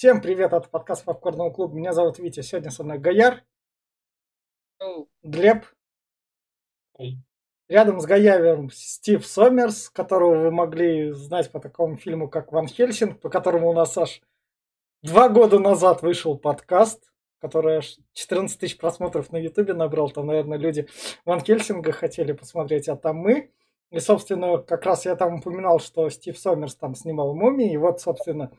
Всем 0.00 0.22
привет, 0.22 0.54
это 0.54 0.66
подкаст 0.66 1.04
Попкорного 1.04 1.50
клуба. 1.50 1.76
Меня 1.76 1.92
зовут 1.92 2.18
Витя. 2.18 2.40
Сегодня 2.40 2.70
со 2.70 2.82
мной 2.82 2.98
Гаяр, 2.98 3.44
Глеб. 5.22 5.66
Рядом 7.68 8.00
с 8.00 8.06
Гаявером 8.06 8.70
Стив 8.70 9.26
Сомерс, 9.26 9.90
которого 9.90 10.44
вы 10.44 10.50
могли 10.52 11.12
знать 11.12 11.52
по 11.52 11.60
такому 11.60 11.98
фильму, 11.98 12.30
как 12.30 12.50
Ван 12.50 12.66
Хельсинг, 12.66 13.20
по 13.20 13.28
которому 13.28 13.68
у 13.68 13.74
нас 13.74 13.98
аж 13.98 14.22
два 15.02 15.28
года 15.28 15.58
назад 15.58 16.00
вышел 16.00 16.38
подкаст, 16.38 17.12
который 17.38 17.76
аж 17.76 17.98
14 18.14 18.58
тысяч 18.58 18.78
просмотров 18.78 19.30
на 19.32 19.36
Ютубе 19.36 19.74
набрал. 19.74 20.08
Там, 20.10 20.28
наверное, 20.28 20.56
люди 20.56 20.88
Ван 21.26 21.40
Хельсинга 21.40 21.92
хотели 21.92 22.32
посмотреть, 22.32 22.88
а 22.88 22.96
там 22.96 23.16
мы. 23.16 23.52
И, 23.90 23.98
собственно, 24.00 24.56
как 24.62 24.86
раз 24.86 25.04
я 25.04 25.14
там 25.14 25.40
упоминал, 25.40 25.78
что 25.78 26.08
Стив 26.08 26.38
Сомерс 26.38 26.74
там 26.74 26.94
снимал 26.94 27.34
«Мумии», 27.34 27.70
и 27.70 27.76
вот, 27.76 28.00
собственно, 28.00 28.50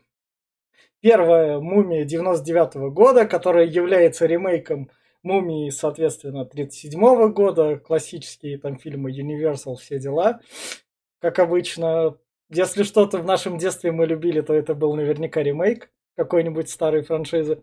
первая 1.00 1.58
«Мумия» 1.58 2.04
99 2.04 2.92
года, 2.92 3.26
которая 3.26 3.66
является 3.66 4.26
ремейком 4.26 4.90
«Мумии», 5.22 5.70
соответственно, 5.70 6.44
37 6.44 7.32
года, 7.32 7.76
классические 7.76 8.58
там 8.58 8.78
фильмы 8.78 9.10
Universal, 9.10 9.76
все 9.76 9.98
дела. 9.98 10.40
Как 11.20 11.38
обычно, 11.38 12.16
если 12.48 12.82
что-то 12.82 13.18
в 13.18 13.24
нашем 13.24 13.58
детстве 13.58 13.92
мы 13.92 14.06
любили, 14.06 14.40
то 14.40 14.52
это 14.52 14.74
был 14.74 14.94
наверняка 14.94 15.42
ремейк 15.42 15.90
какой-нибудь 16.16 16.68
старой 16.68 17.02
франшизы. 17.02 17.62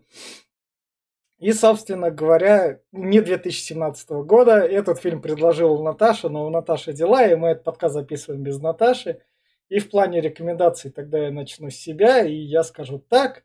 И, 1.38 1.52
собственно 1.52 2.10
говоря, 2.10 2.80
не 2.92 3.20
2017 3.20 4.10
года. 4.10 4.58
Этот 4.58 5.00
фильм 5.00 5.22
предложила 5.22 5.82
Наташа, 5.82 6.28
но 6.28 6.46
у 6.46 6.50
Наташи 6.50 6.92
дела, 6.92 7.26
и 7.26 7.34
мы 7.34 7.48
этот 7.48 7.64
подкаст 7.64 7.94
записываем 7.94 8.42
без 8.42 8.60
Наташи. 8.60 9.22
И 9.70 9.78
в 9.78 9.88
плане 9.88 10.20
рекомендаций 10.20 10.90
тогда 10.90 11.18
я 11.18 11.30
начну 11.30 11.70
с 11.70 11.76
себя, 11.76 12.22
и 12.24 12.34
я 12.34 12.62
скажу 12.64 12.98
так. 12.98 13.44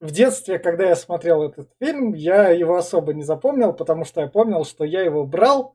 В 0.00 0.10
детстве, 0.12 0.58
когда 0.58 0.88
я 0.88 0.96
смотрел 0.96 1.42
этот 1.42 1.70
фильм, 1.80 2.14
я 2.14 2.50
его 2.50 2.76
особо 2.76 3.12
не 3.12 3.24
запомнил, 3.24 3.72
потому 3.72 4.04
что 4.04 4.20
я 4.20 4.28
помнил, 4.28 4.64
что 4.64 4.84
я 4.84 5.02
его 5.02 5.24
брал 5.24 5.74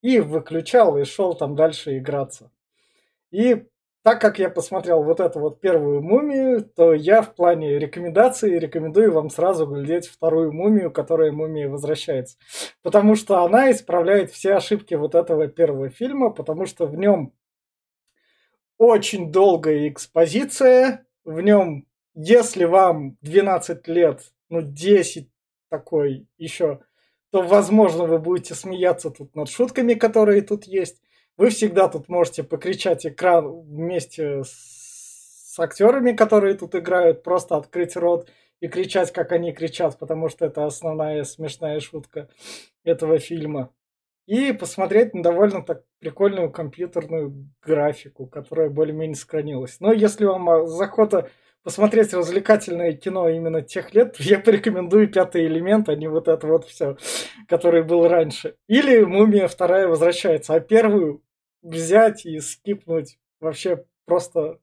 и 0.00 0.20
выключал, 0.20 0.96
и 0.96 1.04
шел 1.04 1.34
там 1.34 1.56
дальше 1.56 1.98
играться. 1.98 2.50
И 3.30 3.64
так 4.04 4.20
как 4.20 4.38
я 4.38 4.48
посмотрел 4.50 5.02
вот 5.02 5.20
эту 5.20 5.40
вот 5.40 5.60
первую 5.60 6.02
мумию, 6.02 6.64
то 6.64 6.92
я 6.92 7.22
в 7.22 7.34
плане 7.34 7.78
рекомендаций 7.78 8.58
рекомендую 8.58 9.12
вам 9.12 9.30
сразу 9.30 9.66
глядеть 9.66 10.06
вторую 10.06 10.52
мумию, 10.52 10.92
которая 10.92 11.32
мумия 11.32 11.68
возвращается. 11.68 12.36
Потому 12.82 13.16
что 13.16 13.42
она 13.42 13.70
исправляет 13.72 14.30
все 14.30 14.54
ошибки 14.54 14.94
вот 14.94 15.14
этого 15.14 15.48
первого 15.48 15.88
фильма, 15.88 16.30
потому 16.30 16.66
что 16.66 16.86
в 16.86 16.96
нем 16.96 17.32
очень 18.82 19.30
долгая 19.30 19.88
экспозиция, 19.88 21.06
в 21.24 21.40
нем, 21.40 21.86
если 22.14 22.64
вам 22.64 23.16
12 23.20 23.86
лет, 23.86 24.32
ну 24.48 24.60
10 24.60 25.28
такой 25.68 26.26
еще, 26.36 26.80
то, 27.30 27.42
возможно, 27.42 28.06
вы 28.06 28.18
будете 28.18 28.56
смеяться 28.56 29.10
тут 29.10 29.36
над 29.36 29.48
шутками, 29.48 29.94
которые 29.94 30.42
тут 30.42 30.64
есть. 30.64 31.00
Вы 31.36 31.50
всегда 31.50 31.88
тут 31.88 32.08
можете 32.08 32.42
покричать 32.42 33.06
экран 33.06 33.48
вместе 33.62 34.42
с 34.44 35.56
актерами, 35.60 36.10
которые 36.10 36.54
тут 36.54 36.74
играют, 36.74 37.22
просто 37.22 37.56
открыть 37.56 37.94
рот 37.94 38.28
и 38.58 38.66
кричать, 38.66 39.12
как 39.12 39.30
они 39.30 39.52
кричат, 39.52 39.96
потому 39.96 40.28
что 40.28 40.44
это 40.44 40.66
основная 40.66 41.22
смешная 41.22 41.78
шутка 41.78 42.28
этого 42.82 43.20
фильма. 43.20 43.72
И 44.26 44.52
посмотреть 44.52 45.14
на 45.14 45.22
довольно 45.22 45.62
так 45.62 45.82
прикольную 45.98 46.50
компьютерную 46.50 47.50
графику, 47.60 48.26
которая 48.26 48.70
более-менее 48.70 49.16
сохранилась. 49.16 49.78
Но 49.80 49.92
если 49.92 50.24
вам 50.24 50.48
а, 50.48 50.66
захота 50.66 51.28
посмотреть 51.64 52.14
развлекательное 52.14 52.92
кино 52.92 53.28
именно 53.28 53.62
тех 53.62 53.94
лет, 53.94 54.16
я 54.18 54.38
порекомендую 54.38 55.08
пятый 55.08 55.46
элемент, 55.46 55.88
а 55.88 55.96
не 55.96 56.08
вот 56.08 56.28
это 56.28 56.46
вот 56.46 56.66
все, 56.66 56.96
который 57.48 57.82
был 57.82 58.06
раньше. 58.08 58.56
Или 58.68 59.02
Мумия 59.04 59.48
вторая 59.48 59.88
возвращается, 59.88 60.54
а 60.54 60.60
первую 60.60 61.22
взять 61.62 62.26
и 62.26 62.38
скипнуть 62.40 63.18
вообще 63.40 63.84
просто 64.04 64.58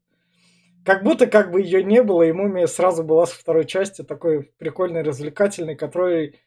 как 0.86 1.04
будто 1.04 1.28
как 1.28 1.52
бы 1.52 1.62
ее 1.62 1.84
не 1.84 2.02
было, 2.04 2.24
и 2.24 2.32
Мумия 2.32 2.68
сразу 2.68 3.04
была 3.04 3.26
с 3.26 3.32
второй 3.32 3.66
части, 3.66 4.02
такой 4.04 4.52
прикольный, 4.58 5.04
развлекательный, 5.04 5.76
который 5.76 6.40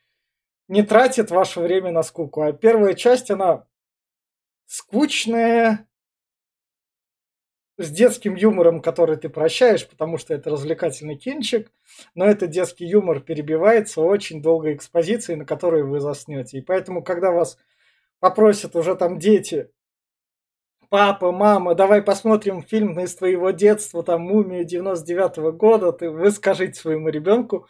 не 0.72 0.82
тратит 0.82 1.30
ваше 1.30 1.60
время 1.60 1.90
на 1.90 2.02
скуку. 2.02 2.40
А 2.40 2.52
первая 2.54 2.94
часть, 2.94 3.30
она 3.30 3.66
скучная, 4.64 5.86
с 7.76 7.90
детским 7.90 8.36
юмором, 8.36 8.80
который 8.80 9.16
ты 9.16 9.28
прощаешь, 9.28 9.86
потому 9.86 10.16
что 10.16 10.32
это 10.32 10.48
развлекательный 10.48 11.16
кинчик, 11.16 11.70
но 12.14 12.24
этот 12.24 12.48
детский 12.48 12.86
юмор 12.86 13.20
перебивается 13.20 14.00
очень 14.00 14.40
долгой 14.40 14.74
экспозицией, 14.74 15.38
на 15.38 15.44
которой 15.44 15.82
вы 15.82 16.00
заснете. 16.00 16.56
И 16.56 16.62
поэтому, 16.62 17.02
когда 17.02 17.32
вас 17.32 17.58
попросят 18.18 18.74
уже 18.74 18.94
там 18.94 19.18
дети, 19.18 19.70
папа, 20.88 21.32
мама, 21.32 21.74
давай 21.74 22.00
посмотрим 22.00 22.62
фильм 22.62 22.98
из 22.98 23.14
твоего 23.14 23.50
детства, 23.50 24.02
там 24.02 24.22
«Мумия» 24.22 24.64
99 24.64 25.54
года, 25.54 25.92
ты, 25.92 26.08
вы 26.08 26.30
скажите 26.30 26.80
своему 26.80 27.10
ребенку, 27.10 27.66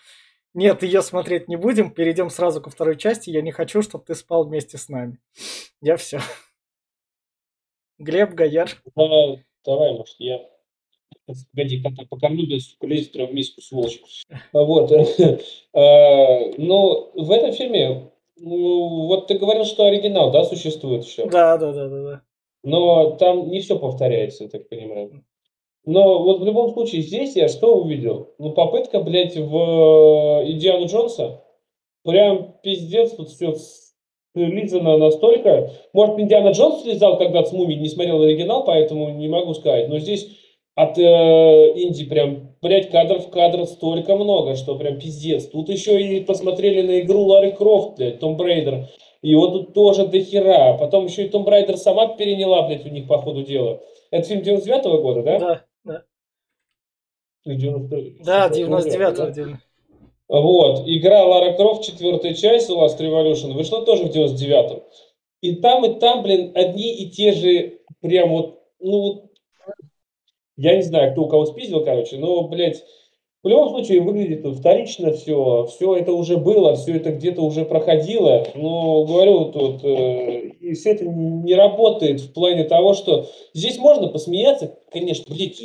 нет, 0.54 0.82
ее 0.82 1.02
смотреть 1.02 1.48
не 1.48 1.56
будем, 1.56 1.90
перейдем 1.92 2.30
сразу 2.30 2.60
ко 2.60 2.70
второй 2.70 2.96
части, 2.96 3.30
я 3.30 3.42
не 3.42 3.52
хочу, 3.52 3.82
чтобы 3.82 4.04
ты 4.04 4.14
спал 4.14 4.44
вместе 4.44 4.78
с 4.78 4.88
нами. 4.88 5.18
Я 5.80 5.96
все. 5.96 6.20
Глеб 7.98 8.34
Гаяр. 8.34 8.70
Давай, 9.64 9.92
может, 9.92 10.16
я 10.18 10.40
Погоди, 11.26 11.80
как-то 11.80 12.04
покормлю, 12.06 12.46
без 12.46 12.76
лезет 12.80 13.12
прям 13.12 13.28
в 13.28 13.34
миску, 13.34 13.60
сволочь. 13.60 14.00
Вот. 14.52 14.92
Э, 15.74 16.52
ну, 16.58 17.10
в 17.14 17.30
этом 17.30 17.52
фильме, 17.52 18.10
ну, 18.36 19.06
вот 19.06 19.26
ты 19.26 19.38
говорил, 19.38 19.64
что 19.64 19.86
оригинал, 19.86 20.30
да, 20.30 20.44
существует 20.44 21.02
еще? 21.04 21.24
Да, 21.26 21.56
да, 21.56 21.72
да, 21.72 21.88
да, 21.88 22.02
да. 22.02 22.22
Но 22.62 23.12
там 23.12 23.48
не 23.48 23.60
все 23.60 23.78
повторяется, 23.78 24.44
я 24.44 24.50
так 24.50 24.68
понимаю. 24.68 25.24
Но 25.84 26.22
вот 26.22 26.40
в 26.40 26.44
любом 26.44 26.72
случае 26.72 27.02
здесь 27.02 27.34
я 27.34 27.48
что 27.48 27.76
увидел? 27.76 28.34
Ну, 28.38 28.52
попытка, 28.52 29.00
блядь, 29.00 29.36
в 29.36 30.42
Индиану 30.46 30.86
Джонса. 30.86 31.42
Прям 32.04 32.54
пиздец, 32.62 33.12
тут 33.12 33.30
все 33.30 33.54
слизано 34.34 34.96
настолько. 34.96 35.70
Может, 35.92 36.18
Индиана 36.18 36.50
Джонс 36.50 36.82
слизал 36.82 37.18
когда-то 37.18 37.50
с 37.50 37.52
мумией, 37.52 37.80
не 37.80 37.88
смотрел 37.88 38.22
оригинал, 38.22 38.64
поэтому 38.64 39.10
не 39.10 39.28
могу 39.28 39.54
сказать. 39.54 39.88
Но 39.88 39.98
здесь 39.98 40.28
от 40.74 40.98
э, 40.98 41.02
Инди 41.02 42.04
прям, 42.06 42.56
блядь, 42.62 42.90
кадров 42.90 43.28
кадров 43.30 43.68
столько 43.68 44.16
много, 44.16 44.54
что 44.54 44.76
прям 44.76 44.98
пиздец. 44.98 45.46
Тут 45.46 45.68
еще 45.68 46.00
и 46.00 46.20
посмотрели 46.20 46.82
на 46.82 47.00
игру 47.00 47.24
Лары 47.24 47.52
Крофт, 47.52 47.96
блядь, 47.96 48.20
Tomb 48.20 48.36
Raider. 48.36 48.88
И 49.20 49.34
вот 49.34 49.52
тут 49.52 49.74
тоже 49.74 50.06
до 50.06 50.20
хера. 50.20 50.76
Потом 50.78 51.06
еще 51.06 51.24
и 51.24 51.28
Tomb 51.28 51.44
Raider 51.44 51.76
сама 51.76 52.08
переняла, 52.08 52.66
блядь, 52.66 52.86
у 52.86 52.88
них 52.88 53.06
по 53.06 53.18
ходу 53.18 53.42
дела. 53.42 53.80
Это 54.10 54.28
фильм 54.28 54.42
99 54.42 54.86
-го 54.86 55.02
года, 55.02 55.22
да? 55.22 55.38
Да, 55.38 55.64
да. 55.84 56.04
90... 57.44 58.24
Да, 58.24 58.48
99-го. 58.48 59.58
Вот. 60.28 60.84
Игра 60.86 61.24
Лара 61.24 61.54
Крофт, 61.54 61.84
четвертая 61.84 62.34
часть, 62.34 62.70
Last 62.70 62.98
Revolution, 62.98 63.52
вышла 63.52 63.84
тоже 63.84 64.04
в 64.04 64.10
99-м. 64.10 64.82
И 65.42 65.56
там, 65.56 65.84
и 65.84 65.98
там, 65.98 66.22
блин, 66.22 66.52
одни 66.54 66.94
и 66.94 67.10
те 67.10 67.32
же, 67.32 67.80
прям 68.00 68.30
вот, 68.30 68.62
ну, 68.78 69.30
я 70.56 70.76
не 70.76 70.82
знаю, 70.82 71.12
кто 71.12 71.24
у 71.24 71.28
кого 71.28 71.46
спиздил, 71.46 71.84
короче, 71.84 72.16
но, 72.16 72.46
блядь, 72.46 72.84
в 73.42 73.48
любом 73.48 73.70
случае 73.70 74.00
выглядит 74.02 74.46
вторично 74.56 75.12
все, 75.12 75.66
все 75.66 75.96
это 75.96 76.12
уже 76.12 76.36
было, 76.36 76.76
все 76.76 76.96
это 76.96 77.10
где-то 77.10 77.42
уже 77.42 77.64
проходило, 77.64 78.46
но 78.54 79.04
говорю 79.04 79.46
тут, 79.46 79.82
э, 79.82 80.41
и 80.72 80.74
все 80.74 80.92
это 80.92 81.04
не 81.04 81.54
работает 81.54 82.20
в 82.20 82.32
плане 82.32 82.64
того, 82.64 82.94
что 82.94 83.28
здесь 83.52 83.78
можно 83.78 84.08
посмеяться, 84.08 84.78
конечно, 84.90 85.24
блядь, 85.28 85.60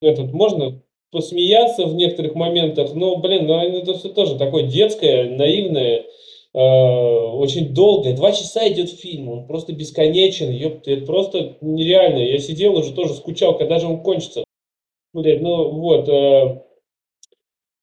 этот, 0.00 0.32
можно 0.32 0.82
посмеяться 1.10 1.86
в 1.86 1.94
некоторых 1.94 2.34
моментах, 2.34 2.94
но, 2.94 3.16
блин, 3.16 3.46
ну, 3.46 3.58
это 3.58 3.94
все 3.94 4.10
тоже 4.10 4.36
такое 4.36 4.64
детское, 4.64 5.30
наивное, 5.30 6.04
э, 6.52 6.58
очень 6.58 7.72
долгое. 7.72 8.14
Два 8.14 8.32
часа 8.32 8.68
идет 8.68 8.90
фильм, 8.90 9.30
он 9.30 9.46
просто 9.46 9.72
бесконечен, 9.72 10.50
ёпта, 10.50 10.90
это 10.90 11.06
просто 11.06 11.56
нереально. 11.62 12.18
Я 12.18 12.38
сидел 12.38 12.76
уже 12.76 12.92
тоже 12.92 13.14
скучал, 13.14 13.56
когда 13.56 13.78
же 13.78 13.86
он 13.86 14.02
кончится. 14.02 14.44
Блядь, 15.14 15.40
ну 15.40 15.70
вот. 15.70 16.08
Э, 16.08 16.62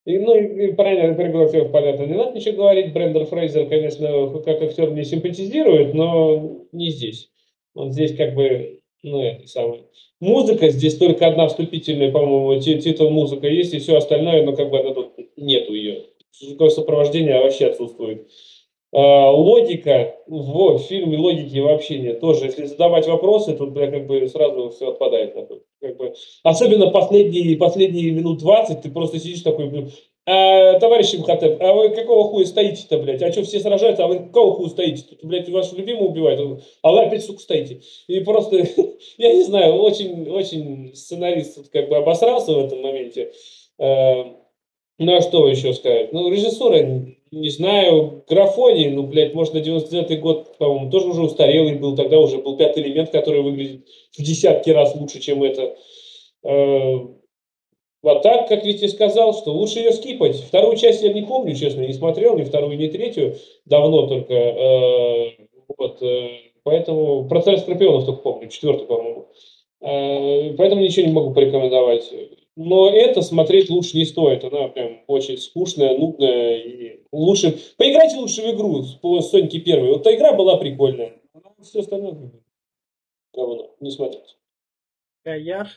и, 0.05 0.17
ну, 0.17 0.35
и 0.35 0.71
правильно, 0.73 1.47
всех 1.47 1.71
понятно. 1.71 2.03
Не 2.03 2.15
надо 2.15 2.33
ничего 2.33 2.57
говорить. 2.57 2.93
Брендер 2.93 3.25
Фрейзер, 3.25 3.67
конечно, 3.67 4.39
как 4.43 4.61
актер 4.61 4.89
мне 4.89 5.03
симпатизирует, 5.03 5.93
но 5.93 6.65
не 6.71 6.89
здесь. 6.89 7.29
Он 7.73 7.91
здесь 7.91 8.15
как 8.15 8.33
бы 8.33 8.81
ну, 9.03 9.21
это 9.21 9.47
самое. 9.47 9.83
Музыка 10.19 10.69
здесь 10.69 10.97
только 10.97 11.27
одна 11.27 11.47
вступительная, 11.47 12.11
по-моему, 12.11 12.59
титул 12.59 13.09
музыка 13.09 13.47
есть, 13.47 13.73
и 13.73 13.79
все 13.79 13.97
остальное, 13.97 14.43
ну, 14.43 14.55
как 14.55 14.69
бы, 14.69 14.79
она 14.79 14.93
тут 14.93 15.13
нету 15.37 15.73
ее. 15.73 16.05
Какое 16.49 16.69
сопровождение 16.69 17.39
вообще 17.39 17.67
отсутствует. 17.67 18.29
А, 18.93 19.31
логика 19.31 20.15
в 20.27 20.79
фильме 20.79 21.17
логики 21.17 21.59
вообще 21.59 21.99
нет. 21.99 22.19
Тоже, 22.19 22.45
если 22.45 22.65
задавать 22.65 23.07
вопросы, 23.07 23.53
тут, 23.53 23.71
бля, 23.71 23.89
как 23.89 24.05
бы 24.05 24.27
сразу 24.27 24.69
все 24.71 24.89
отпадает. 24.89 25.33
Как 25.79 25.97
бы. 25.97 26.13
Особенно 26.43 26.91
последние, 26.91 27.55
последние 27.55 28.11
минут 28.11 28.39
20 28.39 28.81
ты 28.81 28.91
просто 28.91 29.19
сидишь 29.19 29.41
такой, 29.41 29.67
блин, 29.69 29.91
а, 30.27 30.79
товарищ 30.79 31.15
Имхотеп, 31.15 31.61
а 31.61 31.73
вы 31.73 31.89
какого 31.89 32.25
хуя 32.25 32.45
стоите-то, 32.45 32.99
блядь? 32.99 33.23
А 33.23 33.31
что, 33.31 33.43
все 33.43 33.59
сражаются, 33.59 34.03
а 34.03 34.07
вы 34.07 34.19
какого 34.19 34.55
хуя 34.55 34.69
стоите? 34.69 35.03
Тут, 35.09 35.23
блядь, 35.23 35.49
вашу 35.49 35.75
любимого 35.77 36.09
убивают, 36.09 36.61
а 36.83 36.91
вы 36.91 36.99
опять, 37.01 37.23
сука, 37.23 37.39
стоите. 37.39 37.81
И 38.07 38.19
просто, 38.19 38.57
я 39.17 39.33
не 39.33 39.43
знаю, 39.43 39.75
очень, 39.75 40.29
очень 40.29 40.93
сценарист 40.95 41.71
как 41.71 41.89
бы 41.89 41.95
обосрался 41.95 42.53
в 42.53 42.65
этом 42.65 42.81
моменте. 42.81 43.31
А, 43.79 44.35
ну, 44.99 45.15
а 45.15 45.21
что 45.21 45.47
еще 45.47 45.73
сказать? 45.73 46.13
Ну, 46.13 46.29
режиссура 46.29 46.77
не 47.31 47.49
знаю, 47.49 48.23
графоний, 48.27 48.89
ну, 48.89 49.03
блядь, 49.03 49.33
может, 49.33 49.53
на 49.53 49.59
99-й 49.59 50.17
год, 50.17 50.57
по-моему, 50.57 50.91
тоже 50.91 51.07
уже 51.07 51.21
устарелый 51.21 51.75
был, 51.75 51.95
тогда 51.95 52.19
уже 52.19 52.37
был 52.39 52.57
пятый 52.57 52.83
элемент, 52.83 53.09
который 53.09 53.41
выглядит 53.41 53.87
в 54.11 54.21
десятки 54.21 54.69
раз 54.69 54.95
лучше, 54.95 55.21
чем 55.21 55.41
это. 55.41 55.77
Э, 56.43 56.97
а 58.03 58.15
так, 58.15 58.49
как 58.49 58.65
Витя 58.65 58.87
сказал, 58.87 59.33
что 59.33 59.53
лучше 59.53 59.79
ее 59.79 59.93
скипать. 59.93 60.35
Вторую 60.35 60.75
часть 60.75 61.03
я 61.03 61.13
не 61.13 61.21
помню, 61.21 61.55
честно, 61.55 61.81
не 61.81 61.93
смотрел, 61.93 62.37
ни 62.37 62.43
вторую, 62.43 62.77
ни 62.77 62.87
третью, 62.87 63.37
давно 63.65 64.07
только. 64.07 64.33
Э, 64.33 65.29
вот, 65.77 66.01
э, 66.01 66.29
поэтому 66.63 67.29
про 67.29 67.41
царь 67.41 67.59
Скорпионов 67.59 68.05
только 68.05 68.21
помню, 68.21 68.49
четвертую, 68.49 68.87
по-моему. 68.87 69.27
Поэтому 69.79 70.81
ничего 70.81 71.07
не 71.07 71.13
могу 71.13 71.33
порекомендовать. 71.33 72.11
Но 72.55 72.89
это 72.93 73.21
смотреть 73.21 73.69
лучше 73.69 73.97
не 73.97 74.05
стоит. 74.05 74.43
Она 74.43 74.67
прям 74.67 75.03
очень 75.07 75.37
скучная, 75.37 75.97
нудная. 75.97 76.57
И 76.57 77.05
лучше... 77.11 77.57
Поиграйте 77.77 78.17
лучше 78.17 78.41
в 78.41 78.55
игру 78.55 78.83
по 79.01 79.21
Соньке 79.21 79.59
первой. 79.59 79.93
Вот 79.93 80.03
та 80.03 80.13
игра 80.13 80.33
была 80.33 80.57
прикольная. 80.57 81.21
А 81.33 81.63
все 81.63 81.79
остальное 81.79 82.31
говно. 83.33 83.75
Не 83.79 83.91
смотрите. 83.91 84.35
Гаяр? 85.23 85.69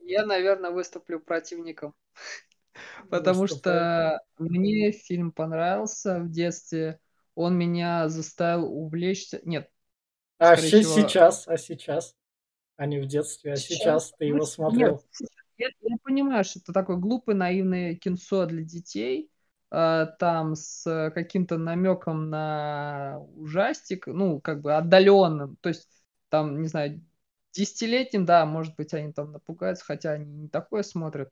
Я, 0.00 0.26
наверное, 0.26 0.70
выступлю 0.70 1.20
противником. 1.20 1.94
Потому 3.10 3.46
что 3.46 4.20
мне 4.38 4.90
фильм 4.90 5.30
понравился 5.30 6.18
в 6.20 6.30
детстве. 6.30 6.98
Он 7.36 7.56
меня 7.56 8.08
заставил 8.08 8.72
увлечься. 8.72 9.40
Нет. 9.44 9.70
А 10.38 10.56
сейчас? 10.56 11.46
А 11.46 11.56
сейчас? 11.56 12.16
а 12.76 12.86
не 12.86 12.98
в 12.98 13.06
детстве, 13.06 13.52
а 13.52 13.56
сейчас, 13.56 13.78
сейчас 13.78 14.12
ты 14.18 14.26
его 14.26 14.44
смотрел. 14.44 15.02
Нет, 15.20 15.30
я, 15.58 15.68
я 15.80 15.96
понимаю, 16.02 16.44
что 16.44 16.60
это 16.60 16.72
такое 16.72 16.96
глупое, 16.96 17.36
наивное 17.36 17.94
кинцо 17.96 18.46
для 18.46 18.62
детей, 18.62 19.30
э, 19.70 20.06
там 20.18 20.54
с 20.54 21.10
каким-то 21.14 21.58
намеком 21.58 22.30
на 22.30 23.18
ужастик, 23.36 24.06
ну, 24.06 24.40
как 24.40 24.60
бы 24.62 24.74
отдаленным, 24.74 25.56
то 25.60 25.68
есть 25.68 25.88
там, 26.28 26.60
не 26.62 26.68
знаю, 26.68 27.02
десятилетним, 27.52 28.26
да, 28.26 28.44
может 28.46 28.76
быть, 28.76 28.92
они 28.94 29.12
там 29.12 29.32
напугаются, 29.32 29.84
хотя 29.84 30.12
они 30.12 30.26
не 30.32 30.48
такое 30.48 30.82
смотрят. 30.82 31.30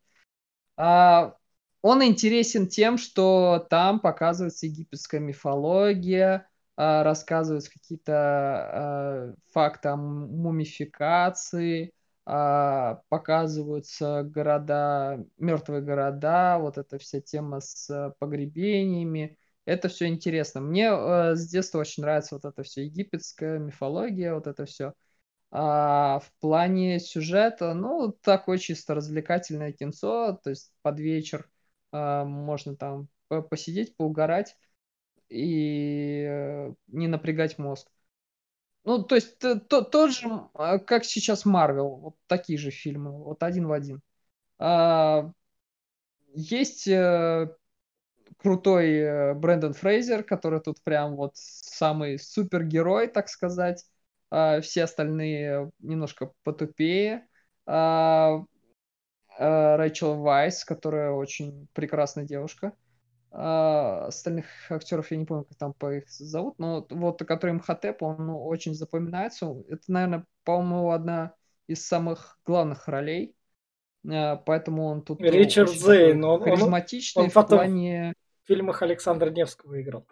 А, 0.77 1.37
он 1.83 2.03
интересен 2.05 2.69
тем, 2.69 2.99
что 2.99 3.67
там 3.71 4.01
показывается 4.01 4.67
египетская 4.67 5.21
мифология, 5.21 6.49
а, 6.77 7.03
рассказываются 7.05 7.71
какие-то 7.73 8.13
а, 8.15 9.35
факты 9.53 9.89
о 9.91 9.97
мумификации, 9.97 11.93
показываются 12.25 14.23
города, 14.23 15.25
мертвые 15.39 15.83
города, 15.83 16.59
вот 16.59 16.79
эта 16.79 16.99
вся 16.99 17.21
тема 17.21 17.61
с 17.61 18.15
погребениями. 18.19 19.39
Это 19.67 19.89
все 19.89 20.07
интересно. 20.09 20.61
Мне 20.61 20.87
э, 20.91 21.35
с 21.37 21.49
детства 21.49 21.79
очень 21.81 22.03
нравится 22.03 22.35
вот 22.35 22.45
это 22.45 22.63
все 22.63 22.85
египетская 22.85 23.59
мифология, 23.59 24.35
вот 24.35 24.47
это 24.47 24.65
все. 24.67 24.95
А 25.51 26.21
в 26.21 26.33
плане 26.41 27.01
сюжета, 27.01 27.75
ну, 27.75 28.13
такое 28.23 28.59
чисто 28.59 28.95
развлекательное 28.95 29.73
кинцо, 29.73 30.39
то 30.43 30.51
есть 30.51 30.73
под 30.83 31.01
вечер 31.01 31.49
э, 31.93 32.25
можно 32.25 32.77
там 32.77 33.09
посидеть, 33.51 33.97
поугарать 33.97 34.57
и 35.29 36.25
э, 36.29 36.75
не 36.89 37.09
напрягать 37.09 37.59
мозг. 37.59 37.89
Ну, 38.85 39.03
то 39.03 39.15
есть 39.15 39.39
то, 39.39 39.59
то, 39.59 39.83
тот 39.83 40.13
же, 40.13 40.29
а, 40.55 40.79
как 40.79 41.05
сейчас 41.05 41.45
Марвел, 41.47 41.97
вот 41.97 42.17
такие 42.27 42.59
же 42.59 42.71
фильмы, 42.71 43.13
вот 43.25 43.43
один 43.43 43.67
в 43.67 43.73
один. 43.73 44.03
А, 44.59 45.33
есть 46.35 46.89
а, 46.89 47.49
крутой 48.39 48.91
э, 48.99 49.35
Брэндон 49.35 49.75
Фрейзер, 49.75 50.25
который 50.25 50.61
тут 50.61 50.83
прям 50.85 51.17
вот 51.17 51.33
самый 51.37 52.19
супергерой, 52.19 53.09
так 53.09 53.29
сказать. 53.29 53.85
А, 54.31 54.61
все 54.61 54.85
остальные 54.85 55.71
немножко 55.81 56.33
потупее. 56.45 57.27
А, 57.67 58.45
а, 59.39 59.77
Рэйчел 59.77 60.17
Вайс, 60.17 60.65
которая 60.65 61.13
очень 61.13 61.69
прекрасная 61.75 62.25
девушка. 62.25 62.73
А, 63.37 64.07
остальных 64.07 64.47
актеров 64.71 65.11
я 65.11 65.17
не 65.17 65.25
помню, 65.25 65.45
как 65.45 65.59
там 65.59 65.73
по 65.75 65.93
их 65.93 66.09
зовут, 66.09 66.57
но 66.61 66.87
вот 66.89 67.19
который 67.19 67.55
МХТП, 67.55 68.01
он 68.03 68.27
ну, 68.27 68.45
очень 68.45 68.75
запоминается. 68.75 69.53
Это, 69.69 69.83
наверное, 69.89 70.25
по-моему, 70.45 70.93
одна 70.93 71.35
из 71.67 71.85
самых 71.85 72.39
главных 72.47 72.87
ролей. 72.87 73.35
А, 74.09 74.37
поэтому 74.37 74.85
он 74.85 75.03
тут 75.03 75.21
Ричард 75.21 75.71
Зейн, 75.71 76.23
он, 76.25 76.43
харизматичный 76.43 77.25
он, 77.25 77.31
он 77.35 77.43
в 77.43 77.49
плане... 77.49 78.15
В 78.45 78.47
фильмах 78.47 78.83
Александра 78.83 79.31
Невского 79.31 79.83
играл. 79.83 80.07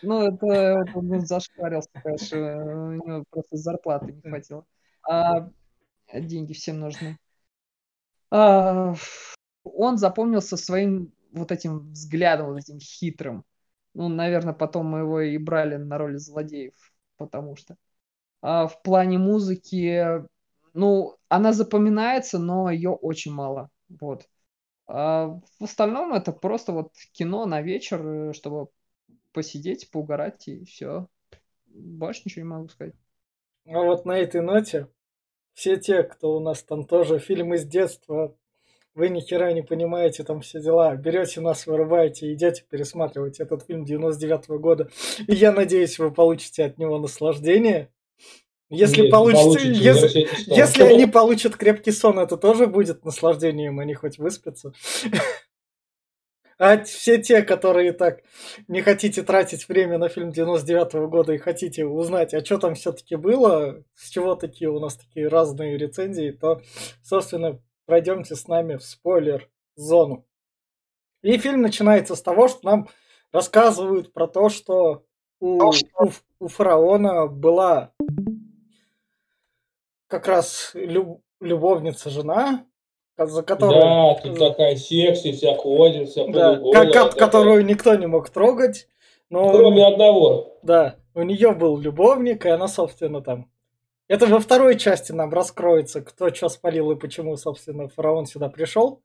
Ну, 0.00 0.22
это 0.22 0.86
он 0.94 1.20
зашкварился, 1.26 1.90
конечно, 2.02 2.38
у 2.38 2.92
него 2.92 3.24
просто 3.28 3.56
зарплаты 3.56 4.12
не 4.12 4.22
хватило. 4.22 4.64
А 5.06 5.50
деньги 6.14 6.54
всем 6.54 6.80
нужны. 6.80 7.18
А, 8.30 8.94
он 9.62 9.98
запомнился 9.98 10.56
своим 10.56 11.12
вот 11.34 11.52
этим 11.52 11.90
взглядом, 11.90 12.46
вот 12.46 12.58
этим 12.58 12.78
хитрым. 12.78 13.44
Ну, 13.92 14.08
наверное, 14.08 14.54
потом 14.54 14.86
мы 14.86 15.00
его 15.00 15.20
и 15.20 15.38
брали 15.38 15.76
на 15.76 15.98
роль 15.98 16.18
злодеев, 16.18 16.74
потому 17.16 17.56
что. 17.56 17.76
А 18.42 18.66
в 18.66 18.82
плане 18.82 19.18
музыки, 19.18 20.24
ну, 20.72 21.16
она 21.28 21.52
запоминается, 21.52 22.38
но 22.38 22.70
ее 22.70 22.90
очень 22.90 23.32
мало. 23.32 23.70
Вот. 23.88 24.28
А 24.86 25.40
в 25.58 25.64
остальном 25.64 26.12
это 26.12 26.32
просто 26.32 26.72
вот 26.72 26.92
кино 27.12 27.46
на 27.46 27.62
вечер, 27.62 28.34
чтобы 28.34 28.68
посидеть, 29.32 29.90
поугарать 29.90 30.48
и 30.48 30.64
все. 30.64 31.08
Больше 31.66 32.22
ничего 32.24 32.44
не 32.44 32.48
могу 32.48 32.68
сказать. 32.68 32.94
А 33.66 33.80
вот 33.80 34.04
на 34.04 34.18
этой 34.18 34.42
ноте 34.42 34.88
все 35.54 35.76
те, 35.76 36.02
кто 36.02 36.36
у 36.36 36.40
нас 36.40 36.62
там 36.62 36.86
тоже 36.86 37.18
фильмы 37.18 37.58
с 37.58 37.64
детства 37.64 38.36
вы 38.94 39.08
ни 39.08 39.20
хера 39.20 39.52
не 39.52 39.62
понимаете 39.62 40.24
там 40.24 40.40
все 40.40 40.60
дела, 40.60 40.94
берете 40.94 41.40
нас, 41.40 41.66
вырываете, 41.66 42.32
идете 42.32 42.64
пересматривать 42.68 43.40
этот 43.40 43.66
фильм 43.66 43.84
99 43.84 44.48
-го 44.48 44.58
года, 44.58 44.88
и 45.26 45.34
я 45.34 45.52
надеюсь, 45.52 45.98
вы 45.98 46.10
получите 46.10 46.64
от 46.64 46.78
него 46.78 46.98
наслаждение. 46.98 47.90
Если 48.70 49.02
Нет, 49.02 49.10
получится, 49.10 49.60
если, 49.60 50.28
если 50.46 50.82
они 50.84 51.06
получат 51.06 51.56
крепкий 51.56 51.92
сон, 51.92 52.18
это 52.18 52.36
тоже 52.36 52.66
будет 52.66 53.04
наслаждением, 53.04 53.78
они 53.78 53.94
хоть 53.94 54.18
выспятся. 54.18 54.72
А 56.56 56.82
все 56.84 57.20
те, 57.20 57.42
которые 57.42 57.92
так 57.92 58.22
не 58.68 58.80
хотите 58.80 59.24
тратить 59.24 59.68
время 59.68 59.98
на 59.98 60.08
фильм 60.08 60.30
99 60.30 60.94
-го 60.94 61.08
года 61.08 61.32
и 61.32 61.38
хотите 61.38 61.84
узнать, 61.84 62.32
а 62.32 62.44
что 62.44 62.58
там 62.58 62.74
все-таки 62.76 63.16
было, 63.16 63.82
с 63.96 64.08
чего 64.08 64.36
такие 64.36 64.70
у 64.70 64.78
нас 64.78 64.96
такие 64.96 65.26
разные 65.26 65.76
рецензии, 65.76 66.30
то, 66.30 66.62
собственно, 67.02 67.60
пройдемте 67.86 68.34
с 68.34 68.48
нами 68.48 68.76
в 68.76 68.82
спойлер-зону. 68.82 70.26
И 71.22 71.38
фильм 71.38 71.62
начинается 71.62 72.16
с 72.16 72.22
того, 72.22 72.48
что 72.48 72.60
нам 72.64 72.88
рассказывают 73.32 74.12
про 74.12 74.26
то, 74.26 74.48
что 74.48 75.04
у, 75.40 75.62
у, 75.64 75.72
у 76.40 76.48
фараона 76.48 77.26
была 77.26 77.92
как 80.06 80.28
раз 80.28 80.70
люб, 80.74 81.22
любовница 81.40 82.10
жена, 82.10 82.66
за 83.16 83.42
которую... 83.42 83.80
Да, 83.80 84.14
тут 84.22 84.38
такая 84.38 84.76
секси, 84.76 85.32
вся 85.32 85.56
ходит, 85.56 86.08
вся 86.08 86.26
да, 86.28 86.60
как, 86.72 86.92
как, 86.92 87.14
которую 87.16 87.64
никто 87.64 87.94
не 87.94 88.06
мог 88.06 88.30
трогать. 88.30 88.88
Но... 89.30 89.50
Кроме 89.50 89.86
одного. 89.86 90.58
Да, 90.62 90.96
у 91.14 91.22
нее 91.22 91.52
был 91.52 91.78
любовник, 91.78 92.44
и 92.46 92.50
она, 92.50 92.68
собственно, 92.68 93.20
там 93.22 93.50
это 94.08 94.26
во 94.26 94.40
второй 94.40 94.78
части 94.78 95.12
нам 95.12 95.32
раскроется, 95.32 96.02
кто 96.02 96.32
что 96.32 96.48
спалил 96.48 96.90
и 96.90 96.96
почему, 96.96 97.36
собственно, 97.36 97.88
фараон 97.88 98.26
сюда 98.26 98.48
пришел. 98.48 99.02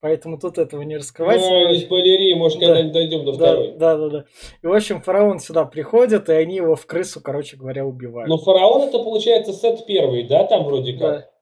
Поэтому 0.00 0.38
тут 0.38 0.58
этого 0.58 0.82
не 0.82 0.96
раскрывается. 0.96 1.50
Ну, 1.50 1.70
не 1.70 1.80
спойлери, 1.80 2.32
может, 2.34 2.60
да. 2.60 2.66
когда-нибудь 2.66 2.92
дойдем 2.92 3.24
до 3.24 3.32
да, 3.32 3.38
второй. 3.38 3.72
Да, 3.72 3.96
да, 3.96 4.08
да. 4.08 4.24
И, 4.62 4.66
в 4.66 4.72
общем, 4.72 5.02
фараон 5.02 5.40
сюда 5.40 5.64
приходит, 5.64 6.28
и 6.28 6.32
они 6.32 6.56
его 6.56 6.76
в 6.76 6.86
крысу, 6.86 7.20
короче 7.20 7.56
говоря, 7.56 7.84
убивают. 7.84 8.28
Но 8.28 8.38
фараон 8.38 8.82
это, 8.82 9.00
получается, 9.00 9.52
сет 9.52 9.86
первый, 9.86 10.22
да, 10.28 10.44
там 10.44 10.64
вроде 10.64 10.92
как? 10.92 11.32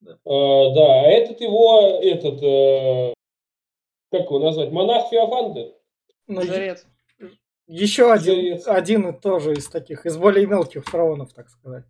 Да. 0.00 0.18
А, 0.24 0.74
да, 0.74 1.00
а 1.02 1.06
этот 1.08 1.42
его, 1.42 1.98
этот, 2.02 2.42
э, 2.42 3.12
как 4.10 4.22
его 4.22 4.38
назвать, 4.38 4.70
монах 4.70 5.10
Феофанты? 5.10 5.74
Ну, 6.26 6.40
Жрец. 6.40 6.86
Еще 7.66 8.10
один, 8.10 8.34
Жрец. 8.36 8.66
один 8.66 9.08
и 9.08 9.20
тоже 9.20 9.52
из 9.52 9.68
таких, 9.68 10.06
из 10.06 10.16
более 10.16 10.46
мелких 10.46 10.86
фараонов, 10.86 11.34
так 11.34 11.50
сказать. 11.50 11.84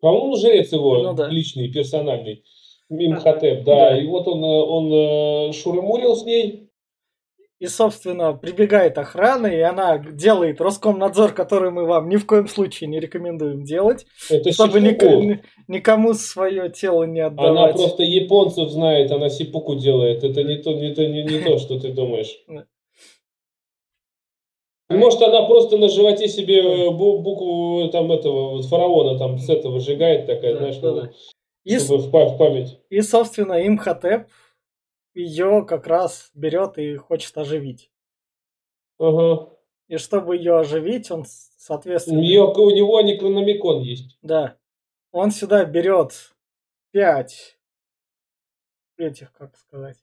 По-моему, 0.00 0.36
жрец 0.36 0.72
его 0.72 0.98
Ну 1.02 1.12
да. 1.14 1.28
личный, 1.28 1.68
персональный. 1.72 2.44
Имхотеп, 2.88 3.64
да. 3.64 3.90
Да. 3.90 3.98
И 3.98 4.06
вот 4.06 4.28
он, 4.28 4.44
э, 4.44 4.46
он 4.46 4.92
э, 5.50 5.52
шурымурил 5.52 6.14
с 6.16 6.24
ней. 6.24 6.62
И, 7.58 7.66
собственно, 7.68 8.34
прибегает 8.34 8.98
охрана, 8.98 9.46
и 9.46 9.58
она 9.60 9.96
делает 9.96 10.60
Роскомнадзор, 10.60 11.32
который 11.32 11.70
мы 11.70 11.86
вам 11.86 12.10
ни 12.10 12.16
в 12.16 12.26
коем 12.26 12.48
случае 12.48 12.88
не 12.90 13.00
рекомендуем 13.00 13.64
делать, 13.64 14.04
Это 14.30 14.52
чтобы 14.52 14.78
Сипуку. 14.78 15.22
ник- 15.22 15.44
никому 15.66 16.12
свое 16.12 16.68
тело 16.68 17.04
не 17.04 17.20
Она 17.20 17.28
отдавать. 17.28 17.76
просто 17.76 18.02
японцев 18.02 18.68
знает, 18.68 19.10
она 19.10 19.30
сипуку 19.30 19.74
делает. 19.74 20.22
Это 20.22 20.44
не 20.44 20.56
то, 20.58 20.74
не 20.74 20.94
то, 20.94 21.06
не, 21.06 21.22
не 21.24 21.38
то, 21.40 21.56
что 21.58 21.80
ты 21.80 21.92
думаешь. 21.94 22.38
Да. 24.88 24.96
Может, 24.96 25.20
она 25.22 25.42
просто 25.46 25.78
на 25.78 25.88
животе 25.88 26.28
себе 26.28 26.60
э, 26.60 26.88
бу- 26.90 27.18
букву 27.18 27.88
там 27.90 28.12
этого 28.12 28.50
вот 28.56 28.66
фараона 28.66 29.18
там 29.18 29.38
с 29.38 29.48
этого 29.48 29.80
сжигает 29.80 30.26
такая, 30.26 30.52
Да, 30.54 30.58
знаешь, 30.60 30.76
да, 30.78 30.90
ну, 30.92 31.00
да. 31.02 31.10
И, 31.64 31.78
чтобы 31.78 32.02
в, 32.04 32.10
па- 32.12 32.26
в 32.26 32.38
память. 32.38 32.78
и, 32.88 33.00
собственно, 33.00 33.66
Имхотеп 33.66 34.28
ее 35.14 35.64
как 35.66 35.86
раз 35.88 36.30
берет 36.34 36.78
и 36.78 36.94
хочет 36.96 37.36
оживить. 37.36 37.90
Ага. 38.98 39.50
И 39.88 39.96
чтобы 39.96 40.36
ее 40.36 40.58
оживить, 40.58 41.10
он, 41.10 41.24
с- 41.24 41.48
У, 41.48 41.58
соответственно, 41.58 42.20
нее, 42.20 42.42
у 42.44 42.70
него 42.70 43.00
некрономикон 43.00 43.82
есть. 43.82 44.16
да, 44.22 44.56
он 45.10 45.32
сюда 45.32 45.64
берет 45.64 46.12
пять 46.92 47.58
этих, 48.96 49.32
как 49.32 49.56
сказать, 49.56 49.96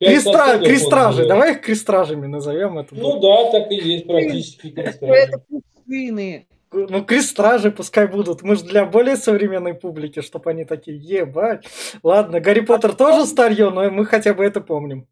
Крестра, 0.00 0.58
крестражи, 0.58 1.26
давай 1.26 1.52
их 1.52 1.60
крестражами 1.60 2.26
назовем 2.26 2.78
это. 2.78 2.94
Ну 2.94 3.18
будет. 3.18 3.22
да, 3.22 3.50
так 3.50 3.70
и 3.70 3.74
есть 3.74 4.06
практически 4.06 4.70
крестражи. 4.70 5.12
Это 5.12 5.42
кувшины. 5.48 6.46
Ну, 6.72 7.04
крестражи 7.04 7.70
пускай 7.70 8.06
будут. 8.06 8.42
Мы 8.42 8.56
же 8.56 8.64
для 8.64 8.86
более 8.86 9.16
современной 9.16 9.74
публики, 9.74 10.22
чтобы 10.22 10.50
они 10.50 10.64
такие, 10.64 10.96
ебать. 10.96 11.66
Ладно, 12.02 12.40
Гарри 12.40 12.60
Поттер 12.60 12.94
тоже 12.94 13.26
старье, 13.26 13.70
но 13.70 13.90
мы 13.90 14.06
хотя 14.06 14.32
бы 14.32 14.42
это 14.44 14.62
помним. 14.62 15.06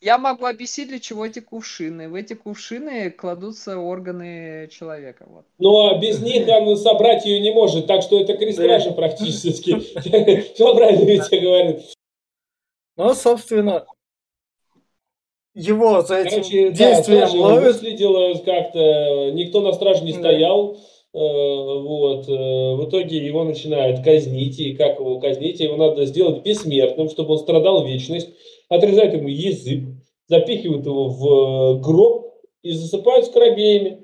Я 0.00 0.18
могу 0.18 0.46
объяснить, 0.46 0.88
для 0.88 1.00
чего 1.00 1.26
эти 1.26 1.40
кувшины. 1.40 2.08
В 2.08 2.14
эти 2.14 2.34
кувшины 2.34 3.10
кладутся 3.10 3.78
органы 3.78 4.68
человека. 4.70 5.26
Вот. 5.28 5.44
Ну 5.58 5.88
а 5.88 5.98
без 5.98 6.22
них 6.22 6.46
он 6.48 6.76
собрать 6.78 7.26
ее 7.26 7.40
не 7.40 7.50
может, 7.50 7.86
так 7.86 8.02
что 8.02 8.20
это 8.20 8.34
крестражи 8.36 8.92
практически. 8.92 9.78
Все 10.54 10.74
правильно 10.74 11.04
Витя 11.04 11.40
говорит. 11.40 11.80
Но, 12.96 13.14
собственно, 13.14 13.84
его 15.56 16.02
за 16.02 16.18
этим 16.18 16.30
Короче, 16.42 16.70
да, 16.70 16.76
действием 16.76 17.28
его 17.28 17.44
ловят. 17.44 17.64
выследила 17.64 18.34
как-то, 18.34 19.30
никто 19.32 19.60
на 19.62 19.72
страже 19.72 20.04
не 20.04 20.12
Да. 20.12 20.18
стоял, 20.18 20.76
э, 21.14 21.18
вот, 21.18 22.28
э, 22.28 22.32
в 22.76 22.88
итоге 22.88 23.16
его 23.16 23.42
начинают 23.44 24.04
казнить, 24.04 24.60
и 24.60 24.74
как 24.74 25.00
его 25.00 25.18
казнить, 25.18 25.58
его 25.60 25.76
надо 25.76 26.04
сделать 26.04 26.42
бессмертным, 26.42 27.08
чтобы 27.08 27.32
он 27.32 27.38
страдал 27.38 27.84
вечность, 27.86 28.28
отрезают 28.68 29.14
ему 29.14 29.28
язык, 29.28 29.84
запихивают 30.28 30.84
его 30.84 31.08
в 31.08 31.26
э, 31.26 31.80
гроб 31.80 32.34
и 32.62 32.72
засыпают 32.72 33.26
скоробеями. 33.26 34.02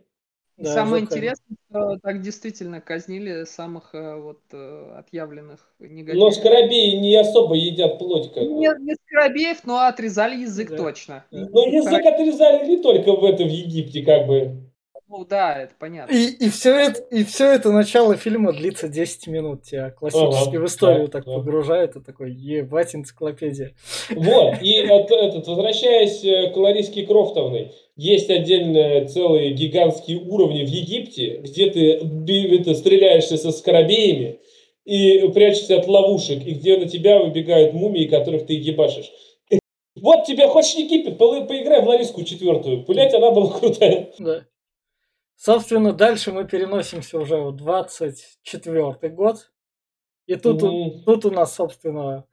И 0.58 0.64
Да, 0.64 0.74
Самое 0.74 1.00
жутко. 1.00 1.14
интересное, 1.16 1.56
что 1.70 1.98
так 2.02 2.20
действительно 2.20 2.80
казнили 2.80 3.44
самых 3.44 3.94
э, 3.94 4.16
вот 4.16 4.40
э, 4.52 4.94
отъявленных 4.98 5.60
Но 5.78 5.86
негодяев. 5.86 6.34
скоробеи 6.34 6.96
не 6.96 7.16
особо 7.16 7.54
едят 7.54 7.98
плоть, 7.98 8.32
как 8.32 8.42
бы. 8.44 8.50
Не, 8.50 8.68
не 8.80 8.94
скоробеев, 9.06 9.64
но 9.64 9.78
отрезали 9.86 10.36
язык 10.42 10.70
Да. 10.70 10.76
точно. 10.76 11.24
Да. 11.30 11.48
Но 11.50 11.66
язык 11.66 12.04
отрезали 12.04 12.66
не 12.68 12.76
только 12.82 13.12
в 13.12 13.24
этом 13.24 13.48
Египте, 13.48 14.02
как 14.02 14.26
бы. 14.26 14.68
Ну 15.08 15.26
да, 15.26 15.58
это 15.62 15.74
понятно. 15.78 16.14
И, 16.14 16.24
и, 16.26 16.48
все 16.48 16.74
это, 16.74 17.02
и 17.14 17.22
все 17.24 17.52
это 17.52 17.70
начало 17.70 18.16
фильма 18.16 18.52
длится 18.54 18.88
10 18.88 19.26
минут. 19.26 19.62
Тебя 19.62 19.90
классически 19.90 20.56
Ага, 20.56 20.60
в 20.60 20.66
историю 20.66 21.06
да, 21.06 21.12
так 21.12 21.24
да. 21.26 21.34
погружает. 21.34 21.96
И 21.96 22.00
такой, 22.00 22.32
ебать, 22.32 22.94
энциклопедия. 22.94 23.74
Вот, 24.10 24.62
и 24.62 24.80
от- 24.88 25.10
этот, 25.10 25.46
возвращаясь 25.48 26.24
э, 26.24 26.50
к 26.50 26.56
Лариске 26.56 27.04
Крофтовной, 27.06 27.72
есть 27.96 28.30
отдельные 28.30 29.06
целые 29.06 29.52
гигантские 29.52 30.18
уровни 30.18 30.64
в 30.64 30.68
Египте, 30.68 31.38
где 31.38 31.70
ты 31.70 31.92
это, 31.92 32.74
стреляешься 32.74 33.36
со 33.36 33.52
скоробеями 33.52 34.40
и 34.84 35.28
прячешься 35.28 35.78
от 35.78 35.86
ловушек, 35.86 36.44
и 36.46 36.52
где 36.54 36.76
на 36.78 36.88
тебя 36.88 37.18
выбегают 37.18 37.74
мумии, 37.74 38.06
которых 38.06 38.46
ты 38.46 38.54
ебашишь. 38.54 39.12
Вот 40.00 40.24
тебе 40.24 40.48
хочешь 40.48 40.74
Египет, 40.74 41.18
по- 41.18 41.44
поиграй 41.44 41.82
в 41.82 41.86
Лариску 41.86 42.24
четвертую. 42.24 42.84
Блять, 42.86 43.12
она 43.14 43.30
была 43.30 43.58
крутая. 43.58 44.10
Да. 44.18 44.46
Собственно, 45.36 45.92
дальше 45.92 46.32
мы 46.32 46.44
переносимся 46.46 47.18
уже 47.18 47.36
в 47.36 47.52
24 47.54 49.08
год. 49.10 49.50
И 50.26 50.36
тут, 50.36 50.62
Мгм. 50.62 51.02
тут 51.04 51.24
у 51.26 51.30
нас, 51.30 51.54
собственно, 51.54 52.24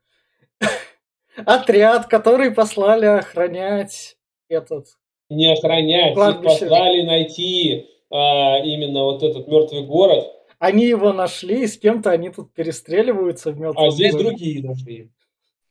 отряд, 1.46 2.06
который 2.06 2.50
послали 2.52 3.06
охранять 3.06 4.16
этот. 4.48 4.86
Не 5.30 5.52
охранять, 5.52 6.08
их 6.10 6.14
Кладбище. 6.14 6.60
послали 6.66 7.02
найти 7.02 7.86
а, 8.10 8.58
именно 8.64 9.04
вот 9.04 9.22
этот 9.22 9.46
мертвый 9.48 9.84
город, 9.84 10.26
Они 10.58 10.84
его 10.84 11.12
нашли, 11.12 11.62
и 11.62 11.66
с 11.66 11.78
кем-то 11.78 12.10
они 12.10 12.28
тут 12.30 12.52
перестреливаются 12.52 13.52
в 13.52 13.58
мертвом 13.60 13.86
а 13.88 13.90
здесь 13.90 14.12
городе. 14.12 14.28
другие 14.30 14.62
нашли. 14.62 15.10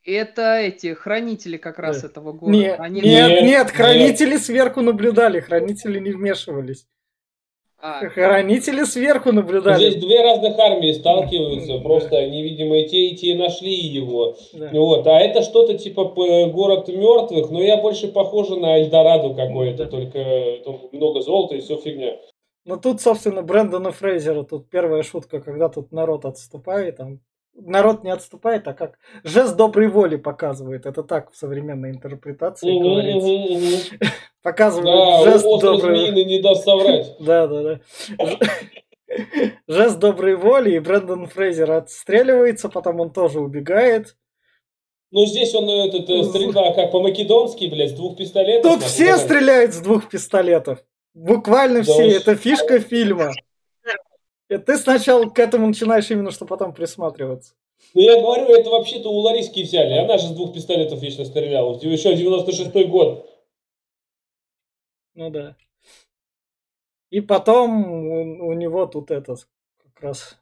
Это 0.05 0.55
эти 0.55 0.93
хранители 0.93 1.57
как 1.57 1.77
раз 1.77 2.01
Да. 2.01 2.07
этого 2.07 2.31
города. 2.31 2.57
Не- 2.57 2.73
Они- 2.73 3.01
нет, 3.01 3.05
Нет, 3.05 3.29
нет, 3.29 3.43
нет. 3.43 3.69
хранители 3.71 4.37
сверху 4.37 4.81
наблюдали, 4.81 5.41
хранители 5.41 5.99
не 5.99 6.11
вмешивались. 6.11 6.87
А, 7.81 8.09
Хранители 8.09 8.83
сверху 8.83 9.31
наблюдали. 9.31 9.77
Здесь 9.89 10.03
две 10.03 10.21
разных 10.21 10.59
армии 10.59 10.91
сталкиваются, 10.91 11.79
просто 11.79 12.17
и 12.19 12.87
те, 12.89 13.07
и 13.07 13.15
те 13.15 13.35
нашли 13.35 13.73
его. 13.73 14.35
Да. 14.53 14.69
Вот. 14.73 15.07
А 15.07 15.19
это 15.19 15.41
что-то 15.43 15.77
типа 15.77 16.03
город 16.05 16.89
мертвых, 16.89 17.49
но 17.49 17.61
я 17.61 17.77
больше 17.77 18.09
похоже 18.09 18.57
на 18.57 18.79
Эльдорадо 18.79 19.33
какое-то, 19.33 19.85
Да. 19.85 19.89
только 19.91 20.19
там 20.65 20.79
много 20.91 21.21
золота 21.21 21.55
и 21.55 21.61
все 21.61 21.77
фигня. 21.77 22.17
Ну 22.65 22.77
тут, 22.77 23.01
собственно, 23.01 23.41
Брэндона 23.43 23.91
Фрейзера, 23.91 24.43
тут 24.43 24.69
первая 24.69 25.01
шутка, 25.03 25.39
когда 25.39 25.69
тут 25.69 25.91
народ 25.93 26.25
отступает, 26.25 26.97
там 26.97 27.21
народ 27.61 28.03
не 28.03 28.09
отступает, 28.11 28.67
а 28.67 28.73
как 28.73 28.97
жест 29.23 29.55
доброй 29.55 29.87
воли 29.87 30.15
показывает. 30.17 30.85
Это 30.85 31.03
так 31.03 31.31
в 31.31 31.37
современной 31.37 31.91
интерпретации 31.91 32.71
Мгм, 32.71 32.83
говорится. 32.83 33.27
мгм, 33.27 33.53
мгм. 33.53 33.99
Показывает 34.41 34.85
Да, 35.25 35.31
жест 35.31 35.45
доброй 35.61 35.95
змеиный 35.99 36.25
не 36.25 36.41
даст 36.41 36.63
соврать. 36.63 37.15
Да, 37.19 37.47
да, 37.47 37.63
да. 37.63 37.79
Жест 39.67 39.97
доброй 39.99 40.35
воли, 40.35 40.75
и 40.75 40.79
Брэндон 40.79 41.27
Фрейзер 41.27 41.71
отстреливается, 41.71 42.69
потом 42.69 42.99
он 42.99 43.11
тоже 43.11 43.39
убегает. 43.39 44.15
Ну, 45.11 45.25
здесь 45.25 45.55
он 45.55 45.67
э, 45.67 45.87
этот, 45.87 46.07
э, 46.09 46.23
стрельба 46.23 46.71
как 46.73 46.91
по-македонски, 46.91 47.65
блядь, 47.65 47.89
с 47.89 47.93
двух 47.93 48.17
пистолетов. 48.17 48.71
Тут 48.71 48.83
все 48.83 49.17
стреляют 49.17 49.73
с 49.73 49.79
двух 49.79 50.07
пистолетов. 50.07 50.79
Буквально 51.15 51.79
Да 51.79 51.83
все. 51.83 52.05
уж. 52.05 52.13
Это 52.13 52.35
фишка 52.35 52.79
фильма. 52.79 53.31
И 54.49 54.57
ты 54.57 54.77
сначала 54.77 55.25
к 55.29 55.37
этому 55.39 55.67
начинаешь 55.67 56.09
именно, 56.09 56.31
что 56.31 56.45
потом 56.45 56.73
присматриваться. 56.73 57.53
Ну, 57.93 58.01
я 58.01 58.19
говорю, 58.19 58.45
это 58.53 58.69
вообще-то 58.69 59.09
у 59.09 59.17
Лариски 59.19 59.61
взяли. 59.61 59.93
Она 59.93 60.17
же 60.17 60.27
с 60.27 60.31
двух 60.31 60.53
пистолетов 60.53 61.01
вечно 61.01 61.23
стреляла. 61.23 61.77
Еще 61.79 62.13
96-й 62.13 62.85
год. 62.85 63.29
Ну 65.15 65.29
да. 65.29 65.55
И 67.09 67.21
потом 67.21 67.91
у, 67.91 68.47
у 68.49 68.53
него 68.53 68.85
тут 68.85 69.11
этот 69.11 69.47
как 69.83 70.03
раз 70.03 70.37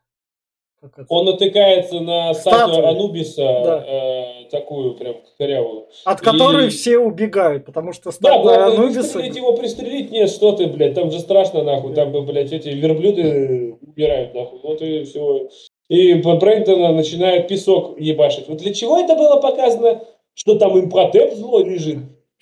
как 0.82 0.94
это, 1.00 1.06
Он 1.10 1.26
натыкается 1.26 2.00
на 2.02 2.34
Статую. 2.34 2.88
Анубиса, 2.88 3.42
Да. 3.64 3.86
э, 3.88 4.46
такую 4.52 4.94
прям 4.96 5.16
корявую. 5.38 5.88
от 6.06 6.22
которой 6.22 6.68
и- 6.68 6.70
все 6.70 6.98
убегают, 7.00 7.66
потому 7.66 7.94
что 7.94 8.06
Да, 8.06 8.12
статуя 8.12 8.42
главное, 8.44 8.78
Анубиса... 8.78 9.02
выстрелить 9.02 9.36
его, 9.36 9.54
пристрелить, 9.58 10.12
нет, 10.12 10.30
что 10.30 10.52
ты, 10.52 10.68
блядь, 10.68 10.94
там 10.94 11.10
же 11.12 11.20
страшно, 11.20 11.64
нахуй, 11.64 11.96
там, 11.96 12.12
бы, 12.12 12.22
блядь, 12.22 12.52
эти 12.52 12.70
верблюды 12.70 13.78
умирают, 13.98 14.34
нахуй, 14.34 14.60
вот 14.64 14.82
и 14.82 15.04
все. 15.04 15.50
И 15.90 16.14
Брэнтона 16.16 16.94
начинает 16.94 17.48
песок 17.48 18.00
ебашить. 18.00 18.48
Вот 18.48 18.58
для 18.58 18.74
чего 18.74 19.00
это 19.00 19.16
было 19.16 19.40
показано, 19.40 20.04
что 20.34 20.58
там 20.58 20.80
импотеп 20.80 21.34
злой 21.34 21.64
лежит? 21.64 22.00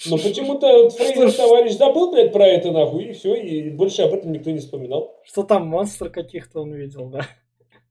Но 0.08 0.18
почему-то 0.18 0.90
Фрейзер 0.90 1.32
товарищ 1.32 1.74
забыл, 1.74 2.12
блядь, 2.12 2.34
про 2.34 2.46
это, 2.46 2.72
нахуй, 2.72 3.06
и 3.06 3.14
все, 3.14 3.36
и 3.36 3.70
больше 3.70 4.02
об 4.02 4.14
этом 4.14 4.34
никто 4.34 4.52
не 4.52 4.60
вспоминал. 4.60 5.16
Что 5.24 5.44
там 5.44 5.68
монстр 5.68 6.10
каких-то 6.10 6.62
он 6.62 6.74
видел, 6.74 7.06
да. 7.10 7.26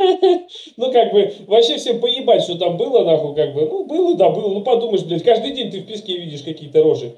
Ну, 0.77 0.91
как 0.91 1.11
бы, 1.11 1.33
вообще 1.47 1.77
всем 1.77 1.99
поебать, 1.99 2.43
что 2.43 2.55
там 2.59 2.77
было, 2.77 3.03
нахуй, 3.03 3.35
как 3.35 3.55
бы, 3.55 3.65
ну, 3.65 3.85
было, 3.85 4.15
да, 4.15 4.29
было, 4.29 4.53
ну, 4.53 4.63
подумаешь, 4.63 5.03
блядь, 5.03 5.23
каждый 5.23 5.53
день 5.53 5.71
ты 5.71 5.81
в 5.81 5.87
песке 5.87 6.19
видишь 6.19 6.43
какие-то 6.43 6.83
рожи. 6.83 7.15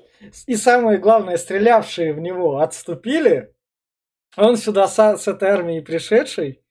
И 0.48 0.56
самое 0.56 0.98
главное, 0.98 1.36
стрелявшие 1.36 2.14
в 2.14 2.20
него 2.20 2.60
отступили. 2.60 3.53
Он 4.38 4.58
сюда 4.58 4.88
с, 4.88 5.18
с 5.18 5.28
этой 5.28 5.50
армией 5.50 5.82
пришедший 5.82 6.62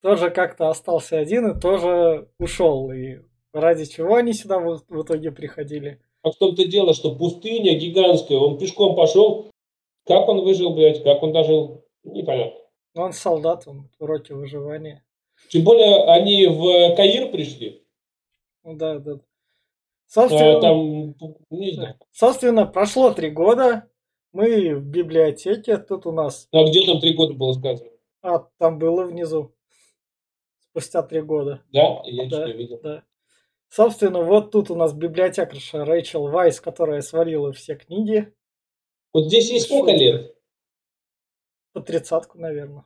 тоже 0.00 0.30
как-то 0.30 0.68
остался 0.68 1.18
один 1.18 1.50
и 1.50 1.60
тоже 1.60 2.28
ушел. 2.38 2.90
И 2.90 3.20
ради 3.52 3.84
чего 3.84 4.16
они 4.16 4.32
сюда 4.32 4.58
в, 4.58 4.82
в 4.88 5.02
итоге 5.02 5.30
приходили? 5.30 6.00
А 6.22 6.30
в 6.30 6.36
том-то 6.36 6.66
дело, 6.66 6.94
что 6.94 7.14
пустыня 7.14 7.78
гигантская, 7.78 8.38
он 8.38 8.58
пешком 8.58 8.94
пошел, 8.96 9.50
Как 10.06 10.28
он 10.28 10.42
выжил, 10.44 10.74
блядь, 10.74 11.02
как 11.02 11.22
он 11.22 11.32
дожил, 11.32 11.84
непонятно. 12.04 12.58
Но 12.94 13.02
он 13.04 13.12
солдат, 13.12 13.64
он 13.66 13.88
в 13.98 14.02
уроке 14.02 14.34
выживания. 14.34 15.04
Тем 15.48 15.64
более 15.64 16.04
они 16.04 16.46
в 16.46 16.94
Каир 16.96 17.30
пришли. 17.30 17.84
Ну 18.64 18.76
да, 18.76 18.98
да. 18.98 19.12
А, 19.12 19.18
Собственно, 20.06 20.60
там, 20.60 21.14
не 21.50 21.72
знаю. 21.72 21.96
собственно, 22.12 22.66
прошло 22.66 23.12
три 23.12 23.30
года. 23.30 23.88
Мы 24.32 24.74
в 24.76 24.84
библиотеке. 24.84 25.76
Тут 25.78 26.06
у 26.06 26.12
нас... 26.12 26.48
А 26.52 26.64
где 26.64 26.84
там 26.86 27.00
три 27.00 27.14
года 27.14 27.34
было 27.34 27.52
сказано? 27.52 27.90
А, 28.22 28.38
там 28.58 28.78
было 28.78 29.04
внизу. 29.04 29.54
Спустя 30.60 31.02
три 31.02 31.20
года. 31.20 31.62
Да, 31.72 32.00
я 32.04 32.24
Да, 32.28 32.36
что-то 32.38 32.50
видел. 32.56 32.80
да. 32.82 33.02
Собственно, 33.68 34.22
вот 34.22 34.50
тут 34.50 34.70
у 34.70 34.74
нас 34.74 34.92
библиотекарша 34.92 35.84
Рэйчел 35.84 36.28
Вайс, 36.28 36.60
которая 36.60 37.00
сварила 37.02 37.52
все 37.52 37.74
книги. 37.74 38.32
Вот 39.12 39.26
здесь 39.26 39.50
есть 39.50 39.66
сколько 39.66 39.92
лет? 39.92 40.34
По 41.72 41.80
тридцатку, 41.80 42.38
наверное. 42.38 42.84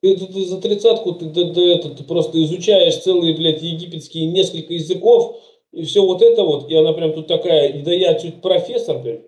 Ты, 0.00 0.16
ты- 0.16 0.26
ты 0.26 0.44
за 0.46 0.60
тридцатку 0.60 1.12
ты, 1.12 1.26
да- 1.26 1.52
да 1.52 1.60
это, 1.60 1.90
ты 1.94 2.02
просто 2.04 2.42
изучаешь 2.42 2.98
целые, 3.02 3.36
блядь, 3.36 3.62
египетские 3.62 4.26
несколько 4.26 4.74
языков, 4.74 5.40
и 5.70 5.84
все 5.84 6.04
вот 6.04 6.22
это 6.22 6.42
вот, 6.42 6.68
и 6.70 6.74
она 6.74 6.92
прям 6.92 7.12
тут 7.14 7.28
такая, 7.28 7.82
да 7.84 7.92
я 7.92 8.14
чуть 8.18 8.42
профессор, 8.42 8.98
блядь. 8.98 9.26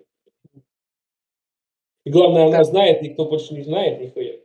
И 2.05 2.11
главное, 2.11 2.47
она 2.47 2.63
знает, 2.63 3.01
никто 3.01 3.25
больше 3.25 3.53
не 3.53 3.63
знает 3.63 3.99
нихуя. 3.99 4.37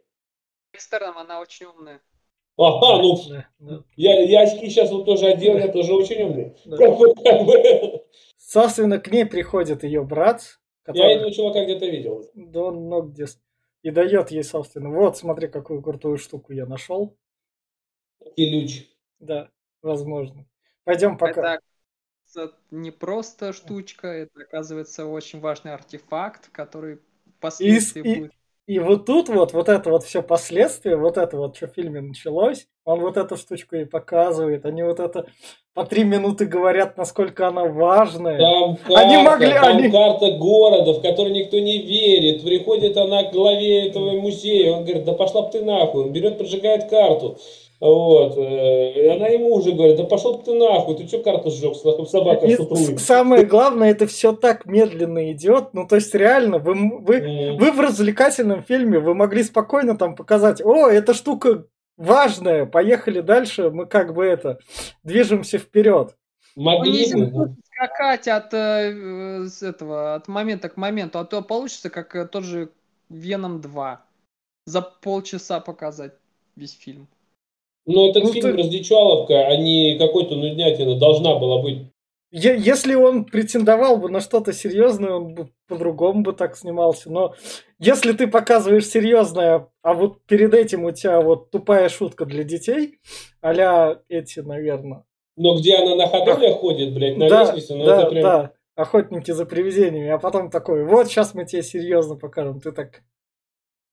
Экстерном 0.73 1.19
она 1.19 1.41
очень 1.41 1.67
умная. 1.67 2.01
Ага, 2.57 3.03
ну, 3.03 3.17
Да, 3.29 3.49
да, 3.59 3.85
я, 3.97 4.23
я 4.23 4.43
очки 4.43 4.69
сейчас 4.69 4.91
вот 4.91 5.05
тоже 5.05 5.27
одел, 5.27 5.57
я 5.57 5.69
тоже 5.69 5.95
очень 5.95 6.23
умный. 6.23 6.57
да. 6.65 6.77
Как 6.77 6.99
бы, 6.99 7.15
как 7.15 7.47
бы. 7.47 8.05
Собственно, 8.37 8.99
к 8.99 9.11
ней 9.11 9.25
приходит 9.25 9.85
ее 9.85 10.03
брат, 10.03 10.43
Я 10.87 10.93
который... 10.93 11.15
этого 11.15 11.33
чувака 11.33 11.65
где-то 11.65 11.87
видел. 11.87 12.29
Да 12.35 12.61
он 12.65 12.77
много 12.87 13.09
где... 13.09 13.27
И 13.83 13.91
дает 13.91 14.31
ей, 14.31 14.43
собственно, 14.45 14.91
вот, 14.91 15.17
смотри, 15.17 15.49
какую 15.49 15.83
крутую 15.83 16.19
штуку 16.19 16.53
я 16.53 16.67
нашел. 16.67 17.17
Ключ. 18.37 18.87
Да, 19.21 19.51
возможно. 19.83 20.47
Пойдем 20.85 21.17
пока. 21.17 21.61
Это 22.35 22.55
не 22.71 22.91
просто 22.91 23.53
штучка, 23.53 24.09
это 24.09 24.43
оказывается 24.43 25.07
очень 25.07 25.41
важный 25.41 25.73
артефакт, 25.73 26.49
который 26.51 27.01
впоследствии 27.41 28.03
и- 28.03 28.19
будет. 28.21 28.33
И 28.67 28.79
вот 28.79 29.05
тут 29.05 29.29
вот, 29.29 29.53
вот 29.53 29.69
это 29.69 29.91
вот 29.91 30.05
все 30.05 30.23
последствия, 30.23 30.95
вот 30.95 31.17
это 31.17 31.37
вот, 31.37 31.57
что 31.57 31.67
в 31.67 31.73
фильме 31.75 32.01
началось, 32.01 32.69
он 32.85 33.01
вот 33.01 33.17
эту 33.17 33.37
штучку 33.37 33.75
и 33.75 33.85
показывает. 33.85 34.65
Они 34.65 34.85
вот 34.85 35.01
это 35.01 35.27
по 35.75 35.85
три 35.85 36.05
минуты 36.05 36.45
говорят, 36.47 36.97
насколько 36.97 37.49
она 37.49 37.65
важная. 37.65 38.39
Там 38.39 38.77
карта, 38.77 39.01
Они 39.01 39.17
могли- 39.17 39.53
там 39.55 39.77
они- 39.79 39.91
карта 39.91 40.31
города, 40.39 40.93
в 40.93 41.03
который 41.03 41.33
никто 41.33 41.59
не 41.59 41.79
верит. 41.79 42.45
Приходит 42.45 42.97
она 42.97 43.25
к 43.25 43.33
главе 43.33 43.89
этого 43.89 44.13
музея, 44.21 44.73
он 44.73 44.85
говорит, 44.85 45.05
да 45.05 45.15
пошла 45.15 45.43
бы 45.43 45.51
ты 45.51 45.65
нахуй. 45.65 46.05
Он 46.05 46.13
берет, 46.13 46.39
поджигает 46.39 46.89
карту. 46.89 47.39
Вот. 47.81 48.37
э, 48.37 48.93
И 49.03 49.07
она 49.09 49.29
ему 49.29 49.55
уже 49.55 49.73
говорит, 49.73 49.97
да 49.97 50.05
пошел 50.05 50.37
бы 50.37 50.45
ты 50.45 50.53
нахуй, 50.53 50.97
ты 50.97 51.09
что 51.09 51.21
карту 51.23 51.51
сжег, 51.51 51.75
собака 51.77 52.47
сутрует. 52.57 53.01
с- 53.01 53.05
самое 53.05 53.45
главное, 53.47 53.91
это 53.91 54.07
все 54.07 54.33
так 54.33 54.67
медленно 54.67 55.33
идет. 55.33 55.73
Ну, 55.73 55.87
то 55.89 55.97
есть, 55.97 56.15
реально, 56.15 56.59
вы, 56.59 56.75
вы, 57.01 57.15
М. 57.17 57.57
вы 57.57 57.73
в 57.73 57.81
развлекательном 57.81 58.63
фильме, 58.63 58.99
вы 58.99 59.15
могли 59.15 59.43
спокойно 59.43 59.97
там 59.97 60.15
показать, 60.15 60.61
о, 60.63 60.89
эта 60.89 61.15
штука 61.15 61.65
важная, 61.97 62.67
поехали 62.67 63.21
дальше, 63.21 63.71
мы 63.71 63.87
как 63.87 64.13
бы 64.15 64.25
это, 64.27 64.59
движемся 65.03 65.59
вперед. 65.59 66.15
Могли 66.57 67.15
бы. 67.15 67.55
скакать 67.73 68.29
от 68.29 68.53
э, 68.53 68.93
э, 68.93 69.45
с 69.47 69.63
этого 69.63 70.17
от 70.17 70.29
момента 70.29 70.69
к 70.69 70.77
моменту, 70.77 71.19
а 71.19 71.25
то 71.25 71.41
получится 71.41 71.89
как 71.89 72.15
э, 72.15 72.27
тот 72.27 72.45
же 72.45 72.69
Веном 73.09 73.61
2. 73.63 74.03
За 74.67 74.83
полчаса 74.83 75.61
показать 75.61 76.13
весь 76.57 76.77
фильм. 76.79 77.07
Но 77.93 78.09
этот 78.11 78.25
Ну, 78.25 78.33
фильм 78.33 78.53
ты- 78.53 78.57
раздичаловка, 78.57 79.47
а 79.47 79.57
не 79.57 79.97
какой-то 79.99 80.35
нуднятина 80.37 80.97
должна 80.99 81.37
была 81.39 81.61
быть. 81.63 81.79
Е- 82.33 82.57
Если 82.59 82.95
он 82.95 83.25
претендовал 83.25 83.97
бы 83.97 84.09
на 84.09 84.21
что-то 84.21 84.53
серьезное, 84.53 85.13
он 85.15 85.35
бы 85.35 85.49
по-другому 85.67 86.23
бы 86.23 86.33
так 86.33 86.57
снимался. 86.57 87.11
Но 87.11 87.35
если 87.81 88.13
ты 88.13 88.29
показываешь 88.29 88.87
серьезное, 88.87 89.67
а 89.83 89.95
вот 89.95 90.23
перед 90.27 90.55
этим 90.55 90.85
у 90.85 90.93
тебя 90.93 91.21
вот 91.21 91.51
тупая 91.51 91.89
шутка 91.89 92.25
для 92.27 92.45
детей, 92.45 92.99
а 93.43 93.99
эти, 94.09 94.41
наверное. 94.41 95.05
Но 95.37 95.57
где 95.57 95.77
она 95.77 95.97
на 95.97 96.07
ходулях 96.07 96.57
ходит, 96.59 96.95
блядь, 96.95 97.17
на 97.17 97.29
да, 97.29 97.41
лестнице, 97.43 97.75
ну 97.75 97.85
да, 97.85 98.01
это 98.03 98.11
прям... 98.11 98.23
да, 98.23 98.51
охотники 98.77 99.31
за 99.33 99.45
привидениями, 99.47 100.11
а 100.11 100.19
потом 100.19 100.51
такой, 100.51 100.85
вот 100.85 101.09
сейчас 101.09 101.35
мы 101.35 101.45
тебе 101.47 101.63
серьезно 101.63 102.17
покажем. 102.17 102.61
Ты 102.61 102.73
так, 102.73 103.03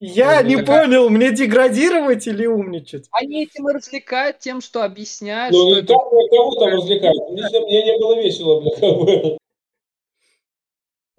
я 0.00 0.42
Ну, 0.42 0.48
не 0.48 0.56
такая- 0.56 0.84
понял, 0.86 1.08
мне 1.10 1.32
деградировать 1.32 2.26
или 2.26 2.46
умничать? 2.46 3.08
Они 3.12 3.42
этим 3.44 3.68
и 3.68 3.72
развлекают 3.72 4.38
тем, 4.38 4.60
что 4.60 4.84
объясняют, 4.84 5.52
Ну 5.52 5.70
что 5.70 5.78
это 5.78 5.86
как, 5.94 6.02
кого 6.30 6.54
там 6.56 6.68
развлекают? 6.70 7.30
Лично 7.30 7.60
мне 7.60 7.84
не 7.84 7.98
было 7.98 8.14
весело, 8.20 8.60
бля, 8.60 8.70
как. 8.70 9.38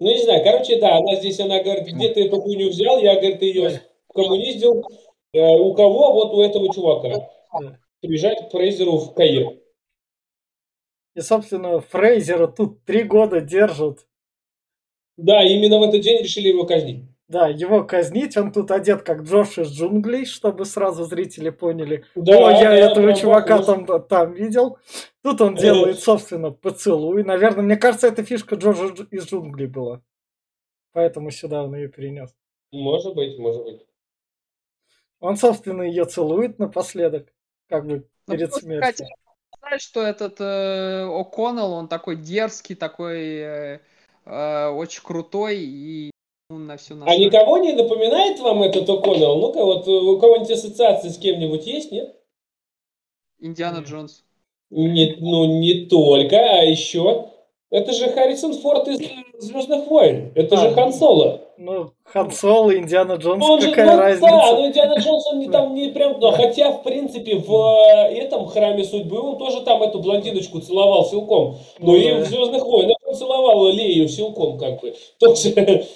Ну, 0.02 0.08
не 0.08 0.22
знаю, 0.24 0.42
короче, 0.42 0.80
да, 0.80 0.96
она 0.96 1.16
здесь, 1.16 1.38
она 1.40 1.62
говорит, 1.62 1.86
где 1.88 2.08
ты 2.14 2.24
эту 2.24 2.40
хуйню 2.40 2.70
взял? 2.70 2.98
Я, 3.02 3.16
говорит, 3.16 3.42
ее 3.42 3.82
коммуниздил. 4.14 4.82
Э, 5.34 5.56
У 5.58 5.74
кого? 5.74 6.14
Вот 6.14 6.32
у 6.32 6.40
этого 6.40 6.72
чувака. 6.74 7.28
Приезжать 8.00 8.48
к 8.48 8.50
Фрейзеру 8.50 8.96
в 8.96 9.12
Каир. 9.12 9.58
И, 11.14 11.20
собственно, 11.20 11.80
Фрейзера 11.80 12.46
тут 12.46 12.82
три 12.86 13.02
года 13.02 13.40
держат 13.42 14.06
Да, 15.18 15.42
именно 15.44 15.78
в 15.78 15.82
этот 15.82 16.00
день 16.00 16.22
решили 16.22 16.48
его 16.48 16.64
казнить. 16.64 17.04
Да, 17.30 17.46
его 17.46 17.84
казнить, 17.84 18.36
он 18.36 18.50
тут 18.50 18.72
одет 18.72 19.02
как 19.02 19.22
Джош 19.22 19.58
из 19.58 19.68
джунглей, 19.68 20.24
чтобы 20.24 20.64
сразу 20.64 21.04
зрители 21.04 21.50
поняли. 21.50 22.04
Да, 22.16 22.48
О, 22.48 22.50
я 22.50 22.70
да, 22.70 22.74
этого 22.74 23.04
прям 23.04 23.16
чувака 23.16 23.58
похож. 23.58 23.86
там, 23.86 24.02
там 24.08 24.32
видел. 24.32 24.78
Тут 25.22 25.40
он 25.40 25.54
делает, 25.54 26.00
собственно, 26.00 26.50
поцелуй. 26.50 27.22
Наверное, 27.22 27.62
мне 27.62 27.76
кажется, 27.76 28.08
это 28.08 28.24
фишка 28.24 28.56
Джорджа 28.56 28.86
Дж- 28.86 29.06
из 29.12 29.26
джунглей 29.28 29.68
была. 29.68 30.02
Поэтому 30.92 31.30
сюда 31.30 31.62
он 31.62 31.76
ее 31.76 31.86
перенес. 31.88 32.34
Может 32.72 33.14
быть, 33.14 33.38
может 33.38 33.62
быть. 33.62 33.86
Он, 35.20 35.36
собственно, 35.36 35.82
ее 35.82 36.06
целует 36.06 36.58
напоследок, 36.58 37.32
как 37.68 37.86
бы 37.86 38.08
Ну, 38.26 38.34
перед 38.34 38.52
смертью. 38.52 39.06
сказать, 39.56 39.82
что 39.82 40.02
этот 40.02 40.40
э, 40.40 41.04
О'Коннелл, 41.06 41.74
он 41.74 41.86
такой 41.86 42.16
дерзкий, 42.16 42.74
такой 42.74 43.20
э, 43.36 43.80
э, 44.24 44.66
очень 44.70 45.04
крутой 45.04 45.58
и 45.60 46.10
ну, 46.50 46.58
на 46.58 46.76
все 46.76 46.94
А 47.06 47.16
никого 47.16 47.58
не 47.58 47.72
напоминает 47.72 48.40
вам 48.40 48.62
этот 48.62 48.88
О'Коннелл? 48.88 49.36
Ну-ка, 49.36 49.64
вот 49.64 49.86
э, 49.86 49.90
у 49.90 50.18
кого-нибудь 50.18 50.50
ассоциации 50.50 51.08
с 51.08 51.16
кем-нибудь 51.16 51.64
есть, 51.64 51.92
нет? 51.92 52.16
Индиана. 53.38 53.84
Джонс. 53.84 54.24
Не, 54.70 55.16
ну, 55.20 55.60
не 55.60 55.86
только, 55.86 56.36
а 56.36 56.64
еще. 56.64 57.28
Это 57.70 57.92
же 57.92 58.10
Харрисон 58.10 58.54
Форд 58.54 58.88
из 58.88 58.98
Звездных 59.38 59.86
войн. 59.86 60.32
Это 60.34 60.56
же 60.56 60.68
А. 60.68 60.74
Хан 60.74 60.92
Соло. 60.92 61.40
Ну, 61.56 61.92
Хан 62.04 62.32
Соло, 62.32 62.76
Индиана 62.76 63.12
Джонс, 63.12 63.44
Он 63.44 63.60
же, 63.60 63.70
какая 63.70 63.92
ну, 63.92 63.98
разница? 63.98 64.26
да, 64.26 64.52
ну 64.56 64.66
Индиана 64.66 64.94
Джонс, 64.98 65.26
он 65.28 65.38
не 65.38 65.48
там 65.48 65.74
не 65.74 65.88
прям, 65.88 66.18
ну, 66.18 66.32
хотя, 66.32 66.72
в 66.72 66.82
принципе, 66.82 67.36
в 67.36 67.52
э, 67.52 68.18
этом 68.18 68.46
храме 68.46 68.82
судьбы 68.82 69.20
он 69.20 69.38
тоже 69.38 69.60
там 69.60 69.82
эту 69.82 70.00
блондиночку 70.00 70.60
целовал 70.60 71.04
силком. 71.04 71.58
Но 71.78 71.92
Ну 71.92 71.94
и 71.94 72.10
да. 72.10 72.16
в 72.18 72.26
Звездных 72.26 72.64
войнах 72.64 72.96
он 73.04 73.14
целовал 73.14 73.68
Лею 73.68 74.08
силком, 74.08 74.58
как 74.58 74.80
бы. 74.80 74.94
Тоже. 75.20 75.86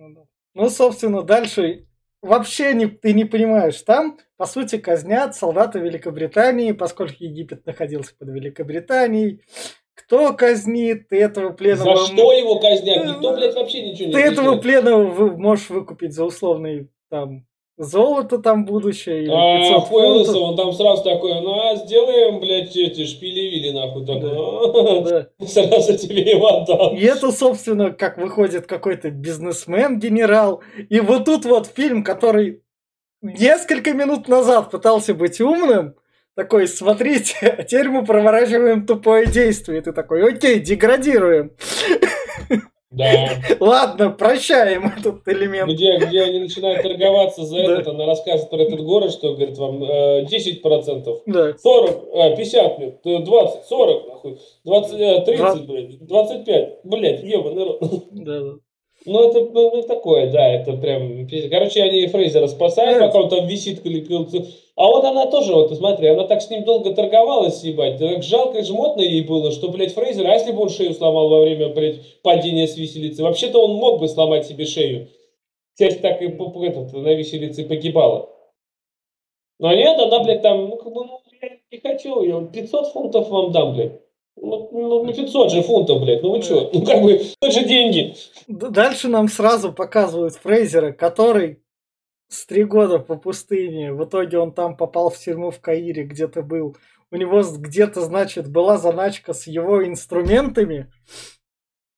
Ну, 0.00 0.14
да. 0.14 0.20
Ну, 0.54 0.70
собственно, 0.70 1.22
дальше 1.22 1.86
вообще 2.22 2.72
не, 2.72 2.86
ты 2.86 3.12
не 3.12 3.26
понимаешь. 3.26 3.82
Там, 3.82 4.18
по 4.38 4.46
сути, 4.46 4.78
казнят 4.78 5.36
солдата 5.36 5.78
Великобритании, 5.78 6.72
поскольку 6.72 7.16
Египет 7.18 7.66
находился 7.66 8.16
под 8.18 8.28
Великобританией. 8.30 9.42
Кто 9.92 10.32
казнит? 10.32 11.08
Ты 11.08 11.20
этого 11.20 11.50
За 11.50 11.54
пленного... 11.54 12.06
что 12.06 12.32
его 12.32 12.58
казнят? 12.58 13.04
Никто, 13.04 13.34
блядь, 13.36 13.54
вообще 13.54 13.90
ничего 13.90 14.08
не 14.08 14.14
Ты 14.14 14.20
этого 14.20 14.56
пленного 14.56 15.36
можешь 15.36 15.68
выкупить 15.68 16.14
за 16.14 16.24
условный 16.24 16.88
там 17.10 17.46
золото 17.80 18.38
там 18.38 18.66
будущее 18.66 19.26
А 19.32 19.58
500 19.58 19.88
Хуэллса, 19.88 20.32
фунтов. 20.32 20.42
он 20.50 20.56
там 20.56 20.72
сразу 20.74 21.02
такой, 21.02 21.40
ну 21.40 21.58
а 21.58 21.76
сделаем, 21.76 22.38
блядь, 22.38 22.76
эти 22.76 23.06
шпили-вили, 23.06 23.70
нахуй, 23.70 24.04
такой. 24.04 24.30
Да. 25.40 25.46
Сразу 25.46 25.96
тебе 25.96 26.20
его 26.30 26.46
отдам. 26.46 26.94
И 26.94 27.02
это, 27.02 27.32
собственно, 27.32 27.90
как 27.90 28.18
выходит 28.18 28.66
какой-то 28.66 29.10
бизнесмен, 29.10 29.98
генерал. 29.98 30.62
И 30.90 31.00
вот 31.00 31.24
тут 31.24 31.46
вот 31.46 31.66
фильм, 31.66 32.04
который 32.04 32.62
несколько 33.22 33.94
минут 33.94 34.28
назад 34.28 34.70
пытался 34.70 35.14
быть 35.14 35.40
умным, 35.40 35.94
такой, 36.34 36.68
смотрите, 36.68 37.34
а 37.46 37.62
теперь 37.64 37.88
мы 37.88 38.04
проворачиваем 38.04 38.86
тупое 38.86 39.26
действие. 39.26 39.78
И 39.78 39.82
ты 39.82 39.92
такой, 39.92 40.22
окей, 40.28 40.60
деградируем. 40.60 41.52
Да. 42.90 43.28
Ладно, 43.60 44.10
прощаем 44.10 44.86
этот 44.86 45.26
элемент. 45.28 45.70
Где, 45.70 45.96
где 45.98 46.22
они 46.22 46.40
начинают 46.40 46.82
торговаться 46.82 47.44
за 47.44 47.58
этот, 47.58 47.86
она 47.88 48.04
рассказывает 48.06 48.50
про 48.50 48.58
этот 48.58 48.80
город, 48.80 49.12
что, 49.12 49.34
говорит, 49.34 49.56
вам 49.58 49.82
э, 49.84 50.24
10%, 50.24 51.22
Да. 51.26 51.56
40, 51.56 52.04
а, 52.14 52.36
50, 52.36 52.78
блядь, 52.78 52.94
э, 53.04 53.18
20, 53.20 53.64
40, 53.66 54.08
нахуй, 54.08 54.38
20, 54.64 55.00
э, 55.00 55.24
30, 55.24 55.66
блядь, 55.66 56.04
25, 56.04 56.80
блядь, 56.84 57.22
ебаный 57.22 57.64
рот. 57.64 57.80
Да, 58.10 58.40
да. 58.40 58.52
Ну, 59.06 59.30
это 59.30 59.40
ну, 59.40 59.76
ну, 59.76 59.82
такое, 59.82 60.30
да, 60.30 60.46
это 60.46 60.74
прям... 60.74 61.26
Короче, 61.50 61.82
они 61.82 62.06
Фрейзера 62.06 62.46
спасают, 62.48 63.00
пока 63.00 63.20
он 63.20 63.30
там 63.30 63.46
висит, 63.46 63.80
а 64.76 64.86
вот 64.86 65.04
она 65.04 65.26
тоже, 65.26 65.54
вот 65.54 65.74
смотри, 65.74 66.08
она 66.08 66.24
так 66.24 66.42
с 66.42 66.50
ним 66.50 66.64
долго 66.64 66.94
торговалась, 66.94 67.64
ебать, 67.64 67.98
так 67.98 68.22
жалко 68.22 68.58
и 68.58 68.62
жмотно 68.62 69.00
ей 69.00 69.22
было, 69.22 69.52
что, 69.52 69.68
блядь, 69.68 69.94
Фрейзер, 69.94 70.26
а 70.26 70.34
если 70.34 70.52
бы 70.52 70.62
он 70.62 70.68
шею 70.68 70.92
сломал 70.92 71.30
во 71.30 71.40
время, 71.40 71.70
блядь, 71.70 72.20
падения 72.22 72.66
с 72.66 72.76
виселицы? 72.76 73.22
Вообще-то 73.22 73.64
он 73.64 73.76
мог 73.76 74.00
бы 74.00 74.08
сломать 74.08 74.46
себе 74.46 74.66
шею. 74.66 75.08
Часть 75.78 76.02
так 76.02 76.20
и 76.20 76.26
этот, 76.26 76.92
на 76.92 77.14
виселице 77.14 77.64
погибала. 77.64 78.28
Но 79.58 79.74
нет, 79.74 79.98
она, 79.98 80.22
блядь, 80.22 80.42
там, 80.42 80.68
ну, 80.68 80.76
как 80.76 80.92
бы, 80.92 81.06
ну, 81.06 81.20
я 81.40 81.48
не 81.72 81.78
хочу, 81.78 82.22
я 82.22 82.46
500 82.46 82.86
фунтов 82.88 83.28
вам 83.30 83.50
дам, 83.52 83.74
блядь. 83.74 84.00
Ну, 84.42 84.68
ну, 84.72 85.12
500 85.12 85.52
же 85.52 85.62
фунтов, 85.62 86.00
блядь, 86.02 86.22
ну 86.22 86.30
вы 86.30 86.42
что? 86.42 86.70
Ну, 86.72 86.84
как 86.84 87.02
бы, 87.02 87.12
это 87.40 87.50
же 87.50 87.64
деньги. 87.64 88.14
Дальше 88.48 89.08
нам 89.08 89.28
сразу 89.28 89.72
показывают 89.72 90.34
Фрейзера, 90.34 90.92
который 90.92 91.62
с 92.28 92.46
три 92.46 92.64
года 92.64 92.98
по 92.98 93.16
пустыне. 93.16 93.92
В 93.92 94.04
итоге 94.04 94.38
он 94.38 94.52
там 94.52 94.76
попал 94.76 95.10
в 95.10 95.18
тюрьму 95.18 95.50
в 95.50 95.60
Каире, 95.60 96.04
где-то 96.04 96.42
был. 96.42 96.76
У 97.10 97.16
него 97.16 97.42
где-то, 97.42 98.00
значит, 98.02 98.50
была 98.50 98.78
заначка 98.78 99.34
с 99.34 99.46
его 99.46 99.84
инструментами. 99.84 100.90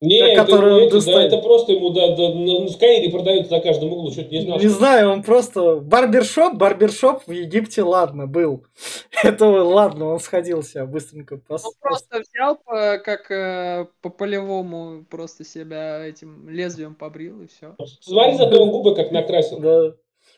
Не, 0.02 0.18
это, 0.18 0.42
это, 0.42 1.06
да, 1.06 1.22
это 1.22 1.38
просто 1.38 1.74
ему 1.74 1.90
да, 1.90 2.16
да, 2.16 2.34
на 2.34 2.68
Скайре 2.68 3.08
продается 3.08 3.52
на 3.52 3.60
каждом 3.60 3.92
углу, 3.92 4.10
что-то 4.10 4.30
не 4.30 4.40
знал. 4.40 4.58
Не 4.58 4.66
знаю, 4.66 5.10
он 5.10 5.22
просто... 5.22 5.76
Барбершоп, 5.76 6.54
барбершоп 6.54 7.22
в 7.24 7.30
Египте, 7.30 7.84
ладно, 7.84 8.26
был. 8.26 8.66
Это 9.22 9.46
ладно, 9.46 10.06
он 10.06 10.18
сходился 10.18 10.86
быстренько. 10.86 11.36
Пос... 11.36 11.64
Он 11.64 11.72
просто 11.80 12.20
взял, 12.20 12.56
по, 12.56 12.98
как 12.98 13.30
э, 13.30 13.86
по 14.00 14.10
полевому, 14.10 15.04
просто 15.08 15.44
себя 15.44 16.04
этим 16.04 16.48
лезвием 16.48 16.96
побрил 16.96 17.40
и 17.40 17.46
все. 17.46 17.76
Смотри, 18.00 18.38
зато 18.38 18.60
он 18.60 18.70
губы 18.70 18.96
как 18.96 19.12
накрасил. 19.12 19.60
Да. 19.60 19.94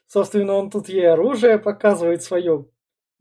Собственно, 0.07 0.57
он 0.57 0.69
тут 0.69 0.91
ей 0.91 1.09
оружие 1.09 1.59
показывает 1.59 2.23
свое 2.23 2.67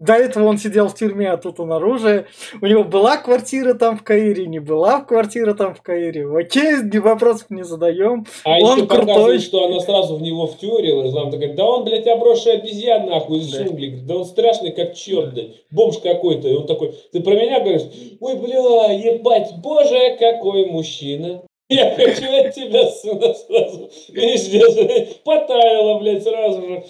до 0.04 0.16
этого 0.16 0.48
он 0.48 0.58
сидел 0.58 0.90
в 0.90 0.96
тюрьме, 0.96 1.32
а 1.32 1.38
тут 1.38 1.62
он 1.62 1.72
оружие. 1.72 2.26
У 2.62 2.66
него 2.66 2.84
была 2.84 3.16
квартира 3.16 3.74
там 3.74 3.98
в 3.98 4.04
Каире, 4.04 4.48
не 4.48 4.60
была 4.60 5.00
квартира 5.00 5.54
там 5.54 5.74
в 5.74 5.82
Каире. 5.82 6.28
Окей, 6.28 6.76
вопросов 7.00 7.50
не 7.50 7.64
задаем. 7.64 8.26
А 8.44 8.60
он 8.60 8.80
еще 8.80 8.88
крутой. 8.88 9.40
что 9.40 9.66
она 9.66 9.80
сразу 9.80 10.18
в 10.18 10.22
него 10.22 10.48
втюрилась. 10.48 11.16
Она 11.16 11.32
такая, 11.32 11.54
да 11.54 11.64
он, 11.66 11.86
блядь, 11.86 12.08
обросший 12.08 12.56
обезьян 12.56 13.06
нахуй 13.06 13.40
из 13.40 13.52
да. 13.52 13.64
джунглей. 13.64 14.02
Да 14.02 14.18
он 14.18 14.26
страшный 14.26 14.72
как 14.72 14.94
черт, 14.94 15.34
блядь. 15.34 15.52
Бомж 15.72 16.00
какой-то. 16.00 16.50
И 16.50 16.54
он 16.54 16.68
такой, 16.68 16.94
ты 17.14 17.22
про 17.22 17.36
меня 17.36 17.62
говоришь? 17.62 17.84
Ой, 18.20 18.36
бля, 18.36 18.92
ебать, 18.92 19.54
боже, 19.62 20.18
какой 20.20 20.66
мужчина. 20.66 21.44
Я 21.70 21.96
хочу 21.96 22.26
от 22.26 22.54
тебя 22.54 22.88
сюда 22.92 23.34
сразу. 23.36 23.90
Видишь, 24.10 25.22
потаяло, 25.24 26.00
блядь, 26.00 26.24
сразу 26.24 26.62
же. 26.62 26.84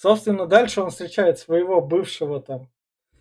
Собственно, 0.00 0.46
дальше 0.46 0.80
он 0.80 0.88
встречает 0.88 1.38
своего 1.38 1.82
бывшего 1.82 2.40
там. 2.40 2.70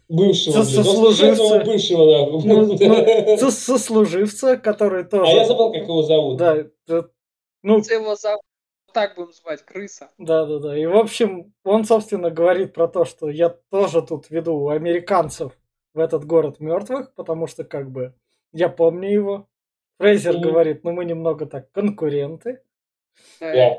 Бывшего, 0.08 0.63
со, 0.63 0.63
сослуживца. 0.63 1.60
Бывшего, 1.65 2.06
да. 2.10 2.48
Ну, 2.48 2.78
ну, 2.78 3.38
со, 3.38 3.52
сослуживца, 3.52 4.56
который 4.56 5.04
тоже... 5.04 5.30
А 5.30 5.34
я 5.34 5.46
забыл, 5.46 5.74
как 5.74 5.84
его 5.84 6.04
зовут. 6.04 6.38
Да, 6.38 6.56
ну... 7.63 7.80
Его 7.80 8.15
зовут 8.15 8.42
так 8.94 9.15
будем 9.15 9.34
звать, 9.34 9.62
крыса. 9.63 10.10
Да, 10.18 10.46
да, 10.46 10.60
да. 10.60 10.78
И, 10.78 10.86
в 10.86 10.96
общем, 10.96 11.54
он, 11.65 11.84
собственно, 11.84 12.30
говорит 12.30 12.74
про 12.74 12.88
то, 12.88 13.04
что 13.04 13.30
я 13.30 13.50
тоже 13.50 14.02
тут 14.02 14.30
веду 14.30 14.70
американцев 14.70 15.52
в 15.94 16.00
этот 16.00 16.26
город 16.26 16.62
мертвых, 16.62 17.13
потому 17.13 17.46
что, 17.46 17.65
как 17.65 17.92
бы, 17.92 18.13
я 18.54 18.70
помню 18.70 19.12
его. 19.12 19.48
Фрейзер 19.98 20.38
mm-hmm. 20.38 20.39
говорит, 20.39 20.84
ну 20.86 20.94
мы 20.94 21.04
немного 21.04 21.46
так 21.46 21.72
конкуренты. 21.74 22.62
Да. 23.42 23.74
И... 23.74 23.78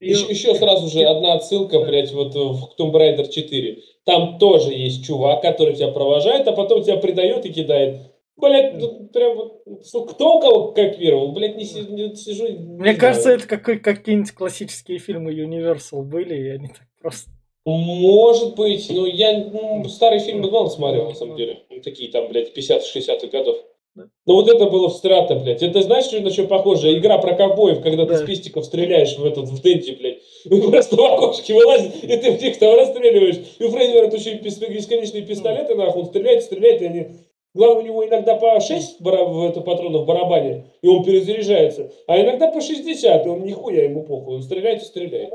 Еще, 0.00 0.26
еще 0.30 0.54
сразу 0.54 0.88
же 0.88 1.04
одна 1.04 1.34
отсылка, 1.34 1.78
блядь, 1.80 2.12
вот 2.12 2.34
в 2.34 2.74
Tomb 2.78 2.92
Raider 2.92 3.28
4. 3.28 3.82
Там 4.04 4.38
тоже 4.38 4.72
есть 4.72 5.04
чувак, 5.04 5.42
который 5.42 5.74
тебя 5.74 5.88
провожает, 5.88 6.48
а 6.48 6.52
потом 6.52 6.82
тебя 6.82 6.96
предает 6.96 7.44
и 7.44 7.52
кидает. 7.52 7.98
Блять, 8.36 8.74
ну, 8.78 9.08
прям 9.12 9.36
вот, 9.36 9.62
кто 10.12 10.36
у 10.36 10.40
кого 10.40 10.72
копировал, 10.72 11.32
блять, 11.32 11.56
не, 11.56 11.64
си, 11.64 11.80
не 11.90 12.14
сижу. 12.16 12.44
Мне 12.48 12.92
не 12.92 12.96
кажется, 12.96 13.24
знаю. 13.24 13.38
это 13.38 13.48
какой, 13.48 13.78
какие-нибудь 13.78 14.32
классические 14.32 14.98
фильмы 14.98 15.34
Universal 15.34 16.02
были, 16.02 16.34
и 16.34 16.48
они 16.48 16.68
так 16.68 16.86
просто. 16.98 17.30
Может 17.66 18.54
быть, 18.54 18.88
но 18.88 19.06
я 19.06 19.44
ну, 19.44 19.84
старые 19.84 20.20
фильмы 20.20 20.50
мало 20.50 20.68
смотрел, 20.68 21.10
на 21.10 21.14
самом 21.14 21.36
деле. 21.36 21.64
Ну, 21.68 21.82
такие 21.82 22.10
там, 22.10 22.28
блядь, 22.28 22.56
50-60-х 22.56 23.26
годов. 23.26 23.58
Ну 23.96 24.34
вот 24.34 24.48
это 24.48 24.66
было 24.66 24.88
в 24.88 24.92
страта, 24.92 25.34
блядь. 25.34 25.62
Это 25.62 25.82
знаешь, 25.82 26.04
что 26.04 26.20
на 26.20 26.30
что 26.30 26.44
похоже? 26.44 26.96
Игра 26.96 27.18
про 27.18 27.34
ковбоев, 27.34 27.82
когда 27.82 28.04
да. 28.04 28.14
ты 28.14 28.18
с 28.18 28.26
пистиков 28.26 28.64
стреляешь 28.64 29.18
в 29.18 29.24
этот, 29.24 29.48
в 29.48 29.60
Дэнди, 29.60 29.92
блядь. 29.92 30.18
Вы 30.44 30.62
просто 30.70 30.96
в 30.96 31.00
окошке 31.00 31.54
вылазит, 31.54 32.04
и 32.04 32.16
ты 32.16 32.32
в 32.32 32.40
них 32.40 32.58
там 32.58 32.76
расстреливаешь. 32.76 33.40
И 33.58 33.64
у 33.64 33.70
Фрейзера 33.70 34.08
тут 34.08 34.20
еще 34.20 34.34
бесконечные 34.34 35.22
пистолеты, 35.22 35.74
нахуй, 35.74 36.02
он 36.02 36.08
стреляет, 36.08 36.44
стреляет, 36.44 36.82
и 36.82 36.86
они... 36.86 37.06
Главное, 37.52 37.82
у 37.82 37.86
него 37.86 38.06
иногда 38.06 38.36
по 38.36 38.60
6 38.60 39.00
бара... 39.00 39.24
в 39.24 39.44
это, 39.44 39.60
патронов 39.60 40.02
в 40.02 40.06
барабане, 40.06 40.66
и 40.82 40.86
он 40.86 41.02
перезаряжается. 41.02 41.90
А 42.06 42.20
иногда 42.20 42.46
по 42.46 42.60
60, 42.60 43.26
и 43.26 43.28
он 43.28 43.42
нихуя 43.42 43.84
ему 43.84 44.04
похуй. 44.04 44.36
Он 44.36 44.42
стреляет 44.42 44.82
и 44.82 44.84
стреляет. 44.84 45.34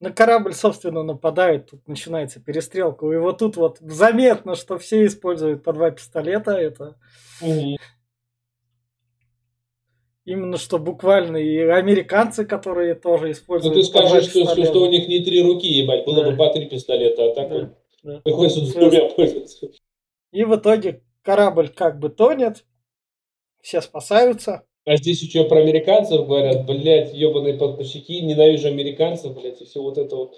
На 0.00 0.10
корабль, 0.10 0.54
собственно, 0.54 1.02
нападает, 1.02 1.70
тут 1.70 1.86
начинается 1.86 2.40
перестрелка. 2.40 3.06
И 3.12 3.18
вот 3.18 3.38
тут 3.38 3.56
вот 3.56 3.78
заметно, 3.80 4.54
что 4.54 4.78
все 4.78 5.04
используют 5.04 5.62
по 5.62 5.72
два 5.72 5.90
пистолета. 5.90 6.52
Это 6.52 6.96
Угу. 7.40 7.76
Именно 10.26 10.58
что 10.58 10.78
буквально 10.78 11.38
и 11.38 11.58
американцы, 11.58 12.44
которые 12.44 12.94
тоже 12.94 13.32
используют. 13.32 13.74
Ну 13.74 13.80
ты 13.80 13.86
скажешь, 13.86 14.28
что, 14.28 14.44
что, 14.44 14.64
что 14.64 14.82
у 14.82 14.90
них 14.90 15.08
не 15.08 15.24
три 15.24 15.42
руки, 15.42 15.66
ебать, 15.66 16.04
было 16.04 16.22
да. 16.22 16.30
бы 16.30 16.36
по 16.36 16.52
три 16.52 16.66
пистолета, 16.66 17.30
а 17.30 17.34
так 17.34 17.48
да. 17.48 17.54
вот 17.54 17.68
да. 18.02 18.20
приходится 18.20 18.64
с 18.64 18.74
двумя 18.74 19.08
пользоваться. 19.08 19.70
И 20.30 20.44
в 20.44 20.54
итоге 20.54 21.02
корабль 21.22 21.70
как 21.70 21.98
бы 21.98 22.10
тонет, 22.10 22.64
все 23.60 23.80
спасаются. 23.80 24.66
А 24.86 24.96
здесь 24.96 25.22
еще 25.22 25.44
про 25.44 25.60
американцев 25.60 26.26
говорят, 26.26 26.66
блядь, 26.66 27.12
ебаные 27.14 27.54
подпольщики, 27.54 28.12
ненавижу 28.12 28.68
американцев, 28.68 29.34
блядь, 29.34 29.60
и 29.60 29.64
все 29.64 29.82
вот 29.82 29.98
это 29.98 30.16
вот. 30.16 30.34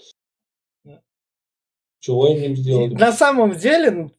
Чего 2.00 2.26
они 2.26 2.46
им 2.46 2.57
сделали? 2.57 2.94
На 2.94 3.12
самом 3.12 3.57
деле, 3.57 4.11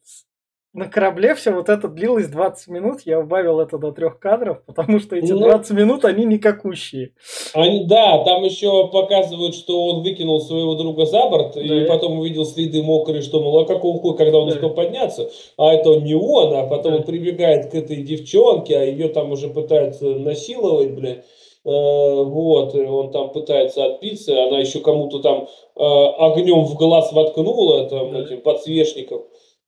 на 0.74 0.86
корабле 0.86 1.36
все 1.36 1.52
вот 1.52 1.68
это 1.68 1.86
длилось 1.86 2.26
20 2.26 2.68
минут, 2.68 3.02
я 3.04 3.20
убавил 3.20 3.60
это 3.60 3.78
до 3.78 3.92
трех 3.92 4.18
кадров, 4.18 4.60
потому 4.66 4.98
что 4.98 5.14
эти 5.14 5.30
ну, 5.30 5.38
20 5.38 5.70
минут, 5.76 6.04
они 6.04 6.24
никакущие. 6.24 7.12
Они, 7.54 7.84
да, 7.84 8.22
там 8.24 8.42
еще 8.42 8.88
показывают, 8.88 9.54
что 9.54 9.86
он 9.86 10.02
выкинул 10.02 10.40
своего 10.40 10.74
друга 10.74 11.06
за 11.06 11.28
борт, 11.28 11.54
да. 11.54 11.62
и 11.62 11.86
потом 11.86 12.18
увидел 12.18 12.44
следы 12.44 12.82
мокрые, 12.82 13.22
что, 13.22 13.40
мол, 13.40 13.60
а 13.60 13.64
какого 13.64 14.00
хуя, 14.00 14.14
когда 14.14 14.38
он 14.38 14.48
да. 14.48 14.54
успел 14.54 14.70
подняться, 14.70 15.30
а 15.56 15.72
это 15.72 15.94
не 16.00 16.14
он, 16.14 16.54
а 16.54 16.66
потом 16.66 16.92
да. 16.92 16.98
он 16.98 17.04
прибегает 17.04 17.70
к 17.70 17.74
этой 17.74 18.02
девчонке, 18.02 18.76
а 18.76 18.82
ее 18.82 19.08
там 19.08 19.30
уже 19.30 19.48
пытаются 19.48 20.06
насиловать, 20.06 20.90
блядь. 20.90 21.24
Э, 21.66 22.22
вот, 22.24 22.74
он 22.74 23.10
там 23.10 23.30
пытается 23.30 23.84
отбиться, 23.84 24.44
она 24.44 24.58
еще 24.58 24.80
кому-то 24.80 25.20
там 25.20 25.48
э, 25.76 25.80
огнем 25.82 26.64
в 26.64 26.76
глаз 26.76 27.12
воткнула, 27.12 27.88
там, 27.88 28.12
да. 28.12 28.20
этим 28.20 28.42
подсвечником. 28.42 29.22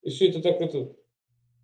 И 0.07 0.11
все 0.11 0.29
это 0.29 0.40
так 0.40 0.61
это... 0.61 0.92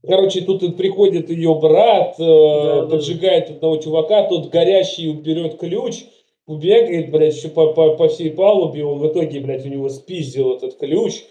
Короче, 0.04 0.40
тут 0.40 0.76
приходит 0.76 1.30
ее 1.30 1.56
брат, 1.60 2.18
э, 2.18 2.24
да, 2.24 2.86
поджигает 2.90 3.46
да. 3.46 3.54
одного 3.54 3.76
чувака, 3.76 4.24
тот 4.24 4.48
горящий 4.48 5.12
берет 5.12 5.58
ключ, 5.58 6.06
убегает, 6.46 7.12
блядь, 7.12 7.36
еще 7.36 7.50
по, 7.50 7.72
по, 7.72 7.94
по 7.94 8.08
всей 8.08 8.32
палубе, 8.32 8.84
он 8.84 8.98
в 8.98 9.06
итоге, 9.06 9.38
блядь, 9.38 9.64
у 9.64 9.68
него 9.68 9.88
спиздил 9.90 10.56
этот 10.56 10.76
ключ. 10.76 11.22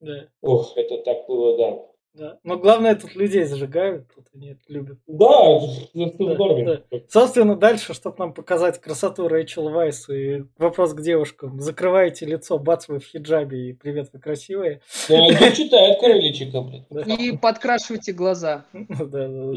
Да. 0.00 0.28
Ох, 0.42 0.74
это 0.76 0.98
так 0.98 1.26
было, 1.26 1.56
да. 1.56 1.86
Да. 2.12 2.38
Но 2.42 2.58
главное, 2.58 2.96
тут 2.96 3.14
людей 3.14 3.44
зажигают, 3.44 4.12
тут 4.12 4.26
они 4.34 4.50
это 4.50 4.60
любят. 4.68 4.98
Да, 5.06 5.60
да. 5.94 6.82
Да. 6.90 6.98
Собственно, 7.08 7.54
дальше, 7.54 7.94
чтобы 7.94 8.16
нам 8.18 8.34
показать 8.34 8.80
красоту 8.80 9.28
Рэйчел 9.28 9.70
Вайс 9.70 10.08
и 10.08 10.44
вопрос 10.58 10.92
к 10.92 11.00
девушкам. 11.02 11.60
Закрываете 11.60 12.26
лицо, 12.26 12.58
бац, 12.58 12.88
вы 12.88 12.98
в 12.98 13.04
хиджабе, 13.04 13.70
и 13.70 13.72
привет, 13.74 14.10
вы 14.12 14.18
красивые. 14.18 14.80
Да, 15.08 15.26
и 15.26 15.54
читает 15.54 16.00
крылечика, 16.00 16.60
блин. 16.62 16.84
И 17.06 17.36
подкрашивайте 17.36 18.12
глаза. 18.12 18.64
Да, 19.00 19.28
да, 19.28 19.52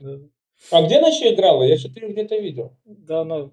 да. 0.00 0.18
А 0.70 0.82
где 0.82 0.98
она 0.98 1.08
еще 1.08 1.32
играла? 1.34 1.62
Я 1.62 1.76
что-то 1.78 2.00
ее 2.00 2.12
где-то 2.12 2.36
видел. 2.36 2.76
Да, 2.84 3.20
она 3.20 3.50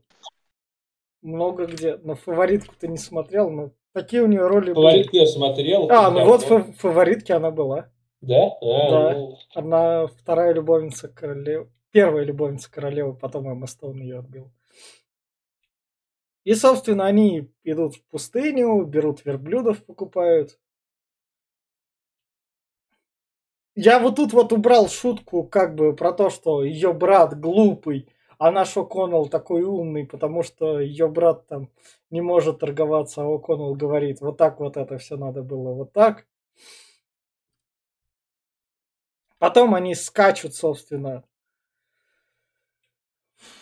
много 1.22 1.66
где. 1.66 1.98
На 1.98 2.16
фаворитку 2.16 2.76
ты 2.80 2.88
не 2.88 2.98
смотрел, 2.98 3.50
но 3.50 3.72
такие 3.94 4.24
у 4.24 4.28
нее 4.28 4.46
роли 4.48 4.74
Фаворитку 4.74 5.16
я 5.16 5.26
смотрел. 5.26 5.90
А, 5.90 6.12
ну 6.12 6.26
вот 6.26 6.44
в 6.44 6.74
фаворитке 6.74 7.34
она 7.34 7.52
была. 7.52 7.90
Да? 8.22 8.48
А, 8.62 8.92
да. 8.92 9.14
Ну... 9.14 9.38
Она 9.54 10.08
вторая 10.08 10.54
любовница 10.54 11.08
королевы. 11.08 11.70
Первая 11.92 12.26
любовница 12.26 12.72
королевы, 12.72 13.16
потом 13.16 13.50
Эмма 13.50 13.68
Стоун 13.68 14.02
ее 14.02 14.20
отбил. 14.20 14.52
И, 16.44 16.54
собственно, 16.54 17.06
они 17.06 17.52
идут 17.64 17.96
в 17.96 18.04
пустыню, 18.06 18.84
берут 18.86 19.26
верблюдов, 19.26 19.84
покупают. 19.84 20.58
я 23.78 24.00
вот 24.00 24.16
тут 24.16 24.34
вот 24.34 24.52
убрал 24.52 24.90
шутку 24.90 25.44
как 25.44 25.76
бы 25.76 25.96
про 25.96 26.12
то, 26.12 26.32
что 26.32 26.64
ее 26.64 26.94
брат 26.94 27.40
глупый, 27.40 28.10
а 28.40 28.50
наш 28.50 28.76
О'Коннелл 28.76 29.30
такой 29.30 29.62
умный, 29.62 30.06
потому 30.06 30.42
что 30.42 30.80
ее 30.80 31.08
брат 31.08 31.46
там 31.48 31.70
не 32.10 32.22
может 32.22 32.60
торговаться, 32.60 33.22
а 33.22 33.26
О'Коннелл 33.26 33.76
говорит, 33.76 34.20
вот 34.20 34.38
так 34.38 34.60
вот 34.60 34.78
это 34.78 34.98
все 34.98 35.16
надо 35.16 35.44
было, 35.44 35.74
вот 35.74 35.94
так. 35.94 36.26
Потом 39.40 39.76
они 39.76 39.96
скачут, 39.96 40.56
собственно. 40.56 41.24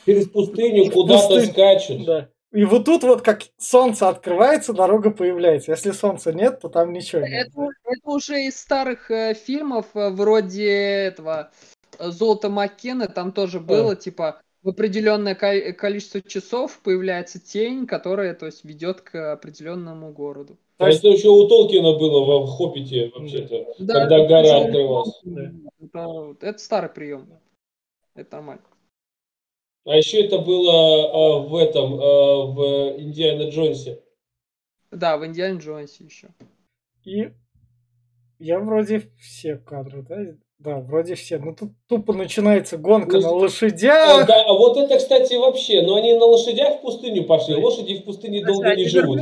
Через 0.06 0.30
пустыню 0.30 0.92
куда-то 0.92 1.42
скачут. 1.46 2.06
Да. 2.06 2.30
И 2.52 2.64
вот 2.64 2.86
тут 2.86 3.04
вот 3.04 3.22
как 3.22 3.42
солнце 3.58 4.08
открывается, 4.08 4.72
дорога 4.72 5.12
появляется. 5.12 5.72
Если 5.72 5.92
солнца 5.92 6.32
нет, 6.32 6.62
то 6.62 6.70
там 6.70 6.94
ничего 6.94 7.22
нет. 7.22 7.48
Это, 7.48 7.68
это 7.84 8.10
уже 8.10 8.46
из 8.46 8.58
старых 8.58 9.12
э, 9.12 9.34
фильмов, 9.34 9.88
э, 9.94 10.10
вроде 10.10 10.72
этого 10.72 11.52
э, 12.00 12.10
Золото 12.12 12.48
Маккена, 12.48 13.08
там 13.08 13.34
тоже 13.34 13.60
было, 13.60 13.98
типа, 13.98 14.42
в 14.64 14.70
определенное 14.70 15.36
ко- 15.36 15.74
количество 15.74 16.22
часов 16.22 16.80
появляется 16.80 17.40
тень, 17.40 17.86
которая, 17.86 18.34
то 18.34 18.46
есть, 18.46 18.64
ведет 18.64 19.02
к 19.02 19.34
определенному 19.34 20.14
городу. 20.14 20.58
То 20.78 20.86
А 20.86 20.88
есть- 20.90 21.00
это 21.00 21.10
еще 21.10 21.30
у 21.30 21.48
Толкина 21.48 21.94
было 21.98 22.42
в 22.46 22.48
«Хоббите» 22.48 23.10
вообще-то. 23.16 23.74
Да, 23.80 23.94
Когда 23.94 24.18
это 24.18 24.28
гора 24.28 24.42
причем- 24.42 24.66
открывалась. 24.68 25.22
Это, 25.82 26.36
это 26.42 26.58
старый 26.60 26.90
прием. 26.90 27.30
Это 28.14 28.36
нормально. 28.36 28.64
А 29.86 29.96
еще 29.96 30.26
это 30.26 30.40
было 30.40 31.36
а, 31.36 31.40
в 31.40 31.56
этом, 31.56 31.94
а, 31.94 32.46
в 32.48 32.98
Индиана 33.00 33.50
Джонсе. 33.50 34.02
Да, 34.92 35.18
в 35.18 35.26
Индиане 35.26 35.60
Джонсе 35.60 36.04
еще. 36.04 36.30
И 37.04 37.30
я 38.40 38.60
вроде 38.60 39.12
все 39.20 39.58
кадры, 39.58 40.02
да? 40.02 40.18
Да, 40.58 40.80
вроде 40.80 41.16
все. 41.16 41.38
Ну 41.38 41.56
тут 41.56 41.72
тупо 41.88 42.14
начинается 42.14 42.78
гонка 42.78 43.18
Ну, 43.18 43.22
на 43.22 43.28
А, 43.30 43.32
лошадях. 43.34 44.28
да, 44.28 44.44
а 44.46 44.54
вот 44.54 44.76
это, 44.78 44.98
кстати, 44.98 45.36
вообще, 45.36 45.82
но 45.84 45.96
они 45.98 46.14
на 46.16 46.26
лошадях 46.26 46.80
в 46.80 46.82
пустыню 46.82 47.26
пошли. 47.26 47.56
Лошади 47.56 48.00
в 48.00 48.06
пустыне 48.06 48.44
долго 48.44 48.64
Кстати, 48.64 48.80
не 48.80 48.88
живут. 48.88 49.20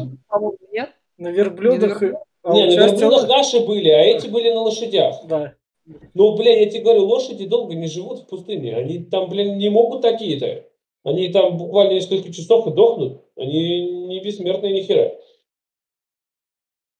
нет? 0.72 0.92
На 1.18 1.30
верблюдах. 1.30 2.02
Не 2.02 2.12
а 2.44 2.54
Не, 2.54 2.62
на 2.66 2.68
участие- 2.74 2.90
верблюдах 3.00 3.28
наши 3.30 3.60
были, 3.60 3.90
а 3.90 4.02
эти 4.02 4.28
были 4.28 4.50
на 4.52 4.62
лошадях. 4.62 5.26
Да. 5.28 5.54
Ну, 6.14 6.36
блин, 6.36 6.60
я 6.60 6.70
тебе 6.70 6.84
говорю, 6.84 7.06
лошади 7.06 7.46
долго 7.46 7.76
не 7.76 7.88
живут 7.88 8.20
в 8.20 8.28
пустыне. 8.28 8.76
Они 8.76 9.00
там, 9.00 9.30
блин, 9.30 9.58
не 9.58 9.70
могут 9.70 10.02
такие-то. 10.02 10.66
Они 11.04 11.28
там 11.30 11.58
буквально 11.58 11.94
несколько 11.94 12.32
часов 12.32 12.68
и 12.68 12.72
дохнут. 12.72 13.22
Они 13.36 14.08
не 14.08 14.20
бессмертные 14.22 14.74
ни 14.74 14.82
хера. 14.82 15.12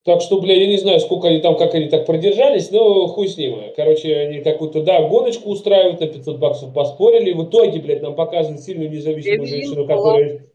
Так 0.06 0.20
что, 0.22 0.42
бля, 0.42 0.54
я 0.54 0.68
не 0.68 0.76
знаю, 0.78 1.00
сколько 1.00 1.30
они 1.30 1.40
там, 1.40 1.56
как 1.56 1.74
они 1.76 1.88
так 1.88 2.06
продержались, 2.06 2.72
но 2.72 3.08
хуй 3.08 3.30
с 3.30 3.38
ним. 3.38 3.74
Короче, 3.74 4.14
они 4.18 4.42
какую-то, 4.42 4.84
да, 4.84 5.08
гоночку 5.08 5.50
устраивают, 5.50 6.02
на 6.02 6.08
500 6.08 6.40
баксов 6.40 6.74
поспорили. 6.74 7.32
В 7.32 7.46
итоге, 7.46 7.80
блядь, 7.80 8.02
нам 8.02 8.14
показывают 8.14 8.62
сильную 8.62 8.90
независимую 8.92 9.40
Эвелин 9.40 9.48
женщину, 9.48 9.86
была- 9.86 9.96
которая... 9.96 10.46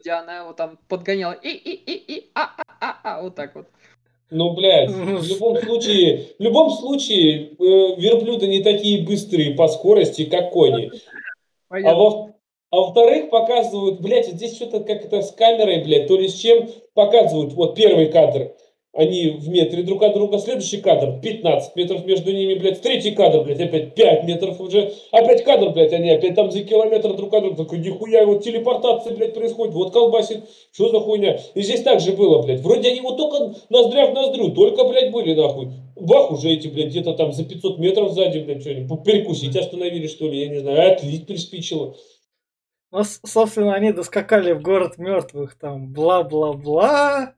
Где 0.00 0.10
она 0.10 0.38
его 0.40 0.52
там 0.54 0.78
подгоняла. 0.88 1.34
И, 1.34 1.50
и, 1.50 1.70
и, 1.72 2.14
и, 2.16 2.30
а, 2.34 2.48
а, 2.56 2.62
вот 3.22 3.34
так 3.34 3.54
вот. 3.54 3.66
Ну, 4.30 4.54
блядь, 4.54 4.90
в 4.90 5.28
любом 5.28 5.56
случае, 5.58 6.28
в 6.38 6.42
любом 6.42 6.70
случае, 6.70 7.52
э, 7.52 8.00
верблюды 8.00 8.46
не 8.46 8.62
такие 8.62 9.04
быстрые 9.04 9.54
по 9.54 9.68
скорости, 9.68 10.24
как 10.24 10.52
кони. 10.52 10.90
А, 11.68 11.94
во, 11.94 12.30
а 12.70 12.76
во-вторых, 12.76 13.30
показывают, 13.30 14.00
блядь, 14.00 14.28
здесь 14.28 14.56
что-то 14.56 14.80
как-то 14.80 15.22
с 15.22 15.32
камерой, 15.32 15.82
блядь, 15.82 16.06
то 16.06 16.16
ли 16.16 16.28
с 16.28 16.34
чем, 16.34 16.68
показывают, 16.94 17.52
вот 17.54 17.74
первый 17.74 18.06
кадр, 18.06 18.54
они 18.92 19.30
в 19.38 19.48
метре 19.48 19.82
друг 19.82 20.02
от 20.02 20.14
друга, 20.14 20.38
следующий 20.38 20.78
кадр. 20.78 21.20
15 21.20 21.76
метров 21.76 22.04
между 22.04 22.32
ними, 22.32 22.54
блядь, 22.54 22.82
третий 22.82 23.12
кадр, 23.12 23.44
блядь, 23.44 23.60
опять 23.60 23.94
5 23.94 24.24
метров 24.24 24.60
уже, 24.60 24.92
опять 25.12 25.44
кадр, 25.44 25.70
блядь, 25.70 25.92
они 25.92 26.10
опять 26.10 26.34
там 26.34 26.50
за 26.50 26.64
километр 26.64 27.14
друг 27.14 27.32
от 27.32 27.42
друга, 27.42 27.56
такой, 27.56 27.78
нихуя, 27.78 28.26
вот 28.26 28.42
телепортация, 28.42 29.14
блядь, 29.14 29.34
происходит, 29.34 29.74
вот 29.74 29.92
колбасит, 29.92 30.44
что 30.72 30.88
за 30.88 30.98
хуйня, 30.98 31.38
и 31.54 31.62
здесь 31.62 31.82
так 31.82 32.00
же 32.00 32.12
было, 32.12 32.42
блядь, 32.42 32.60
вроде 32.60 32.90
они 32.90 33.00
вот 33.00 33.16
только 33.16 33.54
ноздря 33.68 34.08
в 34.08 34.14
ноздрю, 34.14 34.50
только, 34.50 34.84
блядь, 34.84 35.12
были, 35.12 35.34
нахуй, 35.34 35.68
бах, 35.94 36.32
уже 36.32 36.50
эти, 36.50 36.66
блядь, 36.66 36.88
где-то 36.88 37.12
там 37.12 37.32
за 37.32 37.44
500 37.44 37.78
метров 37.78 38.12
сзади, 38.12 38.40
блядь, 38.40 38.62
что-нибудь, 38.62 39.04
перекусить 39.04 39.56
остановили, 39.56 40.08
что 40.08 40.28
ли, 40.28 40.40
я 40.40 40.48
не 40.48 40.58
знаю, 40.58 40.92
отлить 40.92 41.26
приспичило. 41.26 41.94
Ну, 42.92 43.04
собственно, 43.04 43.74
они 43.74 43.92
доскакали 43.92 44.50
в 44.50 44.62
город 44.62 44.98
мертвых, 44.98 45.56
там, 45.56 45.92
бла-бла-бла. 45.92 47.36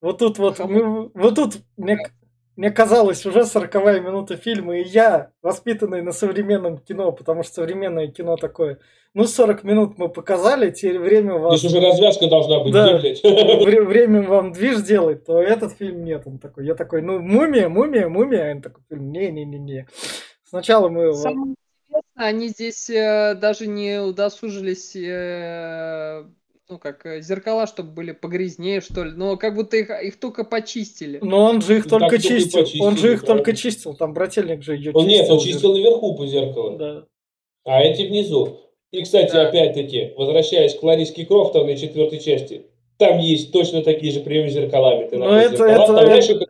Вот 0.00 0.18
тут 0.18 0.38
вот, 0.38 0.58
мы- 0.60 1.10
вот 1.14 1.34
тут 1.34 1.54
мне, 1.76 1.98
мне 2.56 2.70
казалось 2.70 3.26
уже 3.26 3.44
40 3.44 3.74
минута 4.00 4.36
фильма, 4.36 4.78
и 4.78 4.84
я, 4.84 5.30
воспитанный 5.42 6.02
на 6.02 6.12
современном 6.12 6.78
кино, 6.78 7.10
потому 7.12 7.42
что 7.42 7.54
современное 7.54 8.08
кино 8.08 8.36
такое, 8.36 8.78
ну, 9.14 9.24
40 9.24 9.64
минут 9.64 9.98
мы 9.98 10.08
показали, 10.08 10.70
теперь 10.70 10.98
время 11.00 11.34
вас... 11.34 11.58
Здесь 11.58 11.72
уже 11.74 11.84
развязка 11.84 12.28
должна 12.28 12.62
быть, 12.62 12.72
Да. 12.72 12.98
вре- 12.98 13.82
время 13.82 14.22
вам 14.22 14.52
движ 14.52 14.82
делать, 14.82 15.24
то 15.24 15.40
этот 15.42 15.72
фильм 15.72 16.04
нет. 16.04 16.22
Он 16.26 16.38
такой, 16.38 16.66
я 16.66 16.74
такой, 16.74 17.02
ну, 17.02 17.18
мумия, 17.18 17.68
мумия, 17.68 18.08
мумия. 18.08 18.52
Он 18.54 18.62
такой, 18.62 18.82
фильм, 18.88 19.10
не-не-не-не. 19.10 19.86
Сначала 20.44 20.88
мы... 20.88 21.12
Самое 21.14 21.54
интересное, 21.54 22.04
они 22.14 22.48
здесь 22.48 22.88
э, 22.90 23.34
даже 23.34 23.66
не 23.66 24.00
удосужились, 24.00 24.94
э, 24.94 26.24
ну, 26.70 26.78
как 26.78 27.06
э, 27.06 27.22
зеркала, 27.22 27.66
чтобы 27.66 27.92
были 27.92 28.12
погрязнее, 28.12 28.80
что 28.82 29.02
ли. 29.04 29.12
Но 29.12 29.36
как 29.38 29.54
будто 29.54 29.76
их, 29.78 29.88
их 29.90 30.20
только 30.20 30.44
почистили. 30.44 31.18
Но 31.22 31.44
он 31.44 31.62
же 31.62 31.78
их 31.78 31.84
Ну, 31.86 31.90
только 31.90 32.10
только 32.10 32.16
и 32.16 32.28
чистил. 32.28 32.60
почистили, 32.60 32.82
он 32.82 32.96
же 32.98 33.12
их 33.14 33.20
только 33.24 33.42
правильно. 33.44 33.56
чистил. 33.56 33.94
Там 33.94 34.12
брательник 34.12 34.62
же 34.62 34.76
ее 34.76 34.92
Он 34.92 35.06
чистил. 35.06 35.20
нет, 35.22 35.30
он 35.30 35.38
чистил 35.40 35.72
наверху 35.72 36.14
по 36.14 36.26
зеркалу, 36.26 36.76
Да. 36.76 37.04
а 37.64 37.80
эти 37.82 38.02
внизу. 38.02 38.60
И, 38.92 39.02
кстати, 39.02 39.32
Да. 39.32 39.48
опять-таки, 39.48 40.12
возвращаясь 40.16 40.74
к 40.74 40.82
Лариске 40.82 41.24
Крофтовной 41.24 41.76
четвертой 41.78 42.18
части, 42.20 42.66
там 42.98 43.18
есть 43.18 43.50
точно 43.52 43.82
такие 43.82 44.12
же 44.12 44.20
приемы 44.20 44.50
зеркалами. 44.50 45.08
Ты 45.08 45.16
Ну, 45.16 45.24
находишь 45.24 45.52
это- 45.52 45.68
зеркала, 45.68 46.00
это- 46.00 46.32
их, 46.32 46.40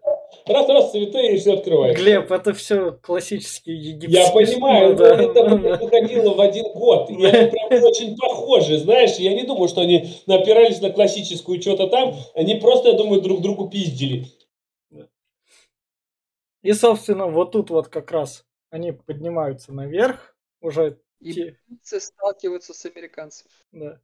раз-раз, 0.51 0.93
цветы, 0.93 1.35
и 1.35 1.39
все 1.39 1.55
открывается. 1.55 2.03
Глеб, 2.03 2.31
это 2.31 2.53
все 2.55 2.93
классические 2.93 3.77
египетские. 3.77 4.23
Я 4.25 4.31
понимаю, 4.33 4.97
да. 4.97 5.23
это 5.23 5.57
блядь, 5.57 5.81
выходило 5.81 6.35
в 6.35 6.41
один 6.41 6.65
год. 6.73 7.11
И 7.11 7.15
они 7.25 7.51
прям 7.51 7.85
очень 7.85 8.17
похожи, 8.17 8.79
знаешь. 8.79 9.17
Я 9.17 9.35
не 9.35 9.45
думаю, 9.45 9.69
что 9.69 9.81
они 9.81 10.09
напирались 10.27 10.81
на 10.81 10.91
классическую 10.91 11.61
что-то 11.61 11.89
там. 11.89 12.15
Они 12.35 12.55
просто, 12.57 12.91
я 12.91 12.97
думаю, 12.97 13.21
друг 13.23 13.41
другу 13.43 13.69
пиздили. 13.69 14.27
И, 16.63 16.73
собственно, 16.73 17.27
вот 17.27 17.53
тут 17.53 17.71
вот 17.71 17.89
как 17.89 18.11
раз 18.11 18.45
они 18.71 18.93
поднимаются 18.93 19.73
наверх, 19.73 20.37
уже 20.61 20.99
И 21.21 21.33
те- 21.33 22.01
сталкиваются 22.01 22.75
с 22.75 22.85
американцами. 22.85 23.51
да, 23.73 24.01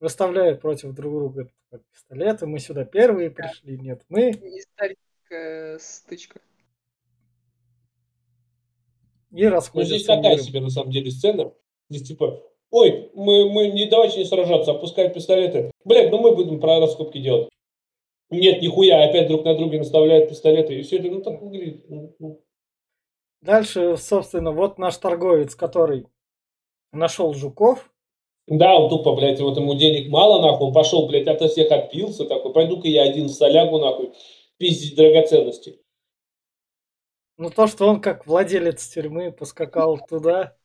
выставляют 0.00 0.60
против 0.60 0.92
друг 0.94 1.12
друга 1.12 1.50
пистолеты. 1.92 2.46
Мы 2.46 2.60
сюда 2.60 2.84
первые 2.84 3.30
пришли, 3.30 3.78
нет, 3.78 4.02
мы. 4.08 4.32
Историческая 5.30 5.78
стычка. 5.78 6.40
И 9.30 9.44
Ну, 9.44 9.50
расходятся. 9.50 9.94
здесь 9.94 10.06
такая 10.06 10.32
миром. 10.32 10.44
себе, 10.44 10.60
на 10.60 10.70
самом 10.70 10.90
деле, 10.90 11.10
сцена. 11.10 11.52
Здесь 11.90 12.08
типа, 12.08 12.42
ой, 12.70 13.10
мы, 13.14 13.50
мы 13.50 13.68
не 13.68 13.86
давайте 13.86 14.18
не 14.18 14.24
сражаться, 14.24 14.70
опускай 14.72 15.12
пистолеты. 15.12 15.70
Блядь, 15.84 16.10
ну 16.10 16.18
мы 16.18 16.34
будем 16.34 16.60
про 16.60 16.80
раскопки 16.80 17.18
делать. 17.18 17.50
Нет, 18.30 18.60
нихуя, 18.62 19.04
опять 19.04 19.28
друг 19.28 19.44
на 19.44 19.54
друга 19.54 19.78
наставляют 19.78 20.28
пистолеты. 20.30 20.78
И 20.78 20.82
все 20.82 20.98
это, 20.98 21.08
ну 21.08 21.20
так 21.22 21.40
выглядит. 21.42 21.88
ну, 21.88 22.14
ну. 22.18 22.40
Дальше, 23.42 23.96
собственно, 23.96 24.52
вот 24.52 24.78
наш 24.78 24.96
торговец, 24.96 25.54
который 25.54 26.06
нашел 26.92 27.32
жуков. 27.34 27.90
Да, 28.46 28.76
он 28.78 28.88
тупо, 28.88 29.14
блядь, 29.14 29.40
вот 29.40 29.58
ему 29.58 29.74
денег 29.74 30.08
мало, 30.08 30.40
нахуй, 30.40 30.68
он 30.68 30.72
пошел, 30.72 31.06
блядь, 31.06 31.28
ото 31.28 31.48
всех 31.48 31.70
отпился, 31.70 32.24
такой, 32.24 32.50
пойду-ка 32.52 32.88
я 32.88 33.02
один 33.02 33.26
в 33.26 33.32
солягу, 33.32 33.78
нахуй, 33.78 34.12
пиздить 34.58 34.96
драгоценности. 34.96 35.80
Ну, 37.38 37.50
то, 37.50 37.66
что 37.66 37.86
он 37.86 38.00
как 38.00 38.26
владелец 38.26 38.86
тюрьмы 38.88 39.32
поскакал 39.32 39.98
туда. 39.98 40.56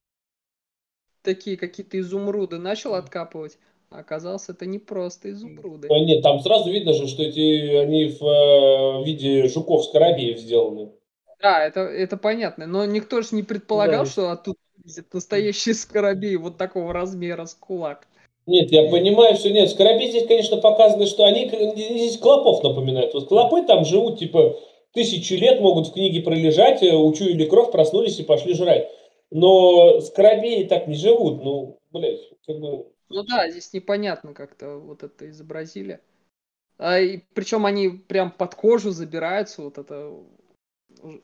Такие 1.22 1.58
какие-то 1.58 2.00
изумруды 2.00 2.58
начал 2.60 2.96
откапывать. 2.96 3.58
А 3.90 4.00
оказалось, 4.00 4.50
это 4.50 4.66
не 4.66 4.80
просто 4.80 5.32
изумруды. 5.32 5.88
А 5.88 6.00
нет, 6.00 6.22
там 6.24 6.40
сразу 6.40 6.72
видно 6.72 6.94
же, 6.94 7.08
что 7.08 7.24
эти, 7.24 7.76
они 7.76 8.06
в 8.06 8.24
э, 8.24 9.06
виде 9.06 9.48
жуков-скоробеев 9.48 10.40
сделаны. 10.40 10.92
Да, 11.42 11.64
это, 11.66 11.82
это 11.82 12.18
понятно. 12.18 12.68
Но 12.68 12.86
никто 12.86 13.22
же 13.22 13.36
не 13.36 13.44
предполагал, 13.44 14.06
Да. 14.06 14.12
что 14.12 14.30
оттуда 14.32 14.58
вылезет 14.78 15.14
настоящий 15.14 15.74
скоробей 15.74 16.36
вот 16.38 16.58
такого 16.58 16.94
размера 16.94 17.46
с 17.46 17.54
кулак. 17.56 18.08
Нет, 18.46 18.72
я 18.72 18.90
понимаю, 18.90 19.36
что 19.36 19.50
нет. 19.50 19.70
Скоробей 19.70 20.10
здесь, 20.10 20.28
конечно, 20.28 20.58
показано, 20.58 21.06
что 21.06 21.24
они 21.24 21.48
здесь 21.48 22.18
клопов 22.18 22.62
напоминают. 22.64 23.14
Вот 23.14 23.28
клопы 23.28 23.64
там 23.66 23.86
живут, 23.86 24.20
типа, 24.20 24.60
тысячу 24.94 25.36
лет 25.36 25.62
могут 25.62 25.88
в 25.88 25.94
книге 25.94 26.22
пролежать, 26.22 26.84
э, 26.84 26.94
учуяли 26.94 27.46
кровь, 27.46 27.72
проснулись 27.72 28.20
и 28.20 28.24
пошли 28.24 28.54
жрать. 28.54 28.90
Но 29.32 30.02
скоробеи 30.02 30.66
так 30.66 30.88
не 30.88 30.96
живут. 30.96 31.44
Ну, 31.44 31.80
блядь, 31.92 32.22
как 32.46 32.60
бы... 32.60 32.88
Ну 33.10 33.24
да, 33.24 33.50
здесь 33.50 33.72
непонятно 33.74 34.34
как-то 34.34 34.78
вот 34.78 35.04
это 35.04 35.30
изобразили. 35.30 36.00
А, 36.78 37.00
и, 37.00 37.22
причем 37.34 37.66
они 37.66 37.90
прям 37.90 38.32
под 38.32 38.56
кожу 38.56 38.92
забираются, 38.92 39.62
вот 39.62 39.78
это 39.78 40.12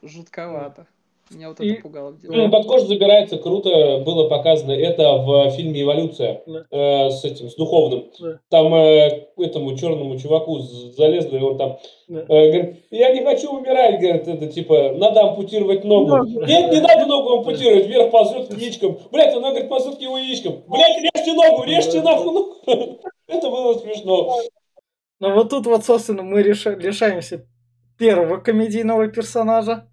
жутковато. 0.02 0.86
Меня 1.32 1.48
вот 1.50 1.60
И- 1.60 1.72
это 1.74 1.82
пугало. 1.82 2.16
Ну, 2.24 2.50
под 2.50 2.66
кожу 2.66 2.86
забирается, 2.86 3.38
круто 3.38 4.02
было 4.04 4.28
показано 4.28 4.72
это 4.72 5.12
в 5.18 5.50
фильме 5.52 5.82
«Эволюция» 5.82 6.42
Да. 6.44 6.64
э, 6.70 7.10
с 7.10 7.24
этим, 7.24 7.48
с 7.48 7.54
духовным. 7.54 8.10
Да. 8.18 8.40
Там 8.48 8.74
э, 8.74 9.28
этому 9.36 9.76
черному 9.76 10.18
чуваку 10.18 10.58
залезли, 10.58 11.38
и 11.38 11.42
он 11.42 11.56
там 11.56 11.78
Да. 12.08 12.20
э, 12.22 12.24
говорит, 12.50 12.76
я 12.90 13.12
не 13.14 13.22
хочу 13.22 13.48
умирать, 13.56 14.00
говорит, 14.00 14.26
это 14.26 14.46
типа, 14.48 14.94
надо 14.96 15.20
ампутировать 15.22 15.84
ногу. 15.84 16.16
Ногу. 16.16 16.44
Нет, 16.46 16.72
не 16.72 16.80
надо 16.80 17.06
ногу 17.06 17.38
ампутировать, 17.38 17.86
вверх 17.86 18.10
ползет 18.10 18.48
к 18.48 18.58
яичкам. 18.58 18.98
Блять, 19.12 19.32
она 19.32 19.50
говорит, 19.50 19.68
ползет 19.68 20.00
его 20.00 20.18
яичкам. 20.18 20.64
Блять, 20.66 21.00
режьте 21.14 21.32
ногу, 21.32 21.62
режьте 21.62 22.00
Да. 22.00 22.10
нахуй 22.16 22.32
ногу. 22.32 22.56
Это 23.28 23.48
было 23.50 23.74
смешно. 23.78 24.36
Но 25.20 25.34
вот 25.34 25.50
тут 25.50 25.66
вот, 25.66 25.84
собственно, 25.84 26.24
мы 26.24 26.42
реша- 26.42 26.74
лишаемся 26.76 27.46
первого 27.98 28.38
комедийного 28.38 29.06
персонажа. 29.06 29.86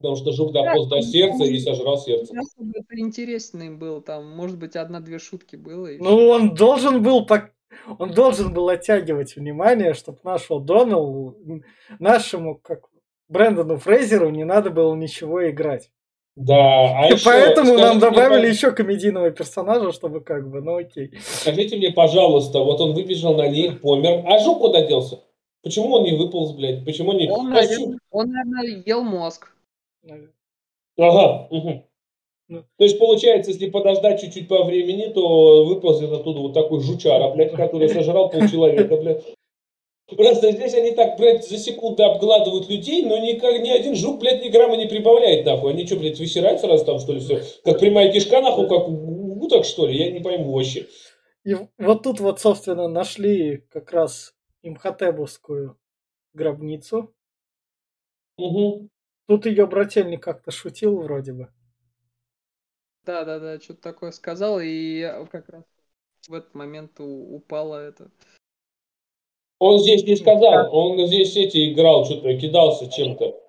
Потому 0.00 0.16
что 0.16 0.32
жук 0.32 0.52
дополз 0.52 0.88
до 0.88 1.02
сердца 1.02 1.44
и 1.44 1.58
сожрал 1.58 1.98
сердце. 1.98 2.32
Это 2.34 2.98
интересный 2.98 3.68
был, 3.68 4.00
там, 4.00 4.34
может 4.34 4.58
быть, 4.58 4.74
одна-две 4.74 5.18
шутки 5.18 5.56
было. 5.56 5.88
и 5.88 5.98
Ну, 5.98 6.28
он 6.28 6.54
должен 6.54 7.02
был 7.02 7.26
пок- 7.26 7.50
он 7.98 8.12
должен 8.12 8.54
был 8.54 8.70
оттягивать 8.70 9.36
внимание, 9.36 9.92
чтобы 9.92 10.18
нашему 10.24 10.60
Доналу, 10.60 11.36
нашему, 11.98 12.56
как 12.56 12.84
Брэндону 13.28 13.76
Фрейзеру 13.76 14.30
не 14.30 14.44
надо 14.44 14.70
было 14.70 14.94
ничего 14.94 15.48
играть. 15.50 15.90
Да, 16.34 17.00
а 17.00 17.08
И 17.08 17.14
еще, 17.14 17.24
поэтому 17.26 17.76
нам 17.76 17.96
мне, 17.96 18.00
добавили 18.00 18.28
пожалуйста, 18.28 18.48
еще 18.48 18.70
комедийного 18.72 19.30
персонажа, 19.30 19.92
чтобы 19.92 20.20
как 20.22 20.48
бы, 20.48 20.62
ну 20.62 20.76
окей. 20.76 21.12
Скажите 21.22 21.76
мне, 21.76 21.90
пожалуйста, 21.90 22.60
вот 22.60 22.80
он 22.80 22.94
выбежал 22.94 23.34
на 23.34 23.48
них, 23.48 23.82
помер, 23.82 24.24
а 24.26 24.38
жук 24.38 24.60
куда 24.60 24.86
делся? 24.86 25.20
Почему 25.62 25.92
он 25.92 26.04
не 26.04 26.16
выполз, 26.16 26.52
блядь? 26.52 26.84
Почему 26.86 27.12
не... 27.12 27.28
Он, 27.30 27.52
Костюм- 27.52 27.52
наверное, 27.52 27.98
он, 28.10 28.30
наверное, 28.30 28.82
ел 28.86 29.02
мозг. 29.02 29.52
Ага. 30.96 31.48
Ну. 32.48 32.64
То 32.76 32.84
есть, 32.84 32.98
получается, 32.98 33.52
если 33.52 33.70
подождать 33.70 34.20
чуть-чуть 34.20 34.48
по 34.48 34.64
времени, 34.64 35.12
то 35.12 35.64
выползет 35.64 36.10
оттуда 36.10 36.40
вот 36.40 36.52
такой 36.52 36.80
жучара, 36.80 37.32
блядь, 37.32 37.52
который 37.52 37.88
сожрал 37.88 38.28
полчеловека, 38.28 38.96
блядь. 38.96 39.24
Просто 40.08 40.50
здесь 40.50 40.74
они 40.74 40.90
так, 40.90 41.16
блядь, 41.16 41.46
за 41.48 41.56
секунды 41.56 42.02
обгладывают 42.02 42.68
людей, 42.68 43.04
но 43.04 43.16
никак, 43.18 43.62
ни 43.62 43.70
один 43.70 43.94
жук, 43.94 44.18
блядь, 44.18 44.42
ни 44.42 44.48
грамма 44.48 44.76
не 44.76 44.86
прибавляет, 44.86 45.46
нахуй. 45.46 45.70
Они 45.70 45.86
что, 45.86 45.94
блядь, 45.94 46.18
высирают 46.18 46.60
сразу 46.60 46.84
там, 46.84 46.98
что 46.98 47.12
ли, 47.12 47.20
все? 47.20 47.40
Как 47.62 47.78
прямая 47.78 48.10
кишка, 48.10 48.40
нахуй, 48.40 48.68
как 48.68 48.88
уток, 48.88 49.64
что 49.64 49.86
ли? 49.86 49.96
Я 49.96 50.10
не 50.10 50.18
пойму 50.18 50.50
вообще. 50.52 50.88
И 51.44 51.54
вот 51.78 52.02
тут 52.02 52.18
вот, 52.18 52.40
собственно, 52.40 52.88
нашли 52.88 53.58
как 53.70 53.92
раз 53.92 54.34
имхотебовскую 54.62 55.78
гробницу. 56.34 57.14
Мгм. 58.36 58.90
Тут 59.30 59.46
ее 59.46 59.64
брательник 59.68 60.24
как-то 60.24 60.50
шутил 60.50 61.02
вроде 61.02 61.32
бы. 61.32 61.48
Да, 63.06 63.24
да, 63.24 63.38
да, 63.38 63.60
что-то 63.60 63.80
такое 63.80 64.10
сказал, 64.10 64.58
и 64.60 65.02
как 65.30 65.48
раз 65.50 65.62
в 66.26 66.34
этот 66.34 66.52
момент 66.52 66.98
у- 66.98 67.36
упало 67.36 67.76
это. 67.76 68.10
Он 69.60 69.78
здесь 69.78 70.02
не 70.02 70.16
сказал, 70.16 70.74
он 70.74 71.06
здесь 71.06 71.36
эти 71.36 71.72
играл, 71.72 72.06
что-то 72.06 72.36
кидался 72.36 72.90
чем-то. 72.90 73.40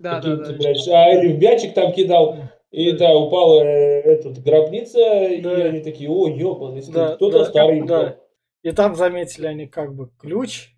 Да, 0.00 0.20
да, 0.20 0.36
да. 0.36 0.52
блядь, 0.52 0.86
а, 0.88 1.14
или 1.14 1.32
в 1.32 1.38
мячик 1.38 1.72
там 1.72 1.94
кидал. 1.94 2.36
И 2.70 2.92
да, 2.92 3.16
упала 3.16 3.62
э, 3.62 4.02
этот, 4.02 4.42
гробница, 4.42 5.24
и 5.28 5.40
Да. 5.40 5.54
они 5.64 5.80
такие, 5.80 6.10
о, 6.10 6.28
ебаный, 6.28 6.82
скин». 6.82 6.92
Да, 6.92 7.16
кто-то 7.16 7.38
да, 7.38 7.44
старый. 7.46 7.86
да. 7.86 8.20
И 8.62 8.70
там 8.72 8.94
заметили 8.94 9.46
они 9.46 9.66
как 9.66 9.94
бы 9.94 10.10
ключ, 10.18 10.74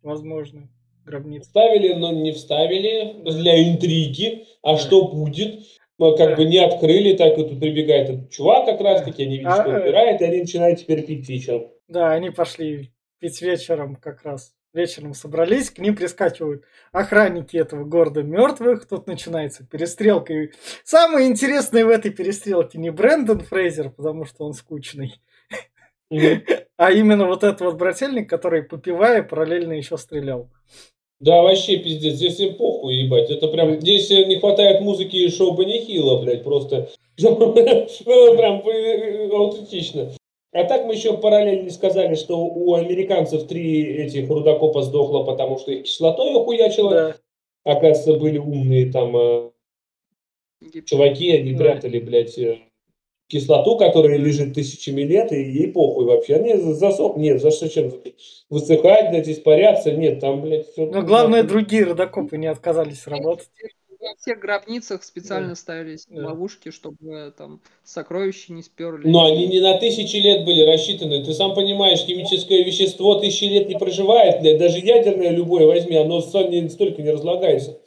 возможно, 0.00 0.70
гробницы. 1.08 1.46
Вставили, 1.46 1.94
но 1.94 2.12
не 2.12 2.32
вставили 2.32 3.14
для 3.24 3.62
интриги. 3.70 4.46
А 4.62 4.72
Да. 4.72 4.78
что 4.78 5.08
будет? 5.08 5.60
Мы 5.98 6.16
как 6.16 6.30
Да. 6.30 6.36
бы 6.36 6.44
не 6.44 6.58
открыли, 6.58 7.16
так 7.16 7.36
вот 7.36 7.48
тут 7.50 7.58
прибегает 7.60 8.08
этот 8.08 8.30
чувак 8.30 8.66
как 8.66 8.80
раз 8.80 9.02
таки, 9.02 9.24
они 9.24 9.38
видят, 9.38 9.52
А, 9.52 9.62
что 9.62 9.80
убирает, 9.80 10.20
и 10.20 10.24
они 10.24 10.40
начинают 10.42 10.78
теперь 10.78 11.04
пить 11.04 11.28
вечером. 11.28 11.68
Да, 11.88 12.12
они 12.12 12.30
пошли 12.30 12.92
пить 13.18 13.42
вечером 13.42 13.96
как 13.96 14.22
раз. 14.22 14.54
Вечером 14.74 15.14
собрались, 15.14 15.70
к 15.70 15.78
ним 15.78 15.96
прискакивают 15.96 16.62
охранники 16.92 17.56
этого 17.56 17.84
города 17.84 18.22
мертвых. 18.22 18.86
Тут 18.86 19.06
начинается 19.06 19.66
перестрелка. 19.66 20.32
И 20.34 20.50
самое 20.84 21.26
интересное 21.26 21.84
в 21.86 21.88
этой 21.88 22.10
перестрелке 22.12 22.78
не 22.78 22.90
Брэндон 22.90 23.40
Фрейзер, 23.40 23.90
потому 23.90 24.24
что 24.26 24.44
он 24.44 24.52
скучный, 24.52 25.14
а 26.76 26.90
именно 26.92 27.26
вот 27.26 27.44
этот 27.44 27.60
вот 27.62 27.76
брательник, 27.76 28.28
который, 28.30 28.62
попивая, 28.62 29.22
параллельно 29.22 29.72
еще 29.72 29.96
стрелял. 29.96 30.50
Да, 31.20 31.42
вообще 31.42 31.78
пиздец, 31.78 32.14
здесь 32.14 32.38
им 32.38 32.54
похуй, 32.54 32.94
ебать. 32.94 33.30
Это 33.30 33.48
прям, 33.48 33.80
здесь 33.80 34.10
э, 34.10 34.24
не 34.24 34.36
хватает 34.36 34.80
музыки 34.82 35.16
и 35.16 35.30
шоу 35.30 35.52
Банихила, 35.52 36.22
блядь, 36.22 36.44
просто. 36.44 36.88
Прям 37.18 38.62
э, 38.68 39.28
аутентично. 39.32 40.10
А 40.52 40.64
так 40.64 40.84
мы 40.86 40.94
еще 40.94 41.16
параллельно 41.16 41.64
не 41.64 41.70
сказали, 41.70 42.14
что 42.14 42.38
у 42.38 42.74
американцев 42.74 43.48
три 43.48 43.82
этих 43.82 44.28
рудокопа 44.30 44.82
сдохло, 44.82 45.24
потому 45.24 45.58
что 45.58 45.72
их 45.72 45.84
кислотой 45.84 46.34
охуячило. 46.34 46.90
Да. 46.90 47.16
Оказывается, 47.64 48.14
были 48.14 48.38
умные 48.38 48.90
там 48.90 49.16
э, 49.16 49.50
чуваки, 50.86 51.32
они 51.32 51.54
прятали, 51.54 51.98
блядь, 51.98 52.38
э, 52.38 52.60
кислоту, 53.28 53.76
которая 53.76 54.16
лежит 54.16 54.54
тысячами 54.54 55.02
лет, 55.02 55.32
и 55.32 55.36
ей 55.36 55.68
похуй 55.68 56.06
вообще. 56.06 56.36
Они 56.36 56.54
засох, 56.56 57.16
нет, 57.16 57.40
за 57.40 57.50
что 57.50 57.68
чем 57.68 57.92
высыхать, 58.50 59.10
блядь, 59.10 59.28
испаряться, 59.28 59.92
нет, 59.92 60.20
там, 60.20 60.42
блядь, 60.42 60.66
все. 60.72 60.86
Но 60.86 61.02
главное, 61.02 61.42
другие 61.42 61.84
родокопы 61.84 62.36
не 62.38 62.46
отказались 62.46 63.06
работать. 63.06 63.48
Во 64.00 64.14
всех 64.16 64.38
гробницах 64.38 65.02
специально 65.02 65.50
Да. 65.50 65.54
ставились 65.56 66.06
Да. 66.08 66.28
ловушки, 66.28 66.70
чтобы 66.70 67.34
там 67.36 67.60
сокровища 67.82 68.52
не 68.52 68.62
сперли. 68.62 69.08
Но 69.08 69.26
они 69.26 69.48
не 69.48 69.60
на 69.60 69.76
тысячи 69.76 70.16
лет 70.16 70.44
были 70.44 70.62
рассчитаны. 70.62 71.24
Ты 71.24 71.34
сам 71.34 71.54
понимаешь, 71.54 71.98
химическое 72.06 72.62
вещество 72.62 73.16
тысячи 73.16 73.44
лет 73.44 73.68
не 73.68 73.76
проживает, 73.76 74.40
блядь. 74.40 74.58
Даже 74.58 74.78
ядерное 74.78 75.30
любое 75.30 75.66
возьми, 75.66 75.96
оно 75.96 76.20
столько 76.20 77.02
не 77.02 77.10
разлагается. 77.10 77.80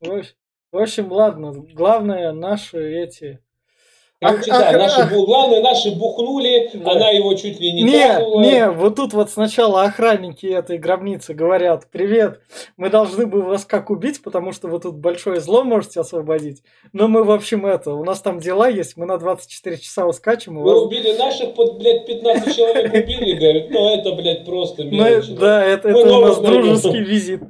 В 0.00 0.78
общем, 0.78 1.10
ладно. 1.12 1.52
Главное, 1.72 2.32
наши 2.32 3.02
эти... 3.04 3.38
Короче, 4.18 4.50
да, 4.50 4.72
наши, 4.72 5.02
бу- 5.14 5.26
главное, 5.26 5.60
наши 5.60 5.90
бухнули, 5.90 6.70
Да. 6.72 6.92
она 6.92 7.10
его 7.10 7.34
чуть 7.34 7.60
ли 7.60 7.70
не 7.70 7.82
Не, 7.82 8.06
трахнула. 8.06 8.40
не, 8.40 8.70
вот 8.70 8.96
тут 8.96 9.12
вот 9.12 9.28
сначала 9.30 9.82
охранники 9.82 10.46
этой 10.46 10.78
гробницы 10.78 11.34
говорят, 11.34 11.84
привет, 11.92 12.40
мы 12.78 12.88
должны 12.88 13.26
бы 13.26 13.42
вас 13.42 13.66
как 13.66 13.90
убить, 13.90 14.22
потому 14.22 14.52
что 14.52 14.68
вы 14.68 14.80
тут 14.80 14.94
большое 14.96 15.38
зло 15.42 15.64
можете 15.64 16.00
освободить. 16.00 16.62
Но 16.94 17.08
мы, 17.08 17.24
в 17.24 17.30
общем, 17.30 17.66
это, 17.66 17.92
у 17.92 18.04
нас 18.04 18.22
там 18.22 18.40
дела 18.40 18.70
есть, 18.70 18.96
мы 18.96 19.04
на 19.04 19.18
24 19.18 19.76
часа 19.76 20.06
ускачем. 20.06 20.56
Вы 20.62 20.72
вас- 20.72 20.82
убили 20.84 21.12
наших, 21.18 21.52
под, 21.54 21.76
блядь, 21.78 22.06
15 22.06 22.56
человек 22.56 22.94
убили, 22.94 23.34
говорят, 23.38 23.70
ну 23.70 23.94
это, 23.98 24.12
блядь, 24.12 24.46
просто 24.46 24.84
Ну, 24.84 24.92
мелочь. 24.92 25.28
да, 25.28 25.62
это, 25.62 25.88
у 25.94 26.20
нас 26.22 26.38
дружеский 26.38 27.00
визит. 27.00 27.42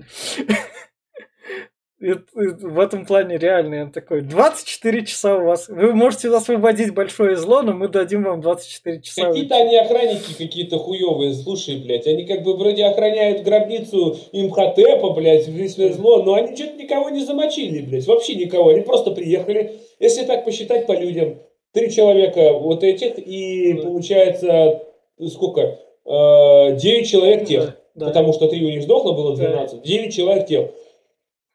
И- 2.06 2.40
и 2.40 2.46
В 2.60 2.78
этом 2.78 3.04
плане 3.04 3.36
реально 3.36 3.74
я 3.74 3.86
такой, 3.86 4.20
24 4.20 5.04
часа 5.06 5.36
у 5.36 5.44
вас. 5.46 5.68
Вы 5.68 5.92
можете 5.92 6.28
освободить 6.28 6.94
большое 6.94 7.36
зло, 7.36 7.62
но 7.62 7.72
мы 7.72 7.88
дадим 7.88 8.22
вам 8.22 8.40
24 8.40 9.00
часа. 9.02 9.28
Какие-то 9.28 9.56
они 9.56 9.76
охранники 9.76 10.32
какие-то 10.38 10.78
хуевые, 10.78 11.34
слушай, 11.34 11.76
блядь, 11.76 12.06
они 12.06 12.24
как 12.24 12.42
бы 12.42 12.56
вроде 12.56 12.84
охраняют 12.84 13.42
гробницу 13.42 14.16
имхотепа, 14.32 15.10
блядь, 15.10 15.48
весь 15.48 15.74
зло, 15.76 16.22
но 16.22 16.34
они 16.34 16.54
что-то 16.56 16.74
никого 16.82 17.10
не 17.10 17.24
замочили, 17.24 17.80
блядь, 17.82 18.06
вообще 18.06 18.34
никого, 18.36 18.70
они 18.70 18.82
просто 18.82 19.10
приехали, 19.10 19.72
если 19.98 20.24
так 20.24 20.44
посчитать 20.44 20.86
по 20.86 20.92
людям, 20.92 21.38
три 21.72 21.90
человека 21.90 22.52
вот 22.52 22.84
этих, 22.84 23.18
и 23.18 23.72
Да. 23.74 23.82
получается, 23.82 24.82
сколько, 25.28 25.78
Э, 26.08 26.76
девять 26.76 27.08
человек 27.10 27.46
тех, 27.46 27.64
Да, 27.64 27.74
да. 27.96 28.06
потому 28.06 28.32
что 28.32 28.46
три 28.46 28.64
у 28.64 28.68
них 28.70 28.82
сдохло, 28.84 29.10
было 29.12 29.36
Да. 29.36 29.42
12, 29.48 29.82
девять 29.82 30.14
человек 30.14 30.46
тех. 30.46 30.70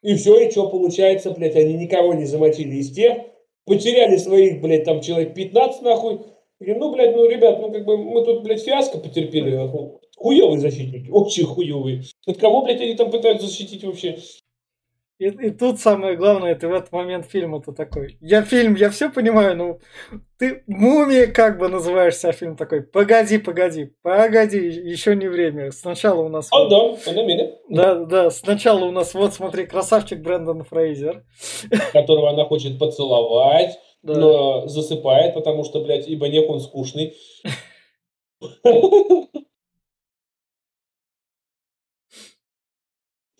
И 0.02 0.14
все, 0.16 0.38
и 0.40 0.50
что 0.50 0.68
получается, 0.68 1.30
блядь, 1.30 1.56
они 1.56 1.74
никого 1.74 2.12
не 2.14 2.24
замочили 2.24 2.76
из 2.76 2.92
тех, 2.92 3.18
потеряли 3.64 4.16
своих, 4.16 4.60
блядь, 4.60 4.84
там 4.84 5.00
человек 5.00 5.34
15, 5.34 5.82
нахуй. 5.82 6.20
И, 6.58 6.74
ну, 6.74 6.92
блядь, 6.92 7.14
ну, 7.14 7.28
ребят, 7.28 7.60
ну, 7.60 7.72
как 7.72 7.84
бы, 7.84 7.96
мы 7.96 8.24
тут, 8.24 8.42
блядь, 8.42 8.62
фиаско 8.62 8.98
потерпели, 8.98 9.54
нахуй. 9.54 9.92
Хуевые 10.16 10.60
защитники, 10.60 11.08
очень 11.12 11.44
хуевые. 11.44 12.02
От 12.26 12.36
кого, 12.38 12.62
блядь, 12.62 12.80
они 12.80 12.94
там 12.94 13.10
пытаются 13.10 13.46
защитить 13.46 13.84
вообще? 13.84 14.18
И, 15.22 15.28
и 15.46 15.50
тут 15.50 15.78
самое 15.78 16.16
главное, 16.16 16.56
ты 16.56 16.66
в 16.66 16.72
этот 16.74 16.90
момент 16.90 17.26
фильма-то 17.30 17.70
такой. 17.72 18.16
Я 18.20 18.42
фильм, 18.42 18.74
я 18.74 18.90
все 18.90 19.08
понимаю, 19.08 19.56
ну 19.56 19.78
ты 20.38 20.64
мумия 20.66 21.28
как 21.28 21.58
бы 21.58 21.68
называешься, 21.68 22.30
а 22.30 22.32
фильм 22.32 22.56
такой. 22.56 22.82
Погоди, 22.82 23.38
погоди, 23.38 23.92
погоди, 24.02 24.58
еще 24.58 25.14
не 25.14 25.28
время. 25.28 25.70
Сначала 25.70 26.22
у 26.22 26.28
нас. 26.28 26.48
О, 26.50 26.64
вот- 26.64 27.06
минute, 27.06 27.52
Да, 27.68 27.94
да, 28.04 28.30
сначала 28.30 28.84
у 28.84 28.90
нас, 28.90 29.14
вот 29.14 29.34
смотри, 29.34 29.66
красавчик 29.66 30.18
Брэндон 30.20 30.64
Фрейзер. 30.64 31.24
которого 31.92 32.30
она 32.30 32.44
хочет 32.44 32.80
поцеловать, 32.80 33.78
Да. 34.02 34.14
но 34.14 34.66
засыпает, 34.66 35.34
потому 35.34 35.62
что, 35.62 35.84
блядь, 35.84 36.08
ибо 36.08 36.26
он 36.50 36.58
скучный. 36.60 37.14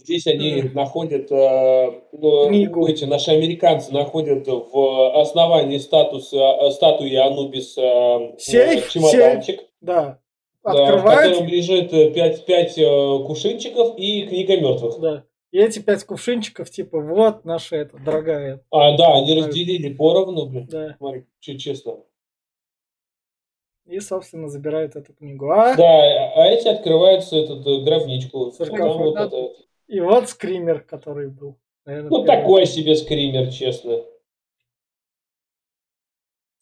здесь 0.02 0.26
они 0.26 0.62
находят, 0.74 1.30
э, 1.30 2.00
ну, 2.12 2.48
Книгу. 2.48 2.86
эти 2.86 3.04
наши 3.04 3.30
американцы 3.30 3.92
находят 3.92 4.46
в 4.46 5.20
основании 5.20 5.78
статус, 5.78 6.32
э, 6.32 6.70
статуи 6.72 7.14
Анубис 7.14 7.76
э, 7.78 8.34
Сейф, 8.38 8.90
чемоданчик. 8.90 9.60
Да. 9.80 10.18
Да, 10.64 10.96
в 10.96 11.02
котором 11.04 11.48
лежит 11.48 11.90
5, 11.90 12.46
5 12.46 13.26
кувшинчиков 13.26 13.98
и 13.98 14.22
книга 14.26 14.56
мертвых. 14.60 15.00
да. 15.00 15.24
И 15.50 15.58
эти 15.58 15.80
пять 15.80 16.02
кувшинчиков, 16.04 16.70
типа, 16.70 16.98
вот 16.98 17.44
наша 17.44 17.76
это, 17.76 17.98
дорогая. 17.98 18.64
А, 18.70 18.96
да, 18.96 19.16
они 19.16 19.38
разделили 19.38 19.92
поровну, 19.92 20.46
блин. 20.46 20.66
Да. 20.70 20.94
Смотри, 20.96 21.24
че- 21.40 21.58
честно. 21.58 21.96
И, 23.86 24.00
собственно, 24.00 24.48
забирают 24.48 24.96
эту 24.96 25.12
книгу. 25.12 25.50
А, 25.50 25.74
Да, 25.74 25.84
а 26.36 26.46
эти 26.46 26.68
открываются 26.68 27.36
этот 27.36 27.66
э, 27.66 27.80
гробничку. 27.82 28.52
Саркофаг. 28.52 28.96
Вот 28.96 29.16
это- 29.18 29.52
и 29.86 30.00
вот 30.00 30.28
скример, 30.28 30.80
который 30.82 31.28
был. 31.28 31.58
наверное, 31.84 32.10
Ну, 32.10 32.24
первый. 32.24 32.36
такой 32.40 32.66
себе 32.66 32.94
скример, 32.96 33.50
честно. 33.52 34.02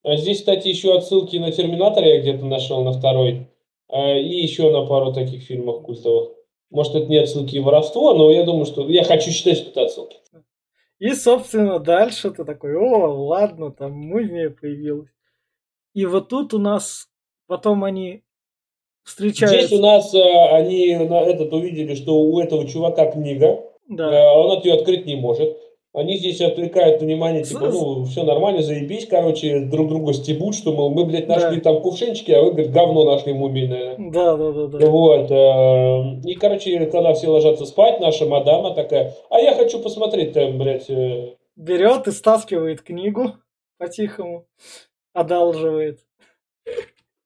А 0.02 0.16
здесь, 0.16 0.38
кстати, 0.38 0.68
еще 0.68 0.96
отсылки 0.96 1.36
на 1.36 1.52
Терминатор 1.52 2.02
я 2.04 2.20
где-то 2.20 2.44
нашел, 2.46 2.82
на 2.82 2.92
второй. 2.92 3.48
А, 3.88 4.14
И 4.16 4.40
еще 4.40 4.70
на 4.70 4.86
пару 4.86 5.12
таких 5.12 5.42
фильмов 5.42 5.82
культовых. 5.82 6.30
Может, 6.70 6.94
это 6.94 7.06
не 7.06 7.18
отсылки 7.18 7.56
и 7.56 7.60
воровство, 7.60 8.14
но 8.14 8.30
я 8.30 8.44
думаю, 8.44 8.64
что... 8.64 8.88
Я 8.88 9.04
хочу 9.04 9.30
считать, 9.30 9.58
что 9.58 9.70
это 9.70 9.82
отсылки. 9.82 10.18
И, 10.98 11.10
собственно, 11.14 11.78
дальше 11.78 12.30
ты 12.30 12.44
такой, 12.44 12.76
о, 12.76 13.08
ладно, 13.26 13.72
там 13.72 13.92
мумия 13.92 14.50
появилась. 14.50 15.10
И 15.94 16.06
вот 16.06 16.28
тут 16.28 16.54
у 16.54 16.58
нас 16.58 17.08
потом 17.46 17.84
они 17.84 18.22
встречаются. 19.05 19.66
Здесь 19.66 19.78
у 19.78 19.82
нас 19.82 20.14
э, 20.14 20.18
они 20.53 20.96
на 20.96 21.20
этот 21.20 21.53
увидели, 21.53 21.94
что 21.94 22.18
у 22.20 22.38
этого 22.40 22.66
чувака 22.66 23.07
книга, 23.11 23.64
Да. 23.88 24.11
э, 24.12 24.36
он 24.36 24.59
от 24.59 24.64
ее 24.64 24.74
открыть 24.74 25.07
не 25.07 25.16
может. 25.16 25.57
Они 25.92 26.16
здесь 26.18 26.40
отвлекают 26.40 27.03
внимание, 27.03 27.42
типа, 27.42 27.66
ну, 27.68 28.05
все 28.05 28.22
нормально, 28.22 28.62
заебись, 28.62 29.07
короче, 29.09 29.59
друг 29.59 29.88
друга 29.88 30.12
стебут, 30.12 30.55
что, 30.55 30.72
мол, 30.72 30.90
мы, 30.90 31.05
блядь, 31.05 31.26
нашли 31.26 31.57
Да. 31.57 31.62
там 31.72 31.82
кувшинчики, 31.82 32.30
а 32.30 32.42
вы, 32.42 32.53
говорит, 32.53 32.70
говно 32.70 33.03
нашли 33.03 33.32
мумийное. 33.32 33.96
Да, 33.98 34.36
да, 34.36 34.53
да, 34.53 34.66
да. 34.68 34.86
Вот. 34.86 35.30
э, 35.32 36.20
И, 36.30 36.34
короче, 36.36 36.86
когда 36.86 37.12
все 37.14 37.26
ложатся 37.26 37.66
спать, 37.66 37.98
наша 37.98 38.24
мадама 38.26 38.72
такая, 38.72 39.16
а 39.30 39.40
я 39.40 39.53
хочу 39.57 39.80
посмотреть 39.80 40.32
там, 40.32 40.59
блядь, 40.59 40.88
э, 40.88 41.34
Берет 41.57 42.07
и 42.07 42.12
стаскивает 42.12 42.82
книгу 42.82 43.32
по-тихому, 43.76 44.46
одалживает 45.12 45.98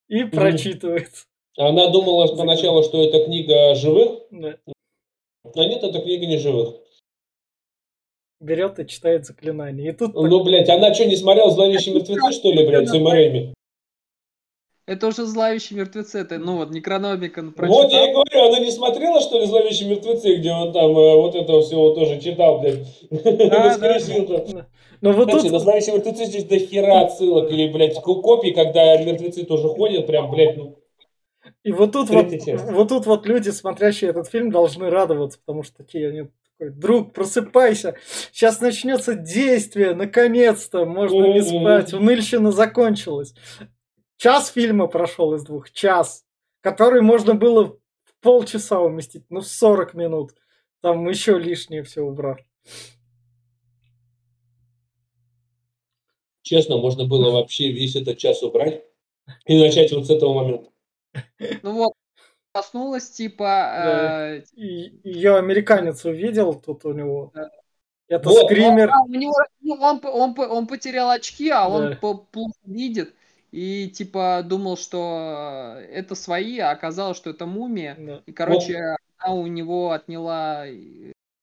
и 0.08 0.24
прочитывает. 0.24 1.10
Она 1.56 1.88
думала 1.90 2.26
поначалу, 2.34 2.82
что 2.82 3.02
это 3.02 3.24
книга 3.24 3.74
живых, 3.74 4.20
Да. 4.30 4.56
а 5.54 5.64
нет, 5.64 5.82
это 5.82 6.00
книга 6.00 6.26
не 6.26 6.38
живых. 6.38 6.76
Берет 8.40 8.78
и 8.78 8.86
читает 8.86 9.24
заклинание. 9.24 9.90
И 9.90 9.92
тут 9.92 10.14
Ну, 10.14 10.44
блядь, 10.44 10.68
она 10.68 10.92
что, 10.92 11.06
не 11.06 11.16
смотрела 11.16 11.50
«Зловещие 11.50 11.94
мертвецы», 11.94 12.32
что 12.32 12.52
ли, 12.52 12.66
блядь, 12.66 12.88
с 12.88 12.90
Сэм 12.90 13.06
Рэйми? 13.06 13.54
Это 14.86 15.06
уже 15.06 15.24
зловещие 15.24 15.78
мертвецы, 15.78 16.18
это, 16.18 16.36
ну 16.38 16.58
вот, 16.58 16.70
Некрономикон 16.70 17.54
Вот 17.56 17.90
я 17.90 18.10
и 18.10 18.12
говорю, 18.12 18.48
она 18.48 18.58
не 18.58 18.70
смотрела, 18.70 19.20
что 19.22 19.38
ли, 19.38 19.46
«Зловещие 19.46 19.88
мертвецы», 19.88 20.36
где 20.36 20.50
он 20.52 20.72
там 20.74 20.90
э, 20.90 21.14
вот 21.14 21.34
этого 21.34 21.62
всего 21.62 21.94
тоже 21.94 22.20
читал, 22.20 22.58
блядь, 22.60 22.84
да. 23.10 23.78
Да. 23.78 24.66
Но 25.00 25.12
вот 25.12 25.28
Кстати, 25.28 25.44
тут... 25.44 25.52
на 25.52 25.58
«Зловещие 25.60 25.94
мертвецы» 25.94 26.24
здесь 26.26 26.44
до 26.44 26.58
хера 26.58 27.00
отсылок, 27.00 27.50
или, 27.50 27.72
блядь, 27.72 27.94
ко- 27.94 28.20
копий, 28.20 28.52
когда 28.52 28.98
мертвецы 29.02 29.44
тоже 29.46 29.68
ходят, 29.68 30.06
прям, 30.06 30.30
блядь, 30.30 30.56
ну, 30.58 30.76
И 31.64 31.72
вот 31.72 31.92
тут 31.92 32.10
вот, 32.10 32.30
часть. 32.30 32.64
вот 32.64 32.88
тут 32.88 33.06
вот 33.06 33.26
люди, 33.26 33.50
смотрящие 33.50 34.10
этот 34.10 34.28
фильм, 34.28 34.50
должны 34.50 34.90
радоваться, 34.90 35.40
потому 35.44 35.62
что 35.62 35.78
такие 35.78 36.08
они 36.10 36.28
такой, 36.58 36.70
друг, 36.72 37.12
просыпайся, 37.12 37.96
сейчас 38.32 38.60
начнется 38.60 39.14
действие, 39.14 39.94
наконец-то, 39.94 40.84
можно 40.84 41.32
не 41.32 41.42
спать, 41.42 41.92
уныльщина 41.92 42.52
закончилась. 42.52 43.34
Час 44.16 44.50
фильма 44.50 44.86
прошел 44.86 45.34
из 45.34 45.42
двух, 45.42 45.72
час, 45.72 46.24
который 46.60 47.00
можно 47.00 47.34
было 47.34 47.64
в 47.64 47.78
полчаса 48.20 48.80
уместить, 48.80 49.24
ну, 49.30 49.40
в 49.40 49.46
40 49.46 49.94
минут. 49.94 50.34
Там 50.80 51.08
еще 51.08 51.38
лишнее 51.38 51.82
все 51.82 52.02
убрав. 52.02 52.38
честно, 56.44 56.76
можно 56.76 57.04
было 57.06 57.32
вообще 57.32 57.72
весь 57.72 57.96
этот 57.96 58.18
час 58.18 58.42
убрать 58.42 58.84
и 59.46 59.58
начать 59.58 59.90
вот 59.92 60.06
с 60.06 60.10
этого 60.10 60.34
момента. 60.34 60.70
Ну 61.62 61.72
вот, 61.72 61.92
проснулась, 62.52 63.10
типа, 63.10 63.44
э, 64.36 64.42
И 64.56 65.00
ее 65.04 65.36
американец 65.36 66.04
увидел, 66.04 66.54
тут 66.54 66.84
у 66.84 66.92
него. 66.92 67.30
Да. 67.34 67.50
Это 68.08 68.28
Вот, 68.28 68.44
скример. 68.44 68.90
а, 68.92 69.00
у 69.02 69.08
него, 69.08 69.34
ну, 69.60 69.74
он, 69.80 70.66
потерял 70.66 71.10
очки, 71.10 71.48
а 71.50 71.68
он 71.68 71.90
Да. 71.90 71.96
по- 71.96 72.14
плохо 72.18 72.52
видит. 72.64 73.14
И 73.50 73.88
типа 73.88 74.42
думал, 74.44 74.76
что 74.76 75.76
это 75.90 76.14
свои, 76.14 76.58
а 76.58 76.70
оказалось, 76.72 77.16
что 77.16 77.30
это 77.30 77.46
мумия. 77.46 77.96
Да. 77.98 78.22
И, 78.26 78.32
короче, 78.32 78.96
она 79.18 79.34
у 79.34 79.46
него 79.46 79.92
отняла 79.92 80.66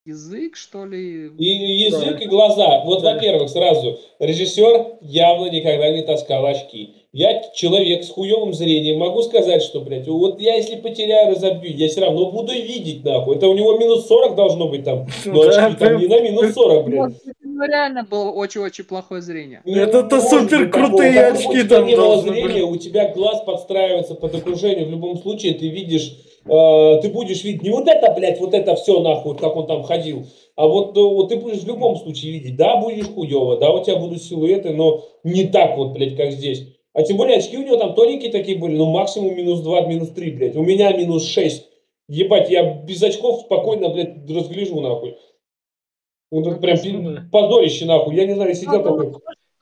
язык, 0.04 0.56
что 0.56 0.84
ли. 0.84 1.28
И 1.38 1.44
язык, 1.86 2.18
Да. 2.18 2.24
и 2.24 2.26
глаза. 2.28 2.84
Вот, 2.84 3.02
Да. 3.02 3.14
во-первых, 3.14 3.48
сразу, 3.48 3.98
режиссер 4.18 4.98
явно 5.00 5.46
никогда 5.50 5.90
не 5.90 6.02
таскал 6.02 6.44
очки. 6.46 7.01
Я 7.14 7.42
человек 7.52 8.04
с 8.04 8.08
хуевым 8.08 8.54
зрением, 8.54 8.96
могу 8.96 9.20
сказать, 9.20 9.62
что, 9.62 9.80
блядь, 9.80 10.08
вот 10.08 10.40
я 10.40 10.54
если 10.54 10.76
потеряю, 10.76 11.32
разобью, 11.32 11.76
я 11.76 11.86
все 11.88 12.00
равно 12.00 12.30
буду 12.30 12.52
видеть, 12.52 13.04
нахуй. 13.04 13.36
Это 13.36 13.48
у 13.48 13.54
него 13.54 13.76
минус 13.76 14.06
40 14.06 14.34
должно 14.34 14.66
быть 14.68 14.84
там. 14.84 15.06
Но 15.26 15.42
очки 15.42 15.76
там 15.78 15.98
не 15.98 16.06
на 16.06 16.20
минус 16.22 16.54
40, 16.54 16.86
блядь. 16.86 16.98
Вот, 17.00 17.12
ну, 17.42 17.64
реально 17.66 18.04
было 18.04 18.30
очень-очень 18.30 18.84
плохое 18.84 19.20
зрение. 19.20 19.60
Это-то 19.66 20.16
Не 20.16 20.22
может 20.22 20.50
супер 20.50 20.70
крутые 20.70 21.26
очки 21.26 21.64
там 21.64 21.90
должны 21.94 22.32
зрения, 22.32 22.62
у 22.62 22.76
тебя 22.76 23.12
глаз 23.12 23.42
подстраивается 23.44 24.14
под 24.14 24.34
окружение. 24.34 24.86
В 24.86 24.90
любом 24.90 25.18
случае 25.18 25.52
ты 25.52 25.68
видишь, 25.68 26.16
э, 26.46 26.98
ты 27.02 27.10
будешь 27.10 27.44
видеть 27.44 27.62
не 27.62 27.68
вот 27.68 27.88
это, 27.88 28.10
блядь, 28.12 28.40
вот 28.40 28.54
это 28.54 28.74
все 28.74 29.00
нахуй, 29.00 29.36
как 29.36 29.54
он 29.54 29.66
там 29.66 29.82
ходил, 29.82 30.24
а 30.56 30.66
вот, 30.66 30.96
э, 30.96 31.00
вот 31.02 31.28
ты 31.28 31.36
будешь 31.36 31.60
в 31.60 31.66
любом 31.66 31.96
случае 31.96 32.32
видеть, 32.32 32.56
да, 32.56 32.78
будешь 32.78 33.08
хуево, 33.08 33.58
да, 33.58 33.70
у 33.70 33.84
тебя 33.84 33.96
будут 33.96 34.22
силуэты, 34.22 34.70
но 34.70 35.04
не 35.24 35.44
так 35.44 35.76
вот, 35.76 35.92
блядь, 35.92 36.16
как 36.16 36.32
здесь. 36.32 36.68
А 36.94 37.02
тем 37.02 37.16
более 37.16 37.38
очки 37.38 37.56
у 37.56 37.62
него 37.62 37.76
там 37.76 37.94
тоненькие 37.94 38.30
такие 38.30 38.58
были, 38.58 38.76
ну 38.76 38.90
максимум 38.90 39.34
минус 39.34 39.60
2, 39.60 39.86
минус 39.86 40.10
3, 40.10 40.30
блядь. 40.32 40.56
У 40.56 40.62
меня 40.62 40.92
минус 40.92 41.26
6. 41.26 41.68
Ебать, 42.08 42.50
я 42.50 42.74
без 42.74 43.02
очков 43.02 43.42
спокойно, 43.42 43.88
блядь, 43.88 44.28
разгляжу 44.30 44.80
нахуй. 44.80 45.16
Вот 46.30 46.46
это 46.46 46.56
прям 46.56 47.30
позорище 47.30 47.86
нахуй. 47.86 48.14
Я 48.14 48.26
не 48.26 48.34
знаю, 48.34 48.54
сидел 48.54 48.82
Ну, 48.82 48.82
такой. 48.82 49.12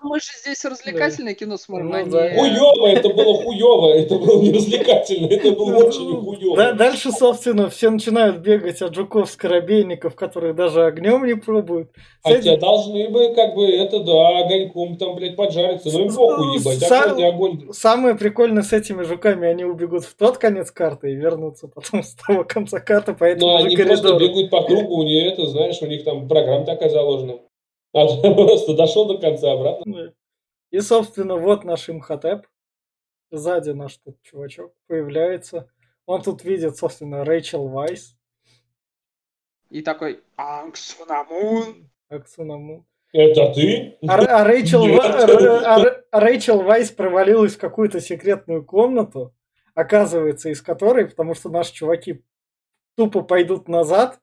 Мы 0.02 0.18
же 0.18 0.28
здесь 0.42 0.64
развлекательное 0.64 1.34
кино 1.34 1.58
смотрим, 1.58 1.90
Ну 1.90 1.96
а 1.98 2.04
да. 2.04 2.30
Хуёво, 2.34 2.86
это 2.86 3.10
было 3.10 3.34
хуёво, 3.42 3.92
это 3.92 4.14
было 4.16 4.40
не 4.40 4.50
развлекательно, 4.50 5.26
это 5.26 5.50
было 5.52 5.76
очень 5.84 6.10
Да, 6.10 6.20
хуёво. 6.22 6.72
дальше, 6.72 7.12
собственно, 7.12 7.68
все 7.68 7.90
начинают 7.90 8.38
бегать 8.38 8.80
от 8.80 8.94
жуков-скоробейников, 8.94 10.14
которые 10.14 10.54
даже 10.54 10.84
огнем 10.86 11.26
не 11.26 11.34
пробуют. 11.34 11.90
Хотя 12.22 12.38
этим- 12.52 12.58
должны 12.60 13.08
бы, 13.10 13.34
как 13.34 13.54
бы, 13.54 13.66
это, 13.70 14.00
да, 14.00 14.38
огоньком 14.38 14.96
там, 14.96 15.16
блядь, 15.16 15.36
поджариться. 15.36 15.90
Ну 15.92 16.06
им 16.06 16.14
похуй, 16.14 16.58
ебать, 16.58 16.78
Сам- 16.80 17.22
огонь. 17.22 17.68
Самое 17.72 18.14
прикольное 18.14 18.62
с 18.62 18.72
этими 18.72 19.02
жуками, 19.02 19.46
они 19.48 19.64
убегут 19.64 20.04
в 20.04 20.14
тот 20.16 20.38
конец 20.38 20.70
карты 20.70 21.12
и 21.12 21.14
вернутся 21.14 21.68
потом 21.68 22.02
с 22.02 22.14
того 22.14 22.44
конца 22.44 22.80
карты 22.80 23.12
по 23.12 23.24
этому 23.24 23.52
Но 23.52 23.58
же 23.58 23.64
Ну, 23.64 23.66
они 23.68 23.76
просто 23.76 24.02
коридору. 24.08 24.18
бегают 24.28 24.50
по 24.50 24.62
кругу, 24.62 24.96
у 24.96 25.02
них 25.02 25.32
это, 25.32 25.46
знаешь, 25.46 25.76
у 25.82 25.86
них 25.86 26.04
там 26.04 26.26
программа 26.26 26.64
такая 26.64 26.88
заложена. 26.88 27.34
А 27.92 28.06
просто 28.06 28.74
дошел 28.74 29.06
до 29.08 29.18
конца 29.18 29.52
обратно. 29.52 29.84
Да. 29.92 30.12
И, 30.70 30.80
собственно, 30.80 31.36
вот 31.36 31.64
наш 31.64 31.88
Имхотеп. 31.88 32.46
Сзади 33.32 33.70
наш 33.70 33.96
тут 33.98 34.20
чувачок 34.22 34.72
появляется. 34.86 35.70
Он 36.06 36.22
тут 36.22 36.44
видит, 36.44 36.76
собственно, 36.76 37.24
Рэйчел 37.24 37.68
Вайс. 37.68 38.16
И 39.70 39.82
такой, 39.82 40.20
Ангсунамун. 40.36 41.90
Аксунаму. 42.08 42.86
Это 43.12 43.52
ты? 43.52 43.98
А, 44.08 44.40
а 44.40 44.44
Рэйчел, 44.44 44.82
а 44.82 45.80
Р- 45.80 46.04
а 46.10 46.20
Рэйчел 46.20 46.62
Вайс 46.62 46.90
провалилась 46.90 47.54
в 47.54 47.60
какую-то 47.60 48.00
секретную 48.00 48.64
комнату, 48.64 49.34
оказывается, 49.74 50.48
из 50.48 50.62
которой, 50.62 51.08
потому 51.08 51.34
что 51.34 51.48
наши 51.48 51.72
чуваки 51.72 52.24
тупо 52.96 53.22
пойдут 53.22 53.68
назад 53.68 54.20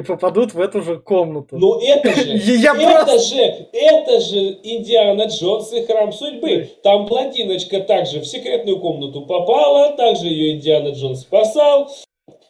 и 0.00 0.02
попадут 0.02 0.54
в 0.54 0.60
эту 0.60 0.82
же 0.82 0.98
комнату. 0.98 1.56
Ну 1.58 1.78
это 1.80 2.12
же, 2.12 2.22
Я 2.56 2.72
это 2.74 3.04
просто- 3.04 3.18
же, 3.36 3.42
это 3.72 4.20
же 4.20 4.38
Индиана 4.62 5.24
Джонс 5.24 5.72
и 5.72 5.84
Храм 5.84 6.12
Судьбы. 6.12 6.68
Там 6.82 7.06
блондиночка 7.06 7.80
также 7.80 8.20
в 8.20 8.24
секретную 8.26 8.80
комнату 8.80 9.22
попала, 9.26 9.96
также 9.96 10.26
ее 10.26 10.56
Индиана 10.56 10.88
Джонс 10.90 11.20
спасал. 11.20 11.90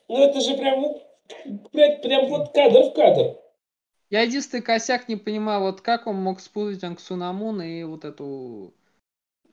Ну 0.08 0.22
это 0.22 0.40
же 0.40 0.54
прям, 0.54 0.96
блядь, 1.72 2.02
прям 2.02 2.26
вот 2.28 2.52
кадр 2.52 2.84
в 2.84 2.92
кадр. 2.94 3.36
Я 4.10 4.22
единственный 4.22 4.62
косяк 4.62 5.08
не 5.08 5.16
понимаю, 5.16 5.60
вот 5.62 5.80
как 5.82 6.06
он 6.06 6.16
мог 6.16 6.40
спутать 6.40 6.82
Ангсунамун 6.82 7.62
и 7.62 7.84
вот 7.84 8.04
эту... 8.04 8.74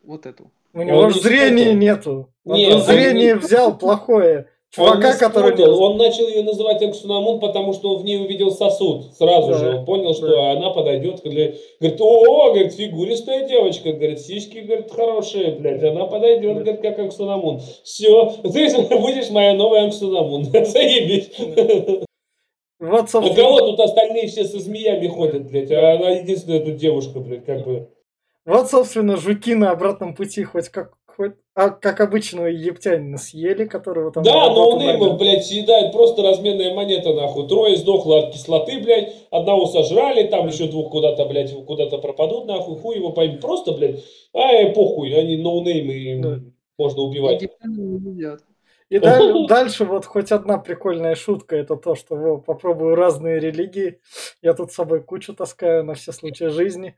Вот 0.03 0.25
эту. 0.25 0.49
У 0.73 0.81
него 0.81 0.99
Он 0.99 1.07
не 1.11 1.19
зрения 1.19 1.63
спутал. 1.65 1.79
нету. 1.79 2.29
Он 2.45 2.55
Нет, 2.57 2.83
зрение 2.83 3.33
не- 3.33 3.39
взял 3.39 3.77
плохое. 3.77 4.47
Чувака, 4.71 5.09
он 5.11 5.17
который... 5.17 5.55
спутал, 5.57 5.81
он 5.81 5.97
начал 5.97 6.27
ее 6.27 6.43
называть 6.43 6.81
Анксунамун, 6.81 7.39
потому 7.39 7.73
что 7.73 7.95
он 7.95 8.01
в 8.01 8.05
ней 8.05 8.17
увидел 8.19 8.51
сосуд. 8.51 9.13
Сразу 9.15 9.51
Да, 9.53 9.57
же 9.57 9.77
он 9.77 9.85
понял, 9.85 10.13
что 10.13 10.27
да. 10.27 10.51
она 10.51 10.69
подойдет. 10.71 11.21
Для... 11.23 11.53
Говорит, 11.79 12.01
о, 12.01 12.47
говорит, 12.51 12.73
фигуристая 12.73 13.47
девочка, 13.47 13.91
говорит, 13.93 14.19
сиськи, 14.19 14.59
говорит, 14.59 14.91
хорошие, 14.91 15.51
блядь, 15.53 15.83
она 15.83 16.05
подойдет, 16.05 16.55
Да. 16.57 16.61
говорит, 16.61 16.81
как 16.81 16.99
Анксунамун. 16.99 17.61
Все, 17.83 18.29
ты 18.43 18.97
будешь 18.99 19.29
моя 19.29 19.53
новая 19.53 19.83
Анксунамун. 19.85 20.43
Заебись. 20.65 21.31
Вот, 22.79 23.05
А 23.05 23.07
собственно, 23.07 23.35
кого 23.35 23.59
тут 23.61 23.79
остальные 23.79 24.27
все 24.27 24.43
со 24.43 24.59
змеями 24.59 25.07
ходят, 25.07 25.47
блядь, 25.49 25.71
а 25.71 25.93
она 25.93 26.11
единственная 26.11 26.59
тут 26.59 26.75
девушка, 26.75 27.19
блядь, 27.19 27.43
как 27.43 27.65
бы. 27.65 27.89
вот, 28.45 28.69
собственно, 28.69 29.17
жуки 29.17 29.55
на 29.55 29.71
обратном 29.71 30.13
пути 30.13 30.43
хоть 30.43 30.69
как 30.69 30.93
хоть, 31.17 31.33
а, 31.55 31.69
как 31.71 31.99
обычного 31.99 32.45
египтянина 32.45 33.17
съели, 33.17 33.65
которого 33.65 34.11
там... 34.11 34.23
Да, 34.23 34.31
работу 34.33 34.77
ноунеймов, 34.77 34.99
наняли. 35.01 35.17
блядь, 35.17 35.45
съедает 35.45 35.91
просто 35.91 36.21
разменная 36.21 36.73
монета, 36.73 37.13
нахуй. 37.13 37.47
Трое 37.47 37.75
сдохло 37.75 38.19
от 38.19 38.33
кислоты, 38.33 38.79
блядь, 38.79 39.13
одного 39.31 39.65
сожрали, 39.65 40.27
там 40.27 40.47
еще 40.47 40.67
двух 40.67 40.91
куда-то, 40.91 41.25
блядь, 41.25 41.51
куда-то 41.65 41.97
пропадут, 41.97 42.45
нахуй, 42.45 42.77
хуй 42.77 42.95
его 42.97 43.11
пойми. 43.11 43.37
Просто, 43.37 43.73
блядь, 43.73 44.03
ай, 44.33 44.71
похуй, 44.73 45.11
они 45.13 45.35
ноунеймы, 45.37 45.93
им 45.93 46.21
Да. 46.21 46.39
можно 46.77 47.01
убивать. 47.01 47.43
И 48.89 48.99
даль- 48.99 49.47
дальше 49.47 49.83
вот 49.83 50.05
хоть 50.05 50.31
одна 50.31 50.59
прикольная 50.59 51.15
шутка, 51.15 51.57
это 51.57 51.75
то, 51.75 51.95
что 51.95 52.15
во, 52.15 52.37
попробую 52.37 52.95
разные 52.95 53.37
религии. 53.37 53.99
Я 54.41 54.53
тут 54.53 54.71
с 54.71 54.75
собой 54.75 55.03
кучу 55.03 55.33
таскаю 55.35 55.83
на 55.83 55.93
все 55.95 56.13
случаи 56.13 56.45
жизни. 56.45 56.95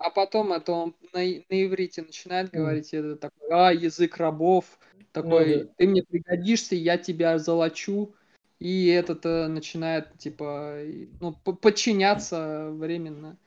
А 0.00 0.08
потом 0.08 0.50
это 0.54 0.72
он 0.72 0.94
на, 1.12 1.20
на 1.20 1.64
иврите 1.64 2.00
начинает 2.00 2.50
говорить, 2.50 2.94
это 2.94 3.16
такой, 3.16 3.48
а, 3.50 3.70
язык 3.70 4.16
рабов, 4.16 4.64
такой, 5.12 5.56
Ну 5.56 5.64
да. 5.64 5.70
ты 5.76 5.86
мне 5.86 6.02
пригодишься, 6.02 6.74
я 6.74 6.96
тебя 6.96 7.38
золочу. 7.38 8.14
И 8.58 8.86
этот 8.86 9.26
э, 9.26 9.46
начинает, 9.48 10.16
типа, 10.18 10.78
ну, 11.20 11.34
по- 11.44 11.52
подчиняться 11.52 12.70
временно 12.72 13.38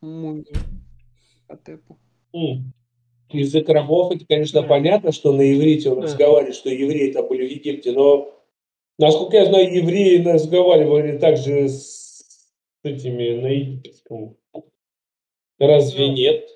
мумии 0.00 0.56
Хотепу. 1.46 1.96
М. 2.32 2.72
Язык 3.30 3.68
рабов, 3.68 4.16
это, 4.16 4.26
конечно, 4.26 4.62
Да. 4.62 4.66
понятно, 4.66 5.12
что 5.12 5.32
на 5.32 5.42
иврите 5.54 5.90
он 5.90 6.00
Да. 6.00 6.02
разговаривает, 6.06 6.56
что 6.56 6.70
евреи 6.70 7.12
там 7.12 7.28
были 7.28 7.46
в 7.46 7.50
Египте, 7.52 7.92
но, 7.92 8.34
насколько 8.98 9.36
я 9.36 9.46
знаю, 9.46 9.72
евреи 9.72 10.24
разговаривали 10.24 11.18
также 11.18 11.68
с 11.68 12.50
этими 12.82 13.40
на 13.40 13.46
египетском. 13.46 14.36
Разве 15.66 16.06
Ну. 16.08 16.12
нет? 16.12 16.48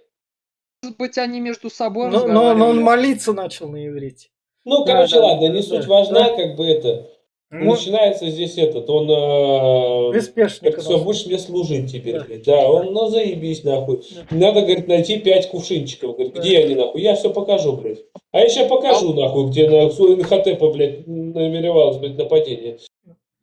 Может 0.82 0.96
быть, 0.98 1.18
они 1.18 1.40
между 1.40 1.70
собой 1.70 2.08
Но, 2.10 2.26
но- 2.26 2.54
но 2.54 2.68
он 2.68 2.80
молиться 2.80 3.32
начал 3.32 3.68
на 3.68 3.86
иврите. 3.86 4.28
Ну, 4.64 4.84
Да, 4.84 4.92
короче, 4.94 5.16
да, 5.16 5.24
ладно, 5.26 5.48
да, 5.48 5.54
не 5.54 5.60
да, 5.60 5.66
суть 5.66 5.82
да. 5.82 5.88
важна, 5.88 6.28
как 6.36 6.56
бы 6.56 6.66
это. 6.66 7.10
Мо- 7.50 7.72
Начинается 7.76 8.28
здесь 8.28 8.58
этот, 8.58 8.90
он 8.90 9.08
э, 9.10 10.12
Приспешник. 10.12 10.74
как 10.74 10.82
все, 10.84 10.98
будешь 10.98 11.24
мне 11.24 11.38
служить 11.38 11.90
теперь, 11.90 12.18
Да. 12.18 12.24
блядь. 12.24 12.42
Да, 12.44 12.70
он, 12.70 12.92
ну 12.92 13.08
заебись, 13.08 13.64
нахуй. 13.64 14.02
Да. 14.30 14.36
Надо, 14.36 14.60
говорит, 14.60 14.86
найти 14.86 15.16
пять 15.18 15.48
кувшинчиков. 15.48 16.12
Говорит, 16.12 16.34
Да. 16.34 16.40
где 16.42 16.58
они, 16.58 16.74
нахуй? 16.74 17.00
Я 17.00 17.16
все 17.16 17.30
покажу, 17.30 17.72
блядь. 17.72 18.00
А 18.32 18.40
я 18.40 18.48
сейчас 18.50 18.68
покажу, 18.68 19.14
нахуй, 19.14 19.46
где 19.48 19.68
на 19.70 19.88
Хотепа, 20.24 20.70
блядь, 20.70 21.06
намеревалось, 21.06 21.96
блядь, 21.96 22.18
нападение. 22.18 22.78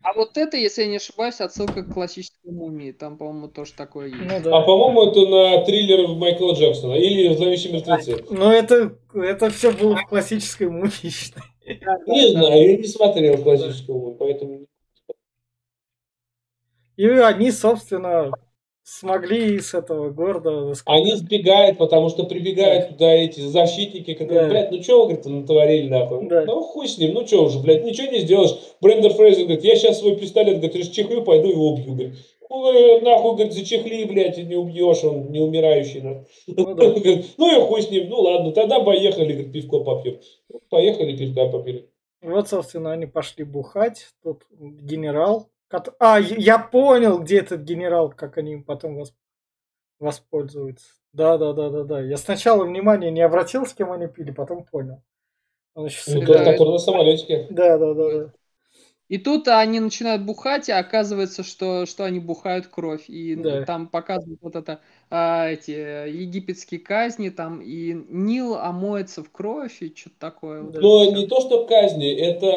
А 0.05 0.13
вот 0.13 0.37
это, 0.37 0.55
если 0.55 0.83
я 0.83 0.87
не 0.87 0.97
ошибаюсь, 0.97 1.41
отсылка 1.41 1.81
к 1.81 1.91
классической 1.91 2.51
мумии. 2.51 2.91
Там, 2.91 3.17
по-моему, 3.17 3.47
тоже 3.47 3.73
такое 3.73 4.09
есть. 4.09 4.21
Ну 4.21 4.35
А 4.35 4.39
да. 4.39 4.61
по-моему, 4.61 5.09
это 5.09 5.21
на 5.25 5.65
триллер 5.65 6.07
Майкла 6.09 6.53
Джексона 6.53 6.93
или 6.93 7.33
«Зловещие 7.33 7.73
мертвецы». 7.73 8.23
Но 8.29 8.53
это, 8.53 8.99
это 9.15 9.49
все 9.49 9.71
было 9.71 9.95
в 9.95 10.05
классической 10.05 10.69
мумичной. 10.69 11.41
Не 11.65 12.29
знаю, 12.29 12.69
я 12.69 12.77
не 12.77 12.83
смотрел 12.83 13.41
классического, 13.41 14.13
поэтому... 14.13 14.67
И 16.97 17.07
они, 17.07 17.49
собственно, 17.49 18.31
смогли 18.86 19.59
с 19.59 19.73
этого 19.73 20.11
города... 20.11 20.73
Они 20.86 21.13
сбегают, 21.15 21.77
потому 21.79 22.09
что 22.09 22.23
прибегают 22.23 22.89
туда 22.89 23.11
эти 23.11 23.41
защитники, 23.41 24.13
которые, 24.13 24.43
Да. 24.43 24.49
блядь, 24.49 24.71
ну 24.71 24.81
что 24.83 24.99
вы, 24.99 25.13
говорит, 25.13 25.25
натворили, 25.25 25.89
нахуй? 25.89 26.27
Да. 26.27 26.45
Ну 26.45 26.61
хуй 26.61 26.88
с 26.88 26.97
ним, 26.99 27.15
ну 27.15 27.25
что 27.25 27.45
уже, 27.45 27.59
блядь, 27.59 27.83
ничего 27.83 28.11
не 28.11 28.19
сделаешь. 28.19 28.55
Брендер 28.81 29.13
Фрейзер 29.13 29.45
говорит, 29.45 29.63
я 29.63 29.75
сейчас 29.75 29.99
свой 29.99 30.15
пистолет, 30.15 30.57
говорит, 30.57 30.75
расчехлю, 30.75 31.23
пойду 31.23 31.49
его 31.49 31.73
убью, 31.73 31.93
говорит. 31.95 32.15
Ой, 32.47 33.01
нахуй, 33.01 33.33
говорит, 33.33 33.53
зачехли, 33.53 34.03
блядь, 34.03 34.38
и 34.38 34.43
не 34.43 34.55
убьешь, 34.55 35.03
он 35.03 35.31
не 35.31 35.39
умирающий. 35.39 36.01
Ну 36.47 36.75
да. 36.75 36.86
Ну 37.38 37.57
и 37.57 37.67
хуй 37.67 37.81
с 37.81 37.89
ним, 37.89 38.07
ну 38.09 38.21
ладно, 38.21 38.51
тогда 38.51 38.79
поехали, 38.81 39.33
говорит, 39.33 39.51
пивко 39.51 39.79
попьем. 39.79 40.19
Поехали, 40.69 41.17
пивка 41.17 41.47
попили. 41.47 41.89
Вот, 42.21 42.47
собственно, 42.47 42.91
они 42.91 43.07
пошли 43.07 43.43
бухать. 43.43 44.07
Тут 44.23 44.43
генерал. 44.59 45.47
А, 45.99 46.20
я 46.20 46.59
понял, 46.59 47.20
где 47.20 47.39
этот 47.39 47.61
генерал, 47.61 48.09
как 48.11 48.38
они 48.38 48.53
им 48.53 48.63
потом 48.63 48.99
вос- 49.01 49.13
воспользуются. 49.99 50.88
Да, 51.13 51.38
да, 51.38 51.53
да, 51.53 51.70
да, 51.70 51.84
да. 51.84 52.01
Я 52.01 52.18
сначала 52.18 52.66
внимания 52.66 53.11
не 53.11 53.22
обратил, 53.22 53.66
с 53.66 53.74
кем 53.74 53.91
они 53.91 54.07
пили, 54.07 54.32
потом 54.32 54.66
понял. 54.66 55.03
Он 55.76 55.86
еще 55.86 56.01
Ну, 56.11 56.22
тот, 56.26 56.43
который 56.43 56.72
на 56.74 56.80
самолетике. 56.80 57.47
Да, 57.49 57.78
да, 57.78 57.93
да, 57.93 58.11
да. 58.11 58.34
И 59.07 59.19
тут 59.19 59.47
они 59.47 59.79
начинают 59.79 60.23
бухать, 60.23 60.67
и 60.67 60.71
оказывается, 60.71 61.43
что, 61.43 61.85
что 61.85 62.05
они 62.05 62.19
бухают 62.19 62.67
кровь. 62.67 63.05
И 63.07 63.35
Да. 63.35 63.63
там 63.63 63.87
показывают 63.87 64.39
вот 64.41 64.55
это 64.55 64.79
а, 65.11 65.47
эти 65.49 65.71
э, 65.71 66.09
египетские 66.09 66.79
казни, 66.79 67.29
там 67.29 67.61
и 67.61 67.93
Нил 67.93 68.55
омоется 68.55 69.23
в 69.23 69.31
кровь, 69.31 69.81
и 69.81 69.93
что-то 69.95 70.15
такое. 70.19 70.63
вот 70.63 70.75
Но 70.81 71.03
всё. 71.05 71.15
не 71.15 71.27
то, 71.27 71.39
что 71.41 71.65
казни, 71.65 72.11
это, 72.11 72.47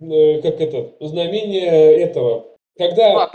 э, 0.00 0.42
как 0.42 0.60
это, 0.60 1.06
знамение 1.06 1.96
этого. 2.00 2.46
Когда 2.76 3.24
А, 3.24 3.26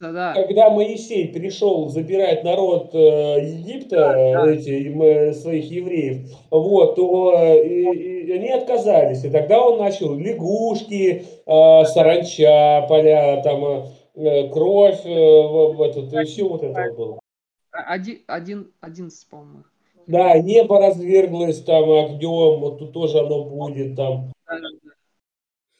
да. 0.00 0.34
когда 0.34 0.70
Моисей 0.70 1.28
пришел 1.28 1.88
забирать 1.88 2.44
народ 2.44 2.94
э, 2.94 2.98
Египта, 3.44 3.96
да. 3.96 4.50
эти, 4.50 4.70
им, 4.70 5.02
э, 5.02 5.32
своих 5.32 5.70
евреев, 5.70 6.30
вот, 6.50 6.94
то 6.96 7.34
э, 7.36 7.66
и- 7.66 8.26
и 8.28 8.32
они 8.32 8.50
отказались. 8.50 9.24
И 9.24 9.30
тогда 9.30 9.60
он 9.60 9.78
начал 9.78 10.14
лягушки, 10.14 11.24
э, 11.46 11.84
саранча, 11.86 12.86
поля, 12.88 13.40
там, 13.42 13.64
э, 13.64 13.82
э, 14.14 14.48
кровь, 14.50 15.04
э, 15.04 15.08
в, 15.08 15.74
в 15.76 15.82
этот, 15.82 16.12
и 16.12 16.24
все 16.24 16.44
вот 16.48 16.62
это 16.62 16.80
вот 16.90 16.96
было. 16.96 17.20
Один, 17.72 18.18
один, 18.26 18.72
одиннадцать, 18.80 19.28
по-моему. 19.28 19.64
Да, 20.06 20.38
небо 20.38 20.80
разверглось 20.80 21.62
там 21.62 21.84
огнем, 21.90 22.60
вот 22.60 22.78
тут 22.78 22.92
тоже 22.92 23.18
оно 23.20 23.44
будет 23.44 23.94
там. 23.96 24.32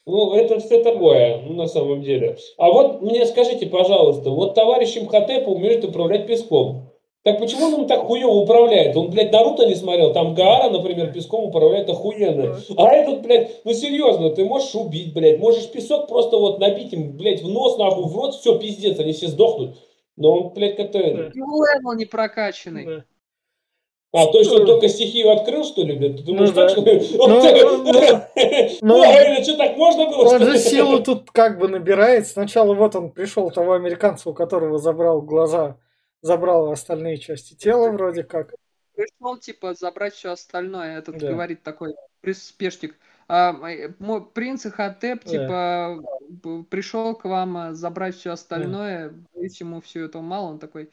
Ну, 0.08 0.32
это 0.32 0.58
все 0.58 0.82
такое, 0.82 1.42
ну, 1.46 1.52
на 1.52 1.66
самом 1.66 2.00
деле. 2.00 2.38
А 2.56 2.70
вот 2.70 3.02
мне 3.02 3.26
скажите, 3.26 3.66
пожалуйста, 3.66 4.30
вот 4.30 4.54
товарищ 4.54 4.96
Имхотеп 4.96 5.46
умеет 5.46 5.84
управлять 5.84 6.26
песком. 6.26 6.88
Так 7.24 7.38
почему 7.38 7.66
он 7.66 7.82
им 7.82 7.86
так 7.86 8.06
хуево 8.06 8.30
управляет? 8.30 8.96
Он, 8.96 9.10
блядь, 9.10 9.32
Наруто 9.32 9.66
не 9.66 9.74
смотрел. 9.74 10.14
Там 10.14 10.34
Гаара, 10.34 10.70
например, 10.70 11.12
песком 11.12 11.44
управляет 11.44 11.90
охуенно. 11.90 12.56
А 12.78 12.88
этот, 12.88 13.20
блядь, 13.20 13.62
ну 13.66 13.74
серьезно, 13.74 14.30
ты 14.30 14.46
можешь 14.46 14.74
убить, 14.74 15.12
блядь. 15.12 15.40
Можешь 15.40 15.70
песок 15.70 16.08
просто 16.08 16.38
вот 16.38 16.58
набить 16.58 16.94
им, 16.94 17.18
блядь, 17.18 17.42
в 17.42 17.48
нос, 17.50 17.76
нахуй, 17.76 18.04
в 18.04 18.16
рот, 18.16 18.34
все, 18.34 18.58
пиздец, 18.58 18.98
они 18.98 19.12
все 19.12 19.26
сдохнут. 19.26 19.76
Но 20.16 20.32
он, 20.32 20.54
блядь, 20.54 20.76
как-то... 20.76 21.00
Да. 21.00 21.30
Левел 21.34 21.94
не 21.98 22.06
прокачанный. 22.06 22.86
Да. 22.86 23.04
А, 24.10 24.26
то 24.26 24.38
есть 24.38 24.50
он 24.50 24.64
только 24.64 24.88
стихию 24.88 25.30
открыл, 25.30 25.64
что 25.64 25.82
ли, 25.82 25.94
блядь? 25.94 26.16
Ты 26.16 26.22
думаешь, 26.22 26.48
Ну 26.50 26.54
так, 26.54 26.68
да. 26.68 27.00
что... 27.00 27.22
Он 27.22 27.30
Ну, 27.30 27.42
так- 27.42 27.56
ну, 28.80 28.88
ну, 28.88 28.98
Ой, 29.00 29.06
это 29.14 29.42
что, 29.44 29.56
так 29.58 29.76
можно 29.76 30.06
было? 30.06 30.22
Он 30.30 30.36
что 30.40 30.50
же 30.50 30.58
силу 30.58 31.02
тут 31.02 31.30
как 31.30 31.58
бы 31.58 31.68
набирает. 31.68 32.26
Сначала 32.26 32.72
вот 32.74 32.96
он 32.96 33.10
пришел 33.10 33.50
того 33.50 33.74
американца, 33.74 34.30
у 34.30 34.34
которого 34.34 34.78
забрал 34.78 35.20
глаза, 35.20 35.76
забрал 36.22 36.72
остальные 36.72 37.18
части 37.18 37.52
тела 37.54 37.90
вроде 37.90 38.22
как. 38.24 38.54
Пришел, 38.96 39.36
типа, 39.36 39.74
забрать 39.74 40.14
все 40.14 40.32
остальное. 40.32 40.98
Этот 40.98 41.18
Да. 41.18 41.28
говорит 41.30 41.62
такой 41.62 41.94
приспешник. 42.22 42.96
А, 43.28 43.52
э, 43.70 43.90
мой 43.98 44.24
принц 44.24 44.64
Хатеп, 44.64 45.22
Да. 45.26 45.30
типа, 45.30 46.64
пришел 46.70 47.14
к 47.14 47.26
вам 47.26 47.56
а, 47.58 47.74
забрать 47.74 48.16
все 48.16 48.30
остальное, 48.32 49.12
боюсь, 49.34 49.60
ему 49.60 49.82
все 49.82 50.06
это 50.06 50.20
мало, 50.22 50.46
он 50.46 50.58
такой. 50.58 50.88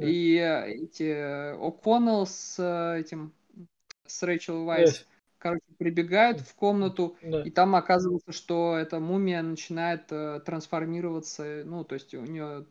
Да. 0.00 0.06
И 0.08 0.36
э, 0.36 0.72
эти 0.84 1.02
э, 1.04 1.56
О'Коннелл 1.56 2.26
с 2.26 2.56
э, 2.58 3.00
этим, 3.00 3.32
с 4.06 4.22
Рэйчел 4.22 4.64
Вайс, 4.64 5.06
короче, 5.38 5.62
прибегают 5.78 6.40
в 6.40 6.54
комнату, 6.54 7.16
Да. 7.22 7.42
и 7.42 7.50
там 7.50 7.76
оказывается, 7.76 8.32
что 8.32 8.76
эта 8.76 8.98
мумия 9.00 9.42
начинает 9.42 10.10
э, 10.10 10.40
трансформироваться, 10.44 11.44
э, 11.44 11.64
ну, 11.64 11.84
то 11.84 11.94
есть 11.94 12.14
у 12.14 12.22
нее 12.24 12.64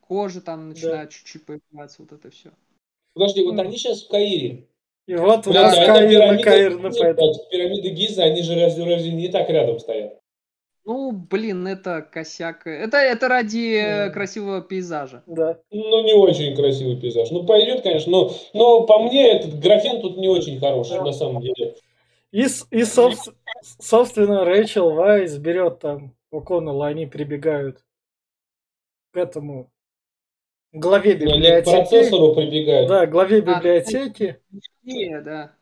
кожа 0.00 0.40
там 0.40 0.68
начинает 0.70 1.10
чуть-чуть 1.10 1.46
появляться, 1.46 2.02
вот 2.02 2.12
это 2.12 2.30
все. 2.30 2.50
Подожди, 3.14 3.44
вот 3.44 3.58
они 3.60 3.76
сейчас 3.78 4.02
в 4.02 4.08
Каире. 4.08 4.66
И 5.06 5.14
вот 5.14 5.46
у 5.46 5.50
Блядь, 5.50 5.62
нас 5.66 5.78
а 5.78 5.86
Каир 5.86 6.18
на 6.32 6.38
пирамида- 6.38 6.42
Каир 6.42 7.14
Пирамиды 7.50 7.88
Гиза, 7.90 8.24
они 8.24 8.42
же 8.42 8.54
разве, 8.58 8.84
разве 8.84 9.12
не 9.12 9.28
так 9.28 9.48
рядом 9.50 9.78
стоят? 9.78 10.18
Ну, 10.86 11.12
блин, 11.12 11.66
это 11.66 12.02
косяк. 12.02 12.66
Это, 12.66 12.98
это 12.98 13.28
ради 13.28 13.80
Да. 13.82 14.10
красивого 14.10 14.60
пейзажа. 14.60 15.22
Да. 15.26 15.58
Ну, 15.70 16.02
не 16.04 16.12
очень 16.12 16.54
красивый 16.54 17.00
пейзаж. 17.00 17.30
Ну, 17.30 17.44
пойдет, 17.46 17.82
конечно, 17.82 18.12
но, 18.12 18.30
но 18.52 18.82
по 18.86 18.98
мне 18.98 19.30
этот 19.32 19.58
графен 19.60 20.02
тут 20.02 20.18
не 20.18 20.28
очень 20.28 20.60
хороший, 20.60 20.96
Да. 20.98 21.04
на 21.04 21.12
самом 21.12 21.40
деле. 21.42 21.74
И, 22.32 22.42
и 22.42 22.82
собс- 22.82 23.32
собственно, 23.62 24.44
Рэйчел 24.44 24.90
Вайс 24.90 25.36
берет 25.38 25.78
там 25.78 26.14
О'Коннелла, 26.32 26.88
они 26.88 27.06
прибегают 27.06 27.78
к 29.12 29.16
этому 29.16 29.70
главе 30.72 31.14
Но 31.16 31.32
они 31.32 31.32
к 31.32 31.36
библиотеки. 31.36 31.70
процессору 31.70 32.34
прибегают. 32.34 32.88
Да, 32.88 33.06
главе 33.06 33.38
А, 33.38 33.40
библиотеки. 33.40 34.38
Не, 34.82 35.20
да. 35.22 35.52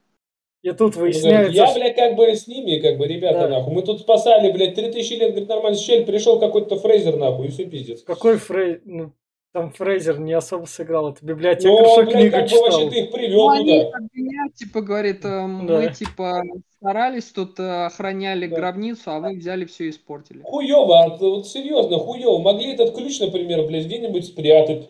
И 0.62 0.70
тут 0.72 0.94
выясняется, 0.96 1.52
я, 1.52 1.66
что- 1.66 1.80
блядь, 1.80 1.96
как 1.96 2.14
бы 2.14 2.28
с 2.36 2.46
ними, 2.46 2.78
как 2.78 2.96
бы, 2.96 3.06
ребята, 3.08 3.40
Да. 3.40 3.48
нахуй. 3.48 3.74
Мы 3.74 3.82
тут 3.82 4.00
спасали, 4.00 4.52
блядь, 4.52 4.74
3000 4.76 5.14
лет, 5.14 5.30
говорит, 5.30 5.48
нормально, 5.48 5.76
щель, 5.76 6.04
пришел 6.06 6.38
какой-то 6.38 6.76
Фрейзер, 6.76 7.16
нахуй, 7.16 7.48
и 7.48 7.50
все 7.50 7.64
пиздец. 7.64 8.02
какой 8.04 8.38
Фрей... 8.38 8.78
Ну, 8.84 9.12
там 9.52 9.70
Фрейзер 9.72 10.18
не 10.20 10.32
особо 10.32 10.64
сыграл, 10.66 11.10
это 11.10 11.18
Ну, 11.22 11.28
библиотекарша 11.30 11.90
он, 11.90 12.04
блядь, 12.06 12.14
книгу 12.14 12.30
как 12.30 12.42
бы 12.44 12.48
читал. 12.48 12.62
вообще 12.70 12.90
ты 12.90 13.00
их 13.00 13.10
привел 13.10 13.44
Ну, 13.46 13.50
они 13.50 13.80
обвиняют, 13.80 14.54
типа, 14.54 14.80
говорит, 14.82 15.24
э, 15.24 15.40
мы, 15.46 15.66
Да. 15.66 15.88
типа, 15.88 16.42
старались 16.78 17.24
тут, 17.32 17.58
э, 17.60 17.84
охраняли 17.86 18.46
Да. 18.46 18.56
гробницу, 18.56 19.10
а 19.10 19.18
вы 19.20 19.36
взяли 19.36 19.64
все 19.66 19.86
и 19.86 19.90
испортили. 19.90 20.40
Хуево, 20.44 21.02
а, 21.04 21.08
вот 21.16 21.46
серьезно, 21.48 21.98
хуево. 21.98 22.38
Могли 22.38 22.72
этот 22.72 22.94
ключ, 22.96 23.18
например, 23.20 23.66
блядь, 23.66 23.84
где-нибудь 23.86 24.24
спрятать, 24.26 24.88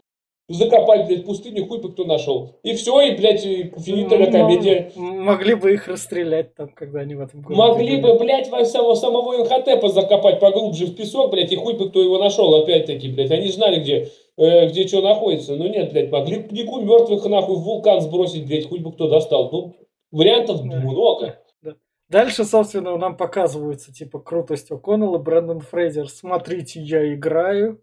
закопать, 0.53 1.07
блядь, 1.07 1.25
пустыню, 1.25 1.67
хуй 1.67 1.81
бы 1.81 1.93
кто 1.93 2.05
нашел. 2.05 2.57
И 2.63 2.75
все, 2.75 3.01
и, 3.01 3.17
блядь, 3.17 3.45
и 3.45 3.73
финита 3.79 4.17
Ну, 4.19 4.31
комедия. 4.31 4.93
Могли 4.97 5.55
бы 5.55 5.73
их 5.73 5.89
расстрелять 5.89 6.55
там, 6.55 6.69
когда 6.69 7.01
они 7.01 7.15
в 7.15 7.21
этом 7.21 7.43
городе 7.43 7.61
Могли 7.61 7.97
были. 8.01 8.13
бы, 8.13 8.19
блядь, 8.19 8.49
во- 8.51 8.65
самого, 8.65 8.95
самого 8.95 9.41
Инхотепа 9.41 9.89
закопать 9.89 10.41
поглубже 10.41 10.87
в 10.87 10.95
песок, 10.95 11.31
блядь, 11.31 11.53
и 11.53 11.57
хуй 11.57 11.75
бы 11.75 11.89
кто 11.91 12.03
его 12.03 12.19
нашел, 12.19 12.55
опять-таки, 12.55 13.09
блядь. 13.09 13.31
Они 13.31 13.49
знали, 13.49 13.81
где, 13.81 14.09
э, 14.37 14.69
где 14.69 14.87
что 14.87 15.01
находится. 15.03 15.57
Ну 15.57 15.69
нет, 15.69 15.93
блядь, 15.93 16.11
могли 16.11 16.39
бы 16.39 16.49
книгу 16.49 16.81
мертвых 16.81 17.25
нахуй 17.27 17.57
в 17.57 17.61
вулкан 17.61 18.01
сбросить, 18.01 18.47
блядь, 18.47 18.69
хуй 18.69 18.79
бы 18.81 18.93
кто 18.93 19.09
достал. 19.09 19.51
Ну, 19.53 19.75
вариантов 20.11 20.61
Да. 20.63 20.77
много. 20.81 21.39
Дальше, 22.09 22.45
собственно, 22.45 22.99
нам 22.99 23.17
показывается, 23.17 23.91
типа, 23.91 24.19
крутость 24.19 24.71
О'Коннелла, 24.71 25.17
Брэндон 25.17 25.61
Фрейзер. 25.61 26.11
Смотрите, 26.11 26.79
я 26.83 27.15
играю. 27.15 27.81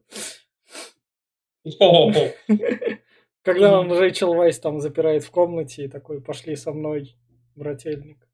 Когда 3.43 3.79
он 3.79 3.91
Рэйчел 3.91 4.33
Вайс 4.33 4.59
там 4.59 4.79
запирает 4.79 5.23
в 5.23 5.31
комнате 5.31 5.85
и 5.85 5.87
такой, 5.87 6.21
пошли 6.21 6.55
со 6.55 6.71
мной, 6.71 7.15
брательник. 7.55 8.27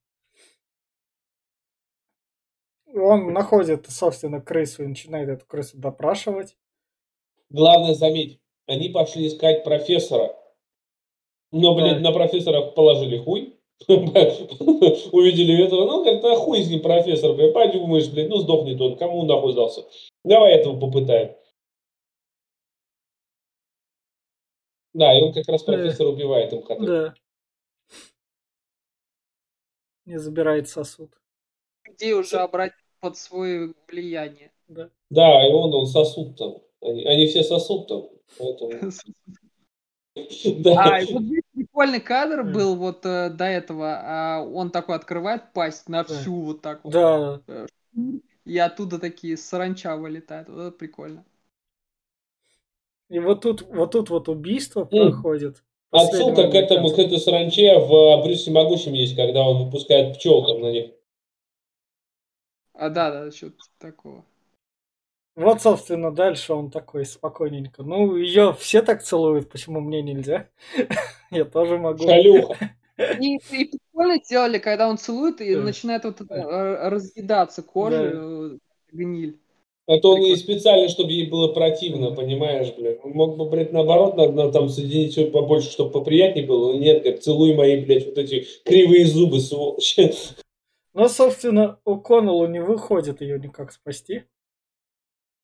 Он 2.93 3.33
находит, 3.33 3.85
собственно, 3.89 4.41
крысу 4.41 4.83
и 4.83 4.87
начинает 4.87 5.29
эту 5.29 5.45
крысу 5.45 5.77
допрашивать. 5.77 6.55
Главное, 7.49 7.93
заметь, 7.93 8.39
они 8.67 8.89
пошли 8.89 9.27
искать 9.27 9.63
профессора. 9.63 10.35
Но, 11.51 11.75
блядь, 11.75 12.01
на 12.01 12.11
профессора 12.11 12.61
положили 12.61 13.17
хуй. 13.17 13.55
Увидели 13.87 15.63
этого, 15.63 15.85
ну, 15.85 16.03
говорит, 16.03 16.23
а 16.23 16.35
хуй 16.35 16.63
с 16.63 16.69
ним 16.69 16.81
профессор, 16.81 17.33
блядь, 17.33 17.53
подумаешь, 17.53 18.09
блядь, 18.09 18.29
ну, 18.29 18.37
сдохнет 18.37 18.79
он, 18.79 18.97
кому 18.97 19.19
он 19.19 19.27
нахуй 19.27 19.51
сдался. 19.51 19.83
Давай 20.23 20.53
этого 20.53 20.79
попытаем. 20.79 21.35
Да, 24.95 25.13
и 25.13 25.21
он 25.21 25.33
как 25.33 25.47
раз 25.49 25.61
Да. 25.63 25.73
профессора 25.73 26.07
убивает 26.07 26.53
им 26.53 26.63
Да. 26.85 27.13
Не 30.05 30.17
забирает 30.19 30.69
сосуд. 30.69 31.11
Людей 31.85 32.13
уже 32.13 32.37
обратить 32.37 32.77
под 33.01 33.17
свое 33.17 33.73
влияние. 33.89 34.51
Да. 34.69 34.89
Да, 35.09 35.47
и 35.47 35.51
он, 35.51 35.73
он 35.73 35.85
сосуд 35.85 36.37
там. 36.37 36.61
Они, 36.81 37.03
они 37.03 37.27
все 37.27 37.43
сосуд 37.43 37.87
там. 37.87 38.09
Поэтому... 38.39 38.71
Да. 40.59 40.81
А, 40.81 41.01
и 41.01 41.11
вот 41.11 41.23
здесь 41.23 41.43
прикольный 41.53 41.99
кадр 41.99 42.43
был 42.43 42.77
вот 42.77 43.05
э, 43.05 43.29
до 43.31 43.43
этого. 43.43 43.99
а, 44.01 44.41
он 44.41 44.71
такой 44.71 44.95
открывает 44.95 45.51
пасть 45.51 45.89
на 45.89 46.05
Да. 46.05 46.13
всю 46.13 46.39
вот 46.41 46.61
так 46.61 46.85
вот. 46.85 46.93
Да. 46.93 47.41
И 48.45 48.57
оттуда 48.57 48.97
такие 48.97 49.35
саранча 49.35 49.97
вылетают. 49.97 50.47
Вот 50.47 50.59
это 50.61 50.71
прикольно. 50.71 51.25
И 53.09 53.19
вот 53.19 53.41
тут 53.41 53.61
вот 53.61 53.91
тут 53.91 54.09
вот 54.09 54.29
убийство 54.29 54.87
М. 54.91 55.11
проходит. 55.11 55.63
Отсылка 55.91 56.49
к 56.49 56.55
этому, 56.55 56.89
к 56.89 56.99
этой 56.99 57.19
саранче 57.19 57.79
в 57.79 58.23
Брюсе 58.23 58.51
Могучем 58.51 58.93
есть, 58.93 59.15
когда 59.15 59.47
он 59.47 59.65
выпускает 59.65 60.17
пчел 60.17 60.45
там 60.45 60.61
на 60.61 60.71
них. 60.71 60.91
А, 62.73 62.89
да, 62.89 63.11
да, 63.11 63.31
что-то 63.31 63.63
такого. 63.79 64.25
Вот, 65.35 65.61
собственно, 65.61 66.11
дальше 66.11 66.53
он 66.53 66.71
такой 66.71 67.05
спокойненько. 67.05 67.83
Ну, 67.83 68.15
ее 68.15 68.53
все 68.57 68.81
так 68.81 69.03
целуют, 69.03 69.49
почему 69.49 69.81
мне 69.81 70.01
нельзя? 70.01 70.49
Я 71.31 71.45
тоже 71.45 71.77
могу. 71.77 72.03
Шалюха. 72.03 72.71
И, 73.19 73.35
и 73.35 73.39
прикольно 73.67 74.17
сделали, 74.23 74.57
когда 74.57 74.89
он 74.89 74.97
целует 74.97 75.41
и 75.41 75.55
начинает 75.55 76.05
вот 76.05 76.21
э, 76.21 76.89
разъедаться 76.89 77.61
кожа, 77.61 78.11
э, 78.13 78.57
гниль. 78.91 79.37
Это 79.87 80.07
он 80.07 80.17
и 80.17 80.21
Прикольно. 80.21 80.37
специально, 80.37 80.89
чтобы 80.89 81.11
ей 81.11 81.29
было 81.29 81.49
противно, 81.53 82.11
понимаешь, 82.11 82.73
блядь. 82.75 83.03
Он 83.05 83.11
мог 83.11 83.37
бы, 83.37 83.47
блядь, 83.47 83.71
наоборот, 83.71 84.17
надо, 84.17 84.31
надо 84.33 84.51
там 84.51 84.69
соединить 84.69 85.11
все 85.11 85.27
побольше, 85.27 85.69
чтобы 85.69 85.91
поприятнее 85.91 86.45
было. 86.45 86.73
Но 86.73 86.79
нет, 86.79 87.03
говорит, 87.03 87.23
целуй 87.23 87.53
мои, 87.53 87.85
блядь, 87.85 88.05
вот 88.07 88.17
эти 88.17 88.47
кривые 88.63 89.05
зубы, 89.05 89.39
сволочь. 89.39 89.95
Но, 90.93 91.07
собственно, 91.07 91.77
у 91.85 91.97
Коннеллу 91.97 92.47
не 92.47 92.61
выходит 92.61 93.21
ее 93.21 93.37
никак 93.39 93.71
спасти. 93.71 94.23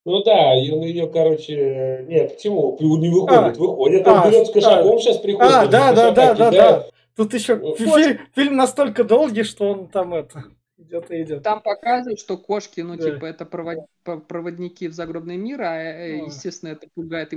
Ну 0.06 0.24
да, 0.24 0.54
он 0.54 0.82
ее, 0.82 1.06
короче, 1.08 2.06
нет, 2.10 2.36
почему? 2.36 2.76
Не 2.80 3.10
выходит, 3.10 3.38
А, 3.38 3.60
выходит. 3.60 4.08
а, 4.08 4.24
Он 4.24 4.32
берет 4.32 4.48
с 4.48 4.52
кошаком 4.52 5.00
сейчас 5.00 5.18
приходит. 5.18 5.52
А, 5.54 5.64
он 5.66 5.70
да, 5.70 5.94
да, 5.94 6.12
да, 6.12 6.34
да, 6.34 6.52
да. 6.52 6.88
Тут 7.16 7.34
еще 7.36 7.58
Ну, 7.58 7.76
фи- 7.76 8.20
фильм 8.34 8.56
настолько 8.56 9.04
долгий, 9.04 9.44
что 9.44 9.66
он 9.70 9.88
там 9.90 10.16
это 10.16 10.46
идет 10.80 11.12
и 11.12 11.22
идет. 11.22 11.44
Там 11.44 11.62
показывают, 11.62 12.20
что 12.20 12.38
кошки, 12.38 12.82
ну, 12.82 12.96
Да. 12.98 13.12
типа, 13.12 13.26
это 13.26 13.44
провод- 13.44 13.76
по- 13.76 13.88
проводники 14.04 14.88
в 14.88 14.94
загробный 14.94 15.38
мир, 15.38 15.62
а, 15.62 15.76
э, 15.78 16.18
Ну. 16.20 16.26
естественно, 16.28 16.70
это 16.72 16.88
пугает 16.94 17.34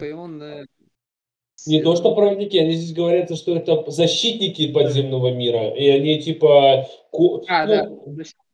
Да. 0.00 0.06
и 0.06 0.12
он... 0.12 0.42
э, 0.42 0.64
Не 1.66 1.82
то, 1.82 1.94
что 1.96 2.14
проводники, 2.14 2.58
они 2.58 2.72
здесь 2.72 2.94
говорят, 2.94 3.34
что 3.36 3.54
это 3.56 3.88
защитники 3.90 4.72
подземного 4.72 5.32
мира. 5.32 5.70
И 5.74 5.88
они 5.88 6.20
типа... 6.20 6.86
ко- 7.12 7.42
А, 7.48 7.66
ну, 7.66 8.04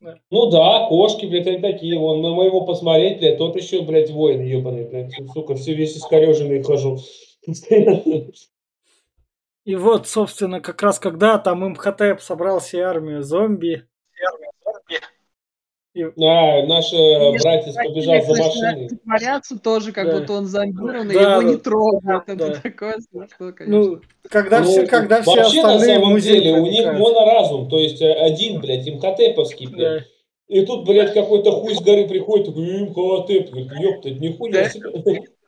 да. 0.00 0.18
Ну 0.30 0.50
да, 0.50 0.86
кошки, 0.88 1.26
блядь, 1.26 1.46
они 1.46 1.58
такие. 1.58 1.98
Вон, 1.98 2.20
на 2.22 2.34
моего 2.34 2.60
посмотреть, 2.66 3.18
блядь, 3.18 3.38
тот 3.38 3.56
еще, 3.56 3.82
блядь, 3.82 4.10
воин 4.10 4.42
ебаный, 4.42 4.84
блядь. 4.88 5.12
Сука, 5.32 5.54
все 5.54 5.74
весь 5.74 5.96
искореженный 5.96 6.62
хожу. 6.62 6.98
И 9.64 9.74
вот, 9.74 10.06
собственно, 10.08 10.60
как 10.60 10.82
раз 10.82 10.98
когда 10.98 11.38
там 11.38 11.66
Имхотеп 11.66 12.20
собрал 12.20 12.60
себе 12.60 12.84
армию 12.84 13.22
зомби. 13.22 13.86
А, 16.04 16.66
наш 16.66 16.92
э, 16.92 17.32
братец 17.42 17.74
побежал 17.74 18.22
за 18.22 18.42
машиной. 18.42 18.88
Притворяться 18.88 19.58
тоже, 19.58 19.92
как 19.92 20.06
Да. 20.06 20.18
будто 20.20 20.32
он 20.34 20.46
зомбированный, 20.46 21.14
Да, 21.14 21.20
его 21.32 21.42
да. 21.42 21.48
не 21.48 21.56
трогают. 21.56 22.26
Да. 22.26 22.34
Это 22.34 22.60
такое 22.62 22.98
смешно, 22.98 23.52
конечно. 23.52 23.66
Ну, 23.66 24.00
когда 24.30 24.60
Ну, 24.60 24.66
все, 24.66 24.86
когда 24.86 25.22
все 25.22 25.34
Вообще, 25.36 25.62
на 25.62 25.74
остальные 25.74 25.98
в 25.98 26.00
самом 26.00 26.12
музей 26.12 26.40
деле, 26.40 26.60
у 26.60 26.66
них 26.66 26.86
моноразум, 26.86 27.68
то 27.68 27.78
есть 27.78 28.00
э, 28.02 28.12
один, 28.12 28.60
блядь, 28.60 28.88
имхотеповский, 28.88 29.66
блядь. 29.66 30.02
Да. 30.02 30.04
И 30.48 30.64
тут, 30.64 30.86
блядь, 30.86 31.12
какой-то 31.12 31.52
хуй 31.52 31.74
с 31.74 31.80
горы 31.80 32.08
приходит, 32.08 32.46
такой, 32.46 32.64
имхотеп, 32.64 33.50
говорит, 33.50 33.72
ёпта, 33.78 34.10
нихуя 34.10 34.52
Да. 34.52 34.68
себе. 34.70 34.90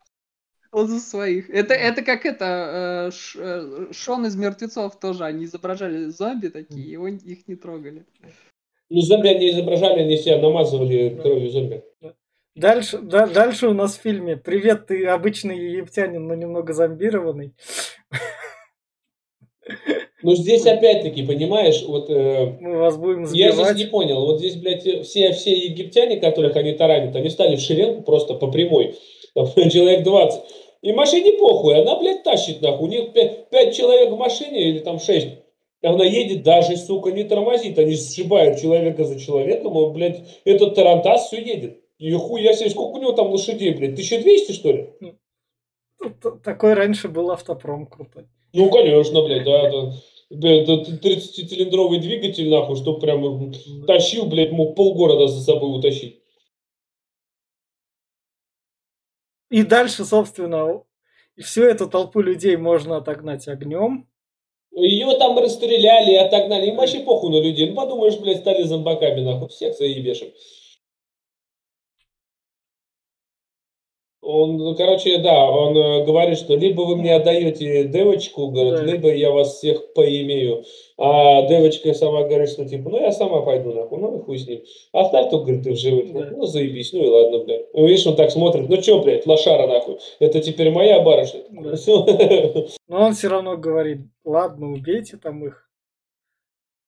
Он 0.73 0.87
за 0.87 1.01
своих. 1.01 1.51
Это, 1.51 1.75
это 1.75 2.03
как 2.03 2.25
это, 2.25 3.11
э, 3.11 3.39
э, 3.39 3.87
Шон 3.93 4.27
из 4.27 4.37
мертвецов 4.37 5.01
тоже, 5.01 5.25
они 5.25 5.45
изображали 5.45 6.07
зомби 6.11 6.47
такие, 6.49 6.87
и 6.87 6.97
он, 6.97 7.17
их 7.17 7.49
не 7.49 7.57
трогали. 7.57 8.05
Ну, 8.91 9.01
зомби 9.03 9.29
они 9.29 9.51
изображали, 9.51 10.01
они 10.01 10.17
себя 10.17 10.39
намазывали 10.39 11.11
кровью 11.11 11.51
зомби. 11.51 11.83
Дальше, 12.57 12.99
да- 12.99 13.29
дальше 13.29 13.69
у 13.69 13.73
нас 13.75 13.97
в 13.97 14.03
фильме 14.03 14.37
«Привет, 14.37 14.87
ты 14.89 15.07
обычный 15.07 15.57
египтянин, 15.57 16.27
но 16.27 16.35
немного 16.35 16.73
зомбированный». 16.73 17.55
Ну, 20.23 20.35
здесь 20.35 20.67
опять-таки, 20.67 21.23
понимаешь, 21.23 21.83
вот 21.87 22.11
э, 22.11 22.57
Мы 22.61 22.77
вас 22.79 22.99
будем 22.99 23.23
я 23.33 23.53
сбивать. 23.53 23.71
здесь 23.77 23.87
не 23.87 23.91
понял, 23.91 24.27
вот 24.27 24.39
здесь, 24.41 24.57
блядь, 24.57 24.83
все, 24.83 25.33
все 25.33 25.53
египтяне, 25.53 26.19
которых 26.19 26.57
они 26.57 26.73
таранят, 26.73 27.17
они 27.17 27.31
стали 27.31 27.57
в 27.57 27.61
шеренгу 27.61 28.03
просто 28.03 28.35
по 28.35 28.49
прямой, 28.51 28.97
Там 29.35 29.47
человек 29.71 30.03
20. 30.03 30.43
И 30.83 30.93
машине 30.93 31.39
похуй, 31.39 31.81
она, 31.81 31.99
блядь, 31.99 32.23
тащит 32.23 32.61
нахуй. 32.61 32.89
У 32.89 32.91
них 32.91 33.13
5, 33.15 33.75
человек 33.75 34.11
в 34.11 34.17
машине 34.17 34.71
или 34.71 34.79
там 34.81 34.99
6. 34.99 35.29
Она 35.83 36.05
едет, 36.05 36.43
даже, 36.43 36.77
сука, 36.77 37.11
не 37.11 37.25
тормозит. 37.25 37.79
Они 37.79 37.97
сшибают 37.97 38.61
человека 38.61 39.05
за 39.05 39.19
человеком, 39.19 39.77
он, 39.77 39.93
блядь, 39.95 40.41
этот 40.45 40.75
тарантас 40.75 41.27
все 41.27 41.41
едет. 41.41 41.81
И 41.99 42.13
хуя 42.13 42.53
себе, 42.53 42.71
сколько 42.71 42.97
у 42.97 43.01
него 43.01 43.13
там 43.13 43.31
лошадей, 43.31 43.75
блядь, 43.75 43.93
1200, 43.93 44.53
что 44.53 44.73
ли? 44.73 44.91
Т- 46.23 46.33
Такой 46.43 46.75
раньше 46.75 47.09
был 47.09 47.31
автопром 47.31 47.87
крутой. 47.87 48.27
Ну, 48.53 48.71
конечно, 48.71 49.23
блядь, 49.23 49.45
да, 49.45 49.69
это, 49.69 49.93
это 50.31 50.99
30-цилиндровый 51.03 51.99
двигатель, 52.01 52.49
нахуй, 52.49 52.77
чтоб 52.77 53.01
прям 53.01 53.53
тащил, 53.87 54.27
блядь, 54.27 54.53
мог 54.53 54.77
полгорода 54.77 55.29
за 55.29 55.41
собой 55.41 55.79
утащить. 55.79 56.21
И 59.51 59.63
дальше, 59.63 60.05
собственно, 60.05 60.83
всю 61.39 61.65
эту 61.65 61.89
толпу 61.89 62.21
людей 62.21 62.57
можно 62.57 62.99
отогнать 62.99 63.49
огнем. 63.49 64.10
Ее 64.73 65.15
там 65.17 65.39
расстреляли, 65.39 66.15
отогнали. 66.15 66.67
Им 66.67 66.77
вообще 66.77 67.01
похуй 67.01 67.31
на 67.31 67.43
людей. 67.43 67.69
Ну, 67.69 67.75
подумаешь, 67.75 68.17
блядь, 68.19 68.39
стали 68.39 68.63
зомбаками, 68.63 69.21
нахуй. 69.21 69.49
Всех 69.49 69.77
заебешим. 69.77 70.29
Он, 74.31 74.57
ну, 74.57 74.77
короче, 74.77 75.19
да, 75.19 75.51
он 75.51 75.77
э, 75.77 76.05
говорит, 76.05 76.39
что 76.39 76.55
либо 76.55 76.83
вы 76.83 76.97
мне 76.97 77.17
отдаете 77.17 77.85
девочку, 77.85 78.49
говорит, 78.49 78.75
Да. 78.75 78.83
либо 78.85 79.13
я 79.13 79.31
вас 79.33 79.57
всех 79.57 79.93
поимею. 79.93 80.65
А 80.97 81.49
девочка 81.49 81.93
сама 81.95 82.23
говорит, 82.25 82.51
что 82.51 82.65
типа, 82.69 82.91
ну 82.91 83.01
я 83.01 83.11
сама 83.11 83.43
пойду 83.43 83.73
нахуй, 83.73 83.99
ну 83.99 84.19
и 84.19 84.23
хуй 84.23 84.39
с 84.39 84.47
ним. 84.47 84.63
Оставь 84.93 85.31
только, 85.31 85.47
говорит, 85.47 85.65
ты 85.65 85.73
в 85.73 85.77
живых. 85.77 86.13
Да. 86.13 86.31
Ну 86.31 86.45
заебись, 86.47 86.93
ну 86.93 87.03
и 87.03 87.09
ладно, 87.09 87.39
блядь. 87.45 87.75
Ну, 87.75 87.87
видишь, 87.87 88.07
он 88.07 88.17
так 88.17 88.31
смотрит, 88.31 88.69
ну 88.69 88.77
чё, 88.81 89.03
блядь, 89.03 89.27
лошара 89.27 89.67
нахуй, 89.67 89.99
это 90.21 90.41
теперь 90.41 90.71
моя 90.71 91.01
барышня. 91.01 91.43
Да. 91.51 91.75
Но 92.89 93.07
он 93.07 93.15
все 93.15 93.29
равно 93.29 93.57
говорит, 93.57 94.03
ладно, 94.25 94.73
убейте 94.73 95.17
там 95.17 95.45
их. 95.45 95.69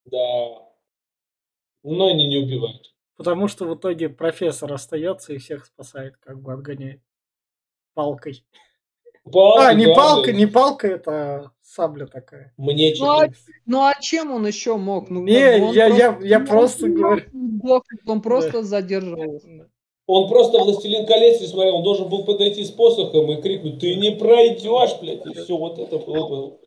Да. 0.04 0.68
Но 1.82 2.06
они 2.06 2.28
не 2.28 2.36
убивают. 2.36 2.94
Потому 3.16 3.48
что 3.48 3.64
в 3.64 3.74
итоге 3.74 4.08
профессор 4.08 4.72
остается 4.72 5.32
и 5.32 5.38
всех 5.38 5.64
спасает, 5.64 6.14
как 6.20 6.40
бы 6.40 6.52
отгоняет 6.52 7.00
палкой. 7.94 8.44
Палка, 9.30 9.68
а, 9.68 9.74
не 9.74 9.86
да, 9.86 9.94
палка, 9.94 10.24
блядь. 10.24 10.36
не 10.36 10.46
палка, 10.46 10.88
это 10.88 11.52
сабля 11.62 12.06
такая. 12.06 12.52
Мне 12.56 12.94
Ну, 12.98 13.10
а, 13.10 13.28
ну 13.66 13.82
а 13.82 13.94
чем 14.00 14.32
он 14.32 14.46
еще 14.46 14.76
мог? 14.76 15.10
Ну, 15.10 15.22
Не, 15.22 15.62
он 15.62 15.72
я- 15.74 15.86
я- 15.86 16.18
я 16.22 16.40
просто 16.40 16.88
не 16.88 16.96
говорю. 16.96 17.24
мог 17.32 17.84
сдохнуть, 17.86 18.08
Он 18.08 18.20
просто 18.20 18.62
задерживался. 18.62 19.68
Он 20.06 20.28
просто 20.28 20.58
«Властелин 20.58 21.06
колец» 21.06 21.40
не 21.40 21.46
смотрел, 21.46 21.76
он 21.76 21.84
должен 21.84 22.08
был 22.08 22.24
подойти 22.24 22.64
с 22.64 22.70
посохом 22.72 23.30
и 23.30 23.40
крикнуть 23.40 23.78
«Ты 23.78 23.94
не 23.94 24.10
пройдешь, 24.10 25.00
блядь!» 25.00 25.24
И 25.24 25.32
все, 25.32 25.56
вот 25.56 25.78
это 25.78 25.96
было 25.98 26.28
бы. 26.28 26.58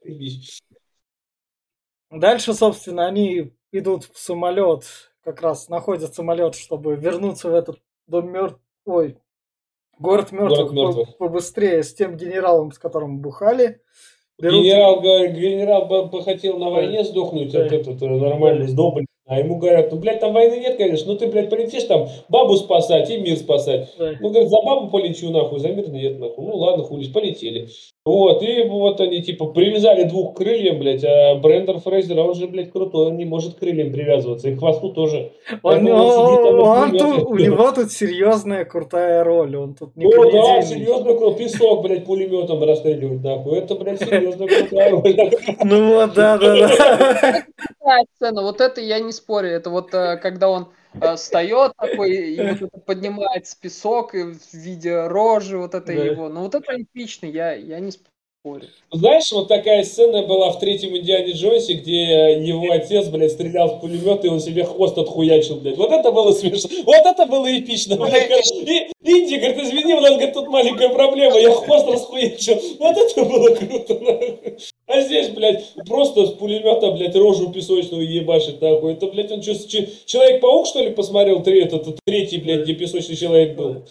Дальше, 2.11 2.53
собственно, 2.53 3.05
они 3.05 3.51
идут 3.73 4.05
в 4.05 4.17
самолет, 4.17 4.86
как 5.21 5.41
раз 5.41 5.67
находят 5.67 6.15
самолет, 6.15 6.55
чтобы 6.55 6.95
вернуться 6.95 7.49
в 7.49 7.53
этот 7.53 7.82
дом 8.07 8.32
мертв... 8.32 8.59
Ой, 8.86 9.17
город 9.99 10.31
мертвых, 10.31 10.73
Город 10.73 10.95
мертвых. 10.95 11.17
побыстрее 11.17 11.83
с 11.83 11.93
тем 11.93 12.17
генералом, 12.17 12.71
с 12.71 12.79
которым 12.79 13.19
бухали. 13.21 13.79
Берут- 14.41 14.63
Генерал, 14.63 15.01
генерал 15.01 15.85
бы, 15.85 16.05
бы 16.07 16.21
хотел 16.23 16.57
на 16.57 16.69
войне 16.69 17.03
сдохнуть, 17.05 17.51
Да. 17.53 17.65
этот 17.65 18.01
э, 18.01 18.05
нормальный 18.07 18.67
блядь. 18.67 19.05
А 19.27 19.39
ему 19.39 19.57
говорят, 19.57 19.91
ну, 19.91 19.97
блядь, 19.97 20.19
там 20.19 20.33
войны 20.33 20.59
нет, 20.59 20.77
конечно, 20.77 21.11
ну 21.11 21.17
ты, 21.17 21.27
блядь, 21.27 21.49
полетишь 21.49 21.85
там 21.85 22.07
бабу 22.29 22.55
спасать 22.57 23.09
и 23.09 23.17
мир 23.17 23.37
спасать. 23.37 23.89
Да. 23.97 24.11
Ну, 24.19 24.29
говорит, 24.29 24.49
за 24.49 24.57
бабу 24.61 24.89
полечу, 24.91 25.31
нахуй, 25.31 25.59
за 25.59 25.69
мир 25.69 25.89
нет, 25.89 26.19
нахуй. 26.19 26.45
Ну, 26.45 26.55
ладно, 26.57 26.83
хули, 26.83 27.09
полетели. 27.11 27.69
Вот, 28.06 28.43
и 28.43 28.62
вот 28.68 29.01
они, 29.01 29.24
типа, 29.24 29.47
привязали 29.47 30.03
двух 30.03 30.36
к 30.36 30.38
крыльям, 30.38 30.78
блядь, 30.78 31.03
а 31.03 31.34
Брендер 31.39 31.80
Фрейзер, 31.80 32.20
он 32.20 32.36
же, 32.36 32.45
блядь, 32.45 32.72
крутой, 32.72 33.08
он 33.08 33.18
не 33.18 33.26
может 33.26 33.56
к 33.56 33.60
крыльям 33.60 33.91
привязываться, 33.91 34.47
и 34.47 34.56
к 34.56 34.60
хвосту 34.60 34.89
тоже. 34.93 35.32
Он, 35.49 35.60
Поэтому 35.64 35.93
он 35.95 36.12
сидит 36.12 36.45
он 36.45 36.91
тут- 37.18 37.30
у 37.32 37.36
него 37.36 37.72
тут 37.72 37.91
серьезная 37.91 38.64
крутая 38.64 39.24
роль. 39.24 39.56
Он 39.56 39.74
тут 39.74 39.95
не 39.95 40.06
О, 40.06 40.32
да, 40.32 40.62
серьезно, 40.62 41.16
круто. 41.16 41.39
Песок, 41.39 41.82
блядь, 41.82 42.06
пулеметом 42.06 42.64
расстреливать, 42.64 43.24
нахуй. 43.24 43.58
Это, 43.58 43.74
блядь, 43.74 43.99
серьезно 44.08 44.45
крутая 44.45 44.91
роль. 44.91 45.32
Ну 45.64 45.95
вот, 45.95 46.14
да, 46.14 46.38
да, 46.38 47.43
да. 47.82 48.32
Вот 48.41 48.62
это 48.62 48.82
я 48.82 48.99
не 48.99 49.14
спорю. 49.14 49.49
Это 49.49 49.72
вот 49.72 49.91
э, 49.95 50.18
когда 50.18 50.51
он 50.51 50.68
встает 51.15 51.73
такой 51.77 52.15
и 52.15 52.41
вот 52.41 52.61
это 52.61 52.79
поднимается 52.79 53.57
песок 53.59 54.15
и 54.15 54.23
в 54.23 54.53
виде 54.53 55.07
рожи 55.07 55.57
вот 55.57 55.75
это 55.75 55.87
Да. 55.87 55.93
его. 55.93 56.29
Ну 56.29 56.41
вот 56.41 56.55
это 56.55 56.81
эпично, 56.81 57.25
я, 57.25 57.53
я 57.53 57.79
не 57.79 57.91
спорю. 57.91 58.14
Знаешь, 58.91 59.31
вот 59.31 59.47
такая 59.47 59.83
сцена 59.83 60.21
была 60.23 60.51
в 60.51 60.59
третьем 60.59 60.95
Индиане 60.95 61.33
Джонсе, 61.33 61.73
где 61.73 62.39
его 62.39 62.71
отец, 62.71 63.07
блядь, 63.07 63.31
стрелял 63.31 63.77
с 63.77 63.81
пулемета, 63.81 64.27
и 64.27 64.29
он 64.29 64.39
себе 64.39 64.63
хвост 64.63 64.97
отхуячил, 64.97 65.55
блядь. 65.55 65.77
Вот 65.77 65.91
это 65.91 66.11
было 66.11 66.31
смешно. 66.31 66.69
Вот 66.85 66.95
это 66.95 67.25
было 67.25 67.47
эпично, 67.57 67.97
блядь. 67.97 68.29
И 68.61 68.87
Инди 69.03 69.35
говорит, 69.35 69.63
извини, 69.63 69.93
у 69.93 69.99
нас, 69.99 70.11
говорит, 70.11 70.33
тут 70.33 70.47
маленькая 70.47 70.89
проблема, 70.89 71.39
я 71.39 71.51
хвост 71.51 71.87
расхуячил. 71.87 72.61
Вот 72.79 72.95
это 72.95 73.25
было 73.25 73.55
круто, 73.55 73.93
нахуй. 73.99 74.57
А 74.87 75.01
здесь, 75.01 75.29
блядь, 75.29 75.65
просто 75.87 76.27
с 76.27 76.31
пулемета, 76.31 76.91
блядь, 76.91 77.15
рожу 77.15 77.51
песочную 77.51 78.07
ебашит, 78.07 78.61
нахуй. 78.61 78.93
Это, 78.93 79.07
блядь, 79.07 79.31
он 79.31 79.41
что, 79.41 79.55
Человек-паук, 80.05 80.67
что 80.67 80.81
ли, 80.81 80.91
посмотрел? 80.91 81.41
Три, 81.41 81.63
этот, 81.63 81.99
третий, 82.05 82.37
блядь, 82.37 82.61
где 82.61 82.73
песочный 82.73 83.15
человек 83.15 83.55
был. 83.55 83.85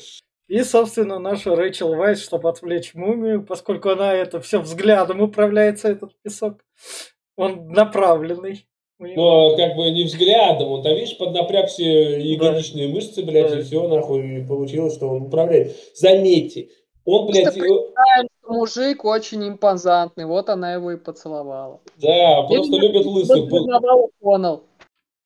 И, 0.54 0.62
собственно, 0.62 1.18
наша 1.18 1.56
Рэйчел 1.56 1.96
Вайс, 1.96 2.22
чтобы 2.22 2.48
отвлечь 2.48 2.94
мумию, 2.94 3.44
поскольку 3.44 3.88
она 3.88 4.12
это 4.14 4.40
все 4.40 4.60
взглядом 4.60 5.20
управляется, 5.20 5.88
этот 5.88 6.12
песок, 6.22 6.60
он 7.36 7.70
направленный. 7.70 8.64
Но 9.00 9.56
как 9.56 9.74
бы 9.74 9.90
не 9.90 10.04
взглядом, 10.04 10.68
он 10.70 10.84
там, 10.84 10.94
видишь, 10.94 11.18
поднапряг 11.18 11.66
все 11.68 12.20
ягодичные 12.20 12.86
мышцы, 12.86 13.24
блядь, 13.24 13.50
Да. 13.50 13.58
и 13.58 13.62
все, 13.62 13.88
нахуй, 13.88 14.42
и 14.42 14.46
получилось, 14.46 14.94
что 14.94 15.08
он 15.08 15.22
управляет. 15.22 15.74
Заметьте, 15.96 16.68
он, 17.04 17.26
блядь, 17.26 17.56
его- 17.56 17.90
Мужик 18.46 19.04
очень 19.04 19.48
импозантный, 19.48 20.26
вот 20.26 20.48
она 20.50 20.74
его 20.74 20.92
и 20.92 20.96
поцеловала. 20.96 21.80
да, 21.96 22.42
просто 22.42 22.76
любит 22.76 23.04
лысых. 23.06 23.48
Был- 23.50 23.66
понял. 24.20 24.62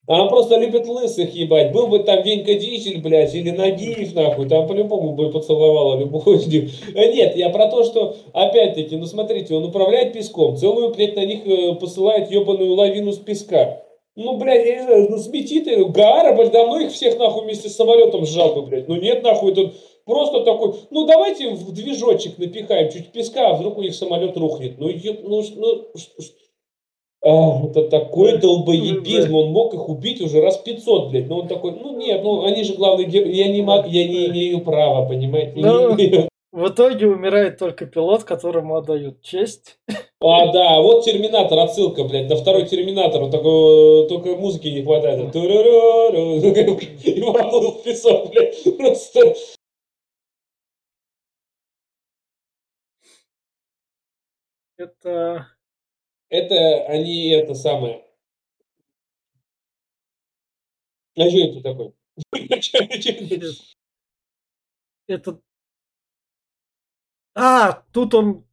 Она 0.09 0.24
просто 0.26 0.56
любит 0.56 0.88
лысых 0.88 1.34
ебать. 1.34 1.70
Был 1.72 1.86
бы 1.86 1.98
там 1.98 2.22
Венька 2.22 2.54
Дизель, 2.54 3.02
блядь, 3.02 3.34
или 3.34 3.50
Нагиев, 3.50 4.14
нахуй, 4.14 4.48
там 4.48 4.66
по-любому 4.66 5.12
бы 5.12 5.30
поцеловала 5.30 5.98
любого 5.98 6.34
из 6.34 6.46
них. 6.46 6.70
А 6.96 7.04
Нет, 7.04 7.36
я 7.36 7.50
про 7.50 7.66
то, 7.66 7.84
что, 7.84 8.16
опять-таки, 8.32 8.96
ну 8.96 9.04
смотрите, 9.04 9.54
он 9.54 9.64
управляет 9.64 10.14
песком, 10.14 10.56
целую, 10.56 10.94
блядь, 10.94 11.14
на 11.14 11.26
них 11.26 11.46
э, 11.46 11.74
посылает 11.74 12.30
ебаную 12.30 12.72
лавину 12.72 13.12
с 13.12 13.18
песка. 13.18 13.84
Ну, 14.16 14.38
блядь, 14.38 14.66
я 14.66 14.76
не 14.76 14.82
знаю, 14.82 15.11
ну 15.11 15.18
смети 15.18 15.61
ты, 15.61 15.84
Гаара, 15.84 16.34
блядь, 16.34 16.52
давно 16.52 16.80
их 16.80 16.90
всех 16.90 17.18
нахуй 17.18 17.44
вместе 17.44 17.68
с 17.68 17.76
самолетом 17.76 18.24
сжал 18.24 18.54
бы, 18.54 18.62
блядь. 18.62 18.88
Ну 18.88 18.96
нет, 18.96 19.22
нахуй, 19.22 19.52
это 19.52 19.72
просто 20.06 20.40
такой, 20.40 20.72
ну 20.90 21.04
давайте 21.06 21.50
в 21.50 21.70
движочек 21.72 22.38
напихаем 22.38 22.90
чуть 22.90 23.12
песка, 23.12 23.50
а 23.50 23.54
вдруг 23.54 23.76
у 23.76 23.82
них 23.82 23.94
самолет 23.94 24.38
рухнет. 24.38 24.78
Ну, 24.78 24.88
еб- 24.88 25.20
ну, 25.22 25.42
ну, 25.54 25.84
а, 27.28 27.66
это 27.66 27.88
такой 27.88 28.32
Да. 28.32 28.38
долбоебизм, 28.38 29.34
он 29.34 29.50
мог 29.52 29.74
их 29.74 29.88
убить 29.88 30.20
уже 30.20 30.40
раз 30.40 30.56
500, 30.58 31.10
блядь. 31.10 31.28
Но 31.28 31.40
он 31.40 31.48
такой, 31.48 31.72
ну 31.72 31.96
нет, 31.96 32.22
ну 32.22 32.44
они 32.44 32.64
же 32.64 32.74
главные 32.74 33.06
герои, 33.06 33.34
я 33.34 33.48
не 33.48 33.62
могу, 33.62 33.88
я 33.88 34.06
не 34.08 34.26
имею 34.28 34.60
права, 34.60 35.06
понимаете? 35.08 35.52
не 35.56 35.62
Ну. 35.62 35.94
имею. 35.94 36.28
В 36.50 36.68
итоге 36.68 37.06
умирает 37.06 37.58
только 37.58 37.84
пилот, 37.84 38.24
которому 38.24 38.76
отдают 38.76 39.20
честь. 39.22 39.78
А, 40.20 40.50
да, 40.50 40.80
вот 40.80 41.04
Терминатор, 41.04 41.58
отсылка, 41.58 42.04
блядь, 42.04 42.28
на 42.30 42.36
второй 42.36 42.64
Терминатор, 42.66 43.22
он 43.22 43.30
такой, 43.30 44.06
э, 44.06 44.08
только 44.08 44.34
музыки 44.34 44.68
не 44.68 44.82
хватает. 44.82 45.34
И 45.36 47.20
вопнул 47.20 47.72
в 47.72 47.82
песок, 47.84 48.30
блядь, 48.30 48.62
просто. 48.78 49.34
Это 54.76 55.48
Это 56.28 56.86
они, 56.86 57.30
это 57.30 57.54
самое. 57.54 58.04
А 61.16 61.28
что 61.28 61.38
это 61.38 61.62
такое? 61.62 61.92
это... 65.08 65.40
А, 67.34 67.84
тут 67.92 68.14
он 68.14 68.44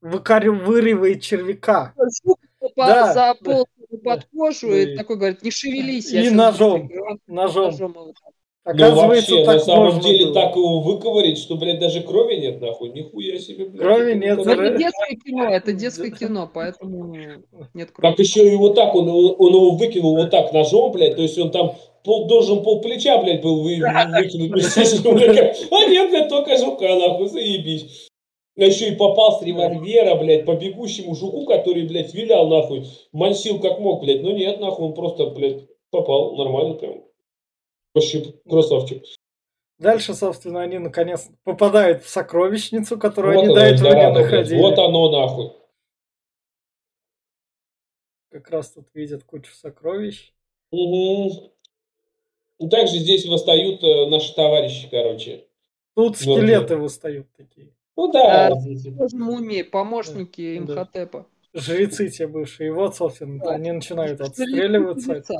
выкаривает 0.00 1.22
червяка. 1.22 1.94
Жук 2.24 2.40
попал 2.58 2.88
Да, 2.88 3.12
за 3.12 3.34
пол 3.34 3.68
под 4.04 4.24
кожу 4.26 4.68
да. 4.68 4.82
и 4.82 4.96
такой 4.96 5.16
говорит, 5.16 5.42
не 5.42 5.50
шевелись. 5.50 6.10
я 6.10 6.24
И 6.24 6.30
ножом, 6.30 6.88
быстренько». 6.88 7.10
Он 7.10 7.20
Ножом. 7.26 8.14
Ну, 8.68 8.74
Оказывается, 8.74 9.32
вообще, 9.32 9.44
так 9.46 9.54
на 9.54 9.60
самом 9.60 9.84
можно 9.86 10.02
деле, 10.02 10.24
было. 10.26 10.34
так 10.34 10.56
его 10.56 10.80
выковырить, 10.80 11.38
что, 11.38 11.56
блядь, 11.56 11.78
даже 11.78 12.02
крови 12.02 12.34
нет, 12.36 12.60
нахуй. 12.60 12.90
Нихуя 12.90 13.38
себе, 13.38 13.64
блядь. 13.64 13.80
Крови 13.80 14.10
это 14.12 14.18
нет, 14.18 14.36
Ну, 14.36 14.42
это 14.42 14.60
Ре- 14.60 14.78
детское 14.78 15.16
кино, 15.24 15.44
это 15.44 15.72
детское 15.72 16.10
кино, 16.10 16.50
поэтому 16.52 17.14
нет 17.72 17.90
крови. 17.92 18.10
Так 18.10 18.18
еще 18.18 18.46
и 18.52 18.56
вот 18.56 18.74
так 18.74 18.94
он, 18.94 19.08
его- 19.08 19.32
он 19.38 19.52
его 19.54 19.70
выкинул 19.70 20.16
вот 20.16 20.30
так 20.30 20.52
ножом, 20.52 20.92
блядь, 20.92 21.16
то 21.16 21.22
есть 21.22 21.38
он 21.38 21.50
там 21.50 21.76
пол, 22.04 22.26
должен 22.26 22.62
пол 22.62 22.82
плеча, 22.82 23.16
блядь, 23.22 23.40
был 23.40 23.62
вы, 23.62 23.76
выкинуть. 23.76 24.50
А 25.70 25.88
нет, 25.88 26.10
блядь, 26.10 26.28
только 26.28 26.58
жука, 26.58 26.94
нахуй, 26.94 27.28
заебись. 27.28 28.08
А 28.58 28.64
еще 28.64 28.88
и 28.88 28.96
попал 28.96 29.38
с 29.38 29.42
револьвера, 29.42 30.16
блядь, 30.16 30.44
по 30.44 30.56
бегущему 30.56 31.14
жуку, 31.14 31.46
который, 31.46 31.86
блядь, 31.86 32.12
вилял, 32.12 32.48
нахуй, 32.48 32.84
мансил 33.12 33.60
как 33.60 33.78
мог, 33.78 34.02
блядь. 34.02 34.22
Ну 34.22 34.32
нет, 34.32 34.60
нахуй, 34.60 34.86
он 34.86 34.94
просто, 34.94 35.26
блядь, 35.26 35.62
попал 35.90 36.36
нормально 36.36 36.74
прям. 36.74 37.07
Вообще 37.98 38.32
красавчик. 38.48 39.04
Дальше, 39.78 40.14
собственно, 40.14 40.60
они 40.62 40.78
наконец 40.78 41.28
попадают 41.44 42.02
в 42.02 42.08
сокровищницу, 42.08 42.98
которую 42.98 43.34
Вот 43.36 43.44
они 43.44 43.54
до 43.54 43.60
этого 43.60 43.94
не 43.94 44.12
находили. 44.12 44.60
Вот 44.60 44.78
оно, 44.78 45.10
нахуй. 45.10 45.52
Как 48.30 48.50
раз 48.50 48.70
тут 48.70 48.88
видят 48.94 49.24
кучу 49.24 49.52
сокровищ. 49.54 50.32
Угу. 50.70 51.52
Ну, 52.60 52.68
также 52.68 52.98
здесь 52.98 53.24
восстают 53.26 53.82
э, 53.82 54.06
наши 54.10 54.34
товарищи, 54.34 54.88
короче. 54.90 55.44
Тут 55.94 56.16
скелеты 56.18 56.76
выстают 56.76 57.26
такие. 57.36 57.72
Ну 57.96 58.12
да, 58.12 58.50
здесь- 58.60 58.96
Тоже 58.96 59.16
мумии, 59.16 59.62
помощники 59.62 60.58
Да. 60.58 60.74
Имхотепа. 60.74 61.26
жрецы 61.54 62.08
те 62.10 62.26
бывшие. 62.26 62.68
И 62.68 62.70
вот, 62.70 62.96
собственно, 62.96 63.38
Да. 63.42 63.50
они 63.52 63.72
начинают 63.72 64.18
Жрецы 64.18 64.30
отстреливаться. 64.42 65.14
лица. 65.14 65.34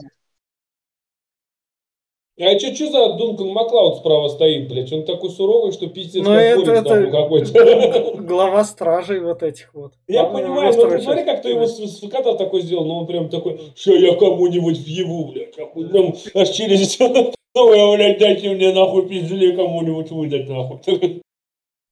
А 2.41 2.57
что, 2.59 2.73
что 2.73 2.87
за 2.91 3.15
Дункан 3.15 3.49
Маклауд 3.49 3.99
справа 3.99 4.29
стоит, 4.29 4.69
блядь? 4.69 4.93
Он 4.93 5.05
такой 5.05 5.31
суровый, 5.31 5.73
что 5.73 5.89
пиздец, 5.89 6.23
Ну, 6.25 6.31
как 6.31 6.41
это- 6.41 6.73
это- 6.73 7.11
какой-то. 7.11 8.13
Глава 8.23 8.65
стражей 8.65 9.19
вот 9.21 9.43
этих 9.43 9.75
вот. 9.75 9.95
Я 10.07 10.23
Главный 10.23 10.43
понимаю, 10.43 10.61
во 10.61 10.67
но 10.67 10.73
второй 10.73 10.99
ты 10.99 11.03
смотри, 11.05 11.25
как 11.25 11.43
ты 11.43 11.49
его 11.49 11.67
с, 11.67 11.79
с 11.79 12.01
ФК 12.01 12.23
такой 12.39 12.61
сделал, 12.61 12.87
ну 12.87 12.95
он 12.99 13.07
прям 13.09 13.29
такой, 13.29 13.61
что 13.75 13.93
я 13.93 14.15
кому-нибудь 14.15 14.79
въебу, 14.79 15.33
блядь, 15.33 15.55
прям 15.57 16.15
аж 16.35 16.49
через 16.51 16.99
Ну, 17.01 17.75
я, 17.75 17.97
блядь, 17.97 18.19
дайте 18.21 18.51
мне 18.51 18.73
нахуй 18.73 19.09
пиздели 19.09 19.57
кому-нибудь 19.57 20.11
выдать, 20.11 20.49
нахуй. 20.49 20.81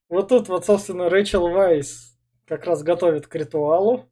Вот 0.09 0.29
тут 0.29 0.49
вот, 0.49 0.65
собственно, 0.65 1.09
Рэйчел 1.09 1.49
Вайс 1.49 2.17
как 2.47 2.65
раз 2.67 2.85
готовит 2.85 3.27
к 3.27 3.35
ритуалу. 3.35 4.05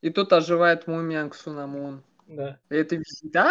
И 0.00 0.10
тут 0.10 0.32
оживает 0.32 0.86
мумия 0.86 1.28
Ксунамун. 1.28 2.04
Да. 2.28 2.58
И 2.70 2.76
это 2.76 2.94
висит. 2.94 3.34
А? 3.34 3.50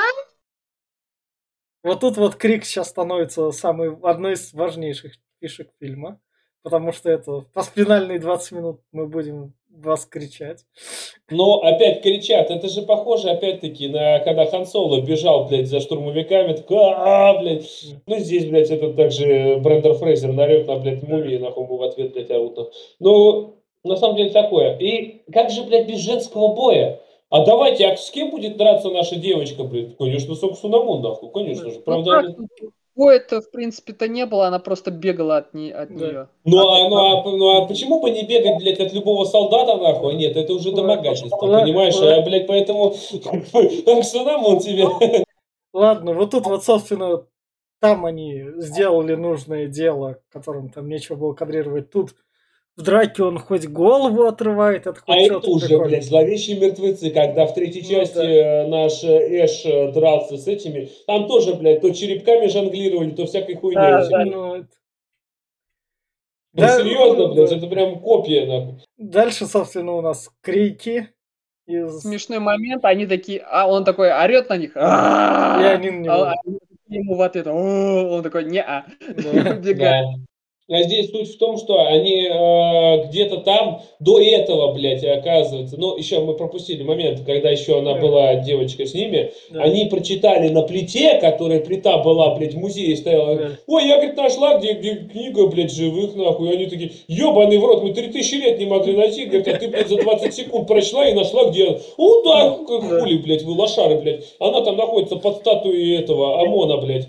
Вот 1.83 2.01
тут 2.01 2.17
вот 2.17 2.35
крик 2.35 2.65
сейчас 2.65 2.89
становится 2.89 3.51
самой, 3.51 3.95
одной 4.03 4.33
из 4.33 4.53
важнейших 4.53 5.13
фишек 5.41 5.69
фильма. 5.79 6.19
Потому 6.61 6.91
что 6.91 7.09
это 7.09 7.45
по 7.53 7.63
спинальные 7.63 8.19
20 8.19 8.51
минут 8.51 8.81
мы 8.91 9.07
будем 9.07 9.53
вас 9.69 10.05
кричать. 10.05 10.65
Но 11.29 11.61
опять 11.61 12.01
кричат, 12.01 12.51
это 12.51 12.67
же 12.67 12.81
похоже, 12.81 13.29
опять-таки, 13.29 13.87
на 13.87 14.19
когда 14.19 14.45
Хан 14.45 14.65
Соло 14.65 15.01
бежал, 15.01 15.45
блядь, 15.47 15.67
за 15.67 15.79
штурмовиками, 15.79 16.53
такой, 16.53 16.93
а, 16.95 17.39
блядь. 17.39 17.65
Ну, 18.05 18.19
здесь, 18.19 18.45
блядь, 18.45 18.71
это 18.71 18.93
также 18.93 19.57
Брендер 19.61 19.93
Фрейзер 19.93 20.33
нарет 20.33 20.67
на, 20.67 20.75
блядь, 20.77 21.03
мумии, 21.03 21.37
нахуй, 21.37 21.63
ему 21.63 21.77
в 21.77 21.83
ответ, 21.83 22.11
блядь, 22.11 22.29
нахуй. 22.29 22.71
Ну, 22.99 23.55
на 23.85 23.95
самом 23.95 24.17
деле 24.17 24.31
такое. 24.31 24.77
И 24.77 25.21
как 25.31 25.51
же, 25.51 25.63
блядь, 25.63 25.87
без 25.87 25.99
женского 25.99 26.53
боя? 26.53 26.99
А 27.29 27.45
давайте, 27.45 27.85
а 27.87 27.95
с 27.95 28.09
кем 28.09 28.31
будет 28.31 28.57
драться 28.57 28.89
наша 28.89 29.15
девочка, 29.15 29.63
блядь? 29.63 29.95
Конечно, 29.97 30.33
с 30.33 30.43
Оксунамун, 30.43 31.01
нахуй, 31.01 31.29
конечно 31.31 31.69
же. 31.69 31.75
Ну 31.77 31.81
Правда, 31.83 32.11
как, 32.11 32.25
она- 32.25 32.35
боя-то, 32.95 33.41
в 33.41 33.51
принципе-то 33.51 34.07
не 34.07 34.25
было, 34.25 34.47
она 34.47 34.57
просто 34.59 34.89
бегала 34.89 35.37
от, 35.37 35.53
не, 35.53 35.69
от 35.71 35.95
Да. 35.95 36.05
нее. 36.07 36.27
Ну 36.43 36.57
а, 36.67 36.89
ну, 36.89 36.95
а, 36.97 37.23
ну 37.31 37.57
а 37.57 37.65
почему 37.67 38.01
бы 38.01 38.09
не 38.09 38.23
бегать, 38.23 38.57
блядь, 38.57 38.79
от 38.79 38.93
любого 38.93 39.25
солдата, 39.25 39.77
нахуй? 39.77 40.15
Нет, 40.15 40.35
это 40.35 40.53
уже 40.53 40.71
домогательство, 40.71 41.37
Ладно, 41.45 41.61
понимаешь? 41.61 41.95
А, 42.01 42.21
блядь, 42.23 42.47
поэтому 42.47 42.95
Оксунамун 43.85 44.59
тебе... 44.59 44.87
Ладно, 45.71 46.13
вот 46.13 46.31
тут 46.31 46.45
вот, 46.47 46.63
собственно, 46.63 47.25
там 47.79 48.05
они 48.05 48.43
сделали 48.57 49.13
нужное 49.13 49.67
дело, 49.67 50.19
которым 50.31 50.69
там 50.69 50.89
нечего 50.89 51.15
было 51.15 51.33
кадрировать. 51.33 51.91
Тут 51.91 52.15
в 52.79 52.83
драке 52.83 53.23
он 53.23 53.37
хоть 53.39 53.67
голову 53.67 54.23
отрывает, 54.23 54.85
хоть 54.85 54.97
А 55.07 55.15
это 55.17 55.37
уже, 55.39 55.67
прикольное. 55.67 55.89
блядь, 55.89 56.05
зловещие 56.05 56.59
мертвецы, 56.59 57.09
когда 57.11 57.45
в 57.45 57.53
третьей 57.53 57.83
Ну 57.83 57.89
части 57.89 58.15
да. 58.15 58.23
э, 58.23 58.67
наш 58.67 59.03
э, 59.03 59.43
Эш 59.45 59.65
э, 59.65 59.91
дрался 59.91 60.37
с 60.37 60.47
этими, 60.47 60.89
там 61.05 61.27
тоже, 61.27 61.55
блядь, 61.55 61.81
то 61.81 61.89
черепками 61.91 62.47
жонглировали, 62.47 63.11
то 63.11 63.25
всякой 63.25 63.55
хуйней. 63.55 63.75
Да, 63.75 64.07
да. 64.09 64.25
Ну, 64.25 64.55
это- 64.55 64.67
Ну, 66.53 66.61
Да, 66.61 66.77
серьезно, 66.79 67.27
ну, 67.27 67.33
блядь, 67.33 67.49
да. 67.49 67.57
это 67.57 67.67
прям 67.67 67.99
копия, 67.99 68.45
нахуй. 68.45 68.75
Дальше, 68.97 69.45
собственно, 69.45 69.93
у 69.93 70.01
нас 70.01 70.29
крики. 70.41 71.09
Из... 71.67 71.99
Смешной 72.01 72.39
момент, 72.39 72.83
они 72.85 73.05
такие, 73.05 73.41
а 73.41 73.67
он 73.67 73.83
такой 73.83 74.11
орет 74.11 74.49
на 74.49 74.57
них. 74.57 74.75
И 74.75 74.79
они 74.79 75.91
на 75.91 75.99
него. 75.99 76.13
А 76.13 76.33
ему 76.87 77.15
в 77.15 77.21
ответ, 77.21 77.45
он 77.45 78.23
такой, 78.23 78.45
не-а, 78.45 78.85
Да. 78.99 79.55
убегает. 79.59 80.07
А 80.71 80.83
здесь 80.83 81.09
суть 81.09 81.33
в 81.33 81.37
том, 81.39 81.57
что 81.57 81.79
они 81.87 82.27
э, 82.29 83.07
где-то 83.07 83.37
там 83.37 83.81
до 83.99 84.19
этого, 84.19 84.71
блядь, 84.73 85.03
оказывается, 85.03 85.77
ну, 85.77 85.97
еще 85.97 86.19
мы 86.19 86.35
пропустили 86.35 86.83
момент, 86.83 87.21
когда 87.25 87.49
еще 87.49 87.79
она 87.79 87.95
Да. 87.95 87.99
была 87.99 88.35
девочка 88.35 88.85
с 88.85 88.93
ними, 88.93 89.31
Да. 89.49 89.63
они 89.63 89.85
прочитали 89.85 90.49
на 90.49 90.61
плите, 90.61 91.17
которая 91.19 91.59
плита 91.61 91.97
была, 91.97 92.35
блядь, 92.35 92.53
в 92.53 92.57
музее 92.59 92.95
стояла, 92.95 93.35
Да. 93.35 93.49
ой, 93.65 93.87
я, 93.87 93.95
говорит, 93.97 94.15
нашла, 94.15 94.59
где, 94.59 94.73
где 94.73 94.95
книга, 95.11 95.47
блядь, 95.47 95.73
живых, 95.73 96.15
нахуй, 96.15 96.49
и 96.49 96.53
они 96.53 96.65
такие, 96.67 96.91
ебаный 97.07 97.57
в 97.57 97.65
рот, 97.65 97.81
мы 97.83 97.91
3000 97.91 98.35
лет 98.35 98.59
не 98.59 98.65
могли 98.67 98.93
найти, 98.95 99.25
говорят, 99.25 99.47
а 99.47 99.57
ты, 99.57 99.67
блядь, 99.69 99.89
за 99.89 99.97
20 99.97 100.31
секунд 100.35 100.67
прочла 100.67 101.07
и 101.07 101.13
нашла, 101.13 101.45
где, 101.45 101.79
ну, 101.97 102.23
да, 102.23 102.57
как 102.67 102.81
Да. 102.87 102.99
хули, 102.99 103.17
блядь, 103.17 103.41
вы 103.41 103.53
лошары, 103.53 103.95
блядь, 103.97 104.23
она 104.39 104.61
там 104.61 104.77
находится 104.77 105.15
под 105.15 105.37
статуей 105.37 105.97
этого 105.97 106.41
ОМОНа, 106.41 106.77
блядь. 106.77 107.07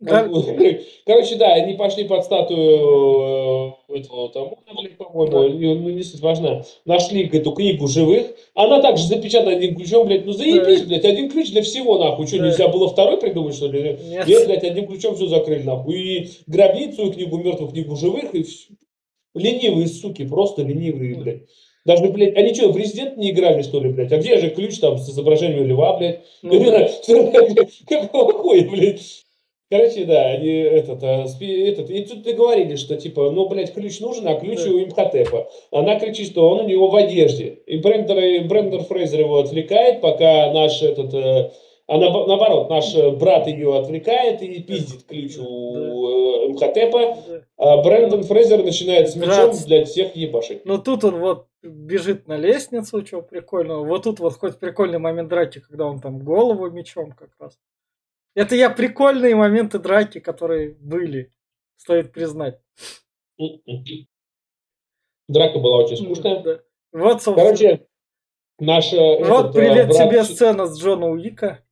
Да. 0.00 0.22
Короче, 1.06 1.36
да, 1.36 1.52
они 1.54 1.74
пошли 1.74 2.04
под 2.04 2.24
статую 2.24 3.74
э, 3.88 3.98
этого 3.98 4.30
там, 4.30 4.54
по-моему, 4.96 5.26
Да. 5.26 5.40
ну, 5.40 5.90
не 5.90 6.02
суть 6.02 6.20
важна. 6.20 6.64
Нашли 6.86 7.28
эту 7.28 7.52
книгу 7.52 7.86
живых. 7.86 8.28
Она 8.54 8.80
также 8.80 9.04
запечатана 9.04 9.52
одним 9.52 9.76
ключом, 9.76 10.06
блядь. 10.06 10.24
Ну 10.24 10.32
заебись, 10.32 10.80
Да. 10.80 10.86
блядь, 10.86 11.04
один 11.04 11.30
ключ 11.30 11.50
для 11.50 11.62
всего, 11.62 11.98
нахуй. 11.98 12.26
Что, 12.26 12.38
Да. 12.38 12.46
нельзя 12.46 12.68
было 12.68 12.88
второй 12.88 13.18
придумать, 13.18 13.54
что 13.54 13.66
ли? 13.68 13.98
Нет. 14.02 14.26
Нет, 14.26 14.46
блядь, 14.46 14.64
одним 14.64 14.86
ключом 14.86 15.16
все 15.16 15.26
закрыли, 15.26 15.64
нахуй. 15.64 15.94
И 15.94 16.30
гробницу, 16.46 17.08
и 17.08 17.12
книгу 17.12 17.36
мертвых, 17.36 17.72
книгу 17.72 17.94
живых, 17.96 18.34
и 18.34 18.42
всё. 18.42 18.74
Ленивые 19.34 19.86
суки, 19.86 20.26
просто 20.26 20.62
ленивые, 20.62 21.14
блядь. 21.16 21.42
Даже, 21.84 22.04
блядь, 22.08 22.36
они 22.36 22.54
что, 22.54 22.72
в 22.72 22.76
резидент 22.76 23.16
не 23.16 23.30
играли, 23.30 23.62
что 23.62 23.80
ли, 23.80 23.90
блядь? 23.90 24.12
А 24.12 24.18
где 24.18 24.38
же 24.38 24.50
ключ 24.50 24.78
там 24.78 24.98
с 24.98 25.08
изображением 25.10 25.66
льва, 25.66 25.96
блядь? 25.98 26.20
Ну. 26.42 26.58
Какого 27.88 28.32
хуя, 28.32 28.68
блядь? 28.68 29.24
Короче, 29.70 30.04
да, 30.04 30.26
они 30.30 30.48
этот, 30.48 31.00
а, 31.04 31.24
этот, 31.40 31.90
и 31.90 32.04
тут 32.04 32.22
договорились, 32.22 32.80
что 32.80 32.96
типа, 32.96 33.30
ну, 33.30 33.48
блядь, 33.48 33.72
ключ 33.72 34.00
нужен, 34.00 34.26
а 34.26 34.34
ключ 34.34 34.64
Да. 34.64 34.70
у 34.70 34.82
Имхотепа. 34.82 35.48
Она 35.70 35.98
кричит, 36.00 36.26
что 36.32 36.50
он 36.50 36.64
у 36.64 36.68
него 36.68 36.88
в 36.88 36.96
одежде. 36.96 37.60
И 37.66 37.76
Брендер, 37.76 38.18
и 38.18 38.40
Брендер 38.40 38.82
Фрейзер 38.82 39.20
его 39.20 39.38
отвлекает, 39.38 40.00
пока 40.00 40.52
наш 40.52 40.82
этот, 40.82 41.14
э, 41.14 41.50
а 41.86 41.98
наоб- 41.98 42.26
наоборот, 42.26 42.68
наш 42.68 42.96
брат 43.14 43.46
ее 43.46 43.78
отвлекает 43.78 44.42
и 44.42 44.60
пиздит 44.60 45.04
ключ 45.04 45.38
у 45.38 45.76
э, 45.76 46.46
Имхотепа. 46.48 47.16
А 47.56 47.76
Брэндон 47.82 48.24
Фрейзер 48.24 48.64
начинает 48.64 49.10
с 49.10 49.14
мечом 49.14 49.34
Драться. 49.36 49.66
для 49.68 49.84
всех 49.84 50.16
ебашить. 50.16 50.64
Но 50.66 50.78
тут 50.78 51.04
он 51.04 51.20
вот 51.20 51.46
бежит 51.62 52.26
на 52.26 52.36
лестницу, 52.36 53.02
чего 53.02 53.22
прикольного. 53.22 53.84
Вот 53.84 54.02
тут 54.02 54.18
вот 54.18 54.32
хоть 54.34 54.58
прикольный 54.58 54.98
момент 54.98 55.28
драки, 55.28 55.60
когда 55.60 55.84
он 55.86 56.00
там 56.00 56.18
голову 56.18 56.68
мечом 56.70 57.12
как 57.12 57.30
раз. 57.38 57.56
Это 58.34 58.54
я 58.54 58.70
прикольные 58.70 59.34
моменты 59.34 59.78
драки, 59.78 60.20
которые 60.20 60.74
были. 60.80 61.32
Стоит 61.76 62.12
признать. 62.12 62.60
Драка 65.28 65.58
была 65.58 65.78
очень 65.84 65.96
скучная. 65.96 66.42
Да. 66.42 66.60
Вот, 66.92 67.22
собственно. 67.22 67.36
Короче, 67.56 67.86
наш... 68.58 68.92
э, 68.92 69.24
вот 69.24 69.40
этот, 69.46 69.54
привет 69.54 69.88
брат- 69.88 70.08
тебе 70.08 70.24
сцена 70.24 70.66
с 70.66 70.80
Джона 70.80 71.08
Уика. 71.08 71.64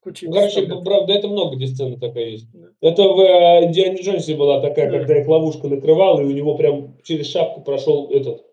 Кучей 0.00 0.28
Ну, 0.28 0.32
Короче, 0.32 0.66
правда, 0.66 1.12
это 1.12 1.28
много 1.28 1.56
где 1.56 1.66
сцена 1.66 1.98
такая 1.98 2.26
есть. 2.30 2.48
Да. 2.52 2.68
Это 2.80 3.02
в 3.02 3.20
э, 3.20 3.64
Индиане 3.66 4.00
Джонсе 4.00 4.36
была 4.36 4.60
такая, 4.60 4.90
Да. 4.90 4.98
когда 4.98 5.20
их 5.20 5.26
ловушка 5.28 5.68
накрывала, 5.68 6.20
и 6.20 6.24
у 6.24 6.30
него 6.30 6.56
прям 6.56 6.96
через 7.02 7.26
шапку 7.26 7.62
прошел 7.62 8.08
этот 8.10 8.44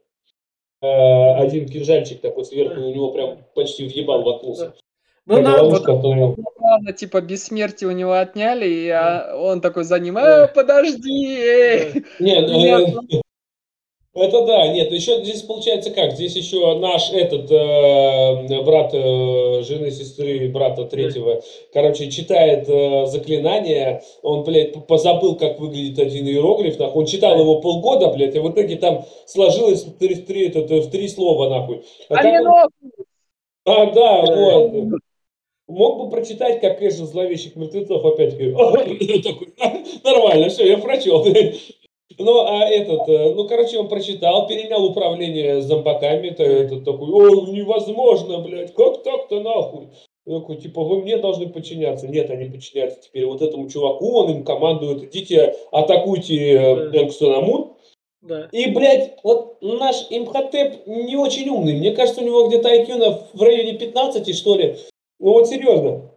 э, 0.81 0.87
один 1.35 1.67
кинжальчик 1.67 2.19
такой 2.19 2.45
сверху, 2.45 2.81
и 2.81 2.83
у 2.83 2.93
него 2.93 3.11
прям 3.11 3.45
почти 3.53 3.85
въебал 3.87 4.23
воткнулся. 4.23 4.73
Ну, 5.27 5.37
Эта 5.39 5.49
на- 5.49 5.63
ловушка 5.63 5.93
остановила. 5.93 6.35
Ладно, 6.59 6.93
типа 6.93 7.21
бессмертие 7.21 7.87
у 7.89 7.93
него 7.93 8.13
отняли, 8.13 8.67
и 8.67 8.89
а, 8.89 9.35
он 9.35 9.59
такой 9.59 9.83
за 9.83 9.99
ним. 9.99 10.17
«Э, 10.17 10.47
подожди! 10.53 11.35
эй!» 11.37 12.03
Нет, 12.19 12.49
э, 12.49 13.21
это 14.13 14.45
да, 14.45 14.67
нет, 14.67 14.91
еще 14.91 15.23
здесь 15.23 15.41
получается 15.41 15.89
как, 15.89 16.11
здесь 16.13 16.35
еще 16.35 16.77
наш 16.77 17.11
этот 17.11 17.49
э, 17.51 18.63
брат 18.63 18.93
э, 18.93 19.63
жены, 19.63 19.89
сестры, 19.89 20.47
брата 20.49 20.85
третьего, 20.85 21.41
короче, 21.73 22.11
читает 22.11 22.69
э, 22.69 23.07
заклинание, 23.07 24.03
он, 24.21 24.43
блядь, 24.43 24.85
позабыл, 24.85 25.35
как 25.37 25.59
выглядит 25.59 25.97
один 25.97 26.27
иероглиф, 26.27 26.77
нахуй, 26.77 27.01
он 27.01 27.07
читал 27.07 27.39
его 27.39 27.61
полгода, 27.61 28.09
блядь, 28.09 28.35
и 28.35 28.39
в 28.39 28.51
итоге 28.51 28.75
там 28.75 29.05
сложилось 29.25 29.83
в 29.85 29.97
три, 29.97 30.13
в 30.15 30.25
три- 30.27 30.49
это- 30.49 30.61
в 30.81 30.89
три 30.91 31.07
слова, 31.07 31.49
нахуй. 31.49 31.83
А, 32.09 32.15
А 32.19 32.27
он- 32.27 32.69
а, 33.65 33.85
Да. 33.91 34.21
вот. 34.21 34.99
Мог 35.67 35.97
бы 35.97 36.09
прочитать, 36.09 36.61
как 36.61 36.81
из 36.81 36.97
зловещих 36.97 37.55
мертвецов 37.55 38.05
опять 38.05 38.37
говорю. 38.37 39.21
Такой, 39.21 39.53
Нормально, 40.03 40.49
все, 40.49 40.67
я 40.67 40.77
прочел. 40.77 41.25
Ну, 42.17 42.45
а 42.45 42.65
этот, 42.69 43.09
э, 43.09 43.33
ну, 43.33 43.47
короче, 43.47 43.77
он 43.77 43.89
прочитал, 43.89 44.47
перенял 44.47 44.85
управление 44.85 45.61
зомбаками, 45.61 46.27
это, 46.27 46.43
этот 46.43 46.85
такой, 46.85 47.09
о, 47.09 47.47
невозможно, 47.47 48.39
блядь, 48.39 48.73
как 48.73 49.03
так-то 49.03 49.41
нахуй? 49.41 49.89
Такой, 50.25 50.55
типа, 50.57 50.83
вы 50.83 51.01
мне 51.01 51.17
должны 51.17 51.49
подчиняться. 51.49 52.07
Нет, 52.07 52.29
они 52.29 52.45
подчиняются 52.45 53.01
теперь 53.01 53.25
вот 53.25 53.41
этому 53.41 53.69
чуваку, 53.69 54.13
он 54.17 54.31
им 54.31 54.43
командует, 54.45 55.03
идите, 55.03 55.55
атакуйте 55.71 56.53
э, 56.53 56.89
Да. 56.89 57.75
Да. 58.21 58.49
И, 58.51 58.71
блядь, 58.71 59.17
вот 59.23 59.57
наш 59.61 60.07
Имхотеп 60.09 60.87
не 60.87 61.15
очень 61.15 61.49
умный. 61.49 61.73
Мне 61.73 61.91
кажется, 61.91 62.21
у 62.21 62.25
него 62.25 62.47
где-то 62.47 62.73
IQ 62.73 63.23
в 63.33 63.41
районе 63.41 63.73
15, 63.73 64.35
что 64.35 64.55
ли. 64.55 64.77
Ну 65.25 65.31
вот 65.31 65.47
серьезно. 65.49 66.11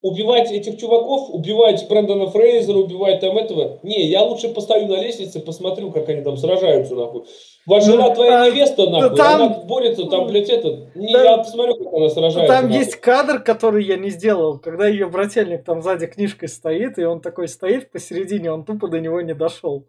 убивать 0.00 0.50
этих 0.50 0.78
чуваков, 0.78 1.28
убивать 1.28 1.86
Брэндона 1.90 2.30
Фрейзера, 2.30 2.78
убивать 2.78 3.20
там 3.20 3.36
этого. 3.36 3.80
Не, 3.82 4.06
я 4.06 4.22
лучше 4.22 4.48
постою 4.48 4.88
на 4.88 4.94
лестнице, 4.94 5.40
посмотрю, 5.40 5.90
как 5.90 6.08
они 6.08 6.22
там 6.22 6.38
сражаются, 6.38 6.94
нахуй. 6.94 7.24
Ваша 7.66 7.90
жена 7.90 8.14
твоя 8.14 8.44
а, 8.44 8.48
невеста, 8.48 8.88
нахуй, 8.88 9.14
там- 9.14 9.42
она 9.42 9.48
борется, 9.64 10.06
там, 10.06 10.26
блядь, 10.26 10.48
это. 10.48 10.88
Не, 10.94 11.12
Да. 11.12 11.22
я 11.22 11.36
посмотрю, 11.36 11.74
как 11.84 11.92
она 11.92 12.08
сражается. 12.08 12.54
Там 12.54 12.64
нахуй. 12.68 12.78
есть 12.78 12.96
кадр, 12.96 13.42
который 13.42 13.84
я 13.84 13.98
не 13.98 14.08
сделал, 14.08 14.58
когда 14.58 14.88
ее 14.88 15.06
брательник 15.10 15.62
там 15.62 15.82
сзади 15.82 16.06
книжкой 16.06 16.48
стоит, 16.48 16.98
и 16.98 17.04
он 17.04 17.20
такой 17.20 17.46
стоит 17.46 17.92
посередине, 17.92 18.50
он 18.52 18.64
тупо 18.64 18.88
до 18.88 19.00
него 19.00 19.20
не 19.20 19.34
дошел. 19.34 19.84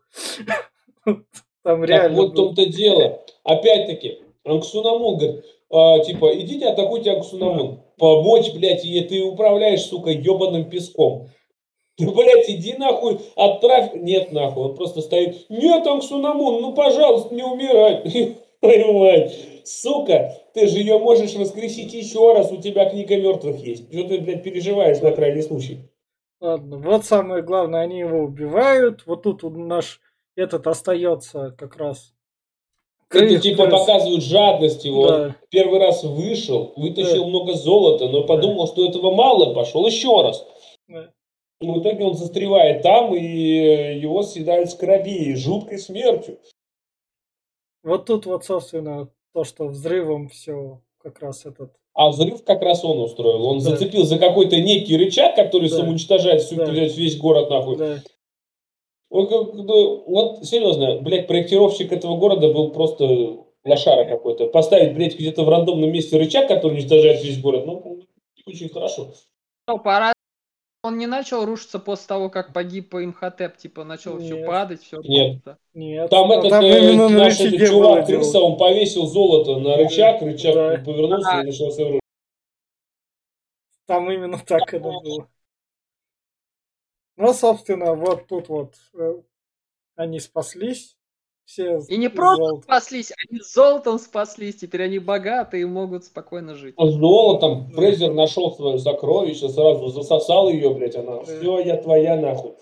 Там 1.63 1.85
реально. 1.85 2.17
вот 2.17 2.31
в 2.31 2.35
том-то 2.35 2.65
дело. 2.65 3.21
Опять-таки, 3.45 4.19
Анксунамун 4.43 5.17
говорит, 5.17 5.45
а, 5.69 5.99
типа, 5.99 6.37
идите 6.37 6.67
атакуйте 6.67 7.11
Анксунамун. 7.11 7.79
Помочь, 8.01 8.51
блядь, 8.55 8.83
и 8.83 8.99
ты 9.01 9.21
управляешь, 9.21 9.83
сука, 9.83 10.09
ебаным 10.09 10.67
песком. 10.67 11.29
Ты, 11.97 12.09
блядь, 12.09 12.49
иди 12.49 12.73
нахуй, 12.73 13.19
отправь. 13.35 13.93
Нет, 13.93 14.31
нахуй, 14.31 14.69
он 14.69 14.75
просто 14.75 15.01
стоит. 15.01 15.47
Нет, 15.49 15.85
Анксунамун, 15.85 16.63
ну, 16.63 16.73
пожалуйста, 16.73 17.35
не 17.35 17.43
умирай. 17.43 18.37
Мать. 18.93 19.37
Сука, 19.65 20.35
ты 20.55 20.65
же 20.65 20.79
ее 20.79 20.97
можешь 20.97 21.35
воскресить 21.35 21.93
еще 21.93 22.33
раз, 22.33 22.51
у 22.51 22.57
тебя 22.57 22.89
книга 22.89 23.17
мертвых 23.17 23.63
есть. 23.63 23.93
Что 23.93 24.07
ты, 24.07 24.17
блядь, 24.17 24.41
переживаешь 24.41 24.99
на 25.01 25.11
крайний 25.11 25.43
случай? 25.43 25.91
Ладно, 26.39 26.79
вот 26.79 27.05
самое 27.05 27.43
главное, 27.43 27.81
они 27.81 27.99
его 27.99 28.21
убивают. 28.21 29.03
Вот 29.05 29.21
тут 29.21 29.43
наш 29.43 30.01
этот 30.35 30.65
остается 30.65 31.55
как 31.55 31.77
раз. 31.77 32.15
Это 33.13 33.25
Крыс- 33.35 33.41
типа 33.41 33.65
крыс. 33.67 33.79
показывают 33.79 34.23
жадность 34.23 34.85
его. 34.85 35.07
Да. 35.07 35.35
первый 35.49 35.79
раз 35.79 36.03
вышел, 36.03 36.71
вытащил 36.77 37.27
много 37.27 37.53
золота, 37.53 38.07
но 38.07 38.23
подумал, 38.23 38.67
что 38.67 38.87
этого 38.87 39.13
мало, 39.13 39.53
пошел 39.53 39.85
еще 39.85 40.21
раз. 40.21 40.45
Да. 40.87 41.09
И 41.59 41.67
в 41.67 41.79
итоге 41.79 42.05
он 42.05 42.15
застревает 42.15 42.81
там, 42.83 43.13
и 43.13 43.21
его 43.21 44.23
съедают 44.23 44.71
скоробеи 44.71 45.33
жуткой 45.35 45.77
смертью. 45.77 46.39
Вот 47.83 48.05
тут 48.05 48.25
вот, 48.25 48.45
собственно, 48.45 49.09
то, 49.33 49.43
что 49.43 49.67
взрывом 49.67 50.29
все 50.29 50.81
как 51.01 51.19
раз 51.19 51.45
этот. 51.45 51.71
А 51.93 52.09
взрыв 52.09 52.43
как 52.45 52.61
раз 52.61 52.85
он 52.85 52.99
устроил. 52.99 53.45
Он 53.45 53.57
Да. 53.59 53.71
зацепил 53.71 54.03
за 54.03 54.17
какой-то 54.17 54.59
некий 54.61 54.95
рычаг, 54.97 55.35
который 55.35 55.69
Да. 55.69 55.77
самоуничтожает 55.77 56.41
всю, 56.41 56.55
Да. 56.55 56.65
весь 56.71 57.17
город 57.17 57.49
нахуй. 57.49 57.75
Да. 57.75 57.97
Вот 59.11 60.45
серьезно, 60.45 61.01
блядь, 61.01 61.27
проектировщик 61.27 61.91
этого 61.91 62.17
города 62.17 62.51
был 62.51 62.71
просто 62.71 63.43
лошара 63.65 64.05
какой-то. 64.05 64.47
Поставить, 64.47 64.95
блядь, 64.95 65.15
где-то 65.19 65.43
в 65.43 65.49
рандомном 65.49 65.91
месте 65.91 66.17
рычаг, 66.17 66.47
который 66.47 66.73
уничтожает 66.73 67.23
весь 67.23 67.39
город, 67.41 67.65
ну, 67.65 67.99
очень 68.45 68.69
хорошо. 68.69 69.09
Ну, 69.67 69.77
пора. 69.79 70.13
Он 70.83 70.97
не 70.97 71.05
начал 71.05 71.45
рушиться 71.45 71.77
после 71.77 72.07
того, 72.07 72.29
как 72.29 72.53
погиб 72.53 72.95
Имхотеп, 72.95 73.55
типа 73.57 73.83
начал 73.83 74.17
все 74.17 74.37
Нет. 74.37 74.47
падать, 74.47 74.81
все. 74.81 74.99
Нет. 75.03 75.37
Нет. 75.75 76.09
Там 76.09 76.31
этот 76.31 76.49
там 76.49 76.63
э, 76.63 77.09
наш 77.09 77.39
этот 77.39 77.67
чувак, 77.67 78.07
крыса, 78.07 78.39
он 78.39 78.57
повесил 78.57 79.05
золото 79.05 79.57
на 79.57 79.77
рычаг, 79.77 80.23
рычаг 80.23 80.55
Да. 80.55 80.83
повернулся 80.83 81.29
А. 81.31 81.41
и 81.41 81.45
начался 81.45 81.85
взрыв. 81.85 82.01
Там 83.85 84.09
именно 84.09 84.39
так 84.39 84.73
это 84.73 84.79
было. 84.79 85.27
Ну, 87.21 87.33
собственно, 87.33 87.93
вот 87.93 88.27
тут 88.27 88.49
вот 88.49 88.73
э, 88.97 89.13
они 89.95 90.19
спаслись. 90.19 90.97
Все 91.45 91.79
И 91.89 91.97
не 91.97 92.09
просто 92.09 92.43
золота. 92.43 92.63
спаслись, 92.63 93.11
они 93.29 93.39
золотом 93.41 93.99
спаслись, 93.99 94.55
теперь 94.55 94.83
они 94.83 94.99
богаты 94.99 95.59
и 95.59 95.65
могут 95.65 96.05
спокойно 96.05 96.55
жить. 96.55 96.75
С 96.77 96.93
золотом 96.93 97.69
Фрейзер 97.73 98.13
нашел 98.13 98.55
свое 98.55 98.79
сокровище, 98.79 99.49
сразу 99.49 99.87
засосал 99.89 100.49
ее, 100.49 100.73
блядь, 100.73 100.95
она, 100.95 101.17
Да. 101.17 101.23
все, 101.23 101.59
я 101.59 101.77
твоя, 101.77 102.15
нахуй. 102.15 102.53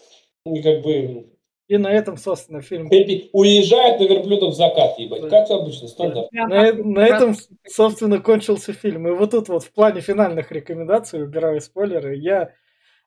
И 0.45 0.61
как 0.61 0.81
бы 0.81 1.27
И 1.67 1.77
на 1.77 1.91
этом, 1.91 2.17
собственно, 2.17 2.61
фильм. 2.61 2.89
Уезжает 3.31 3.99
на 3.99 4.05
верблюдах 4.05 4.49
в 4.49 4.55
закат, 4.55 4.97
ебать. 4.97 5.21
Да. 5.21 5.29
Как 5.29 5.51
обычно, 5.51 5.87
стандарт. 5.87 6.27
На, 6.31 6.73
на 6.73 7.05
этом, 7.07 7.35
собственно, 7.67 8.19
кончился 8.19 8.73
фильм. 8.73 9.07
И 9.07 9.11
вот 9.11 9.31
тут 9.31 9.49
вот 9.49 9.63
в 9.63 9.71
плане 9.71 10.01
финальных 10.01 10.51
рекомендаций, 10.51 11.21
убираю 11.23 11.61
спойлеры, 11.61 12.15
я 12.15 12.53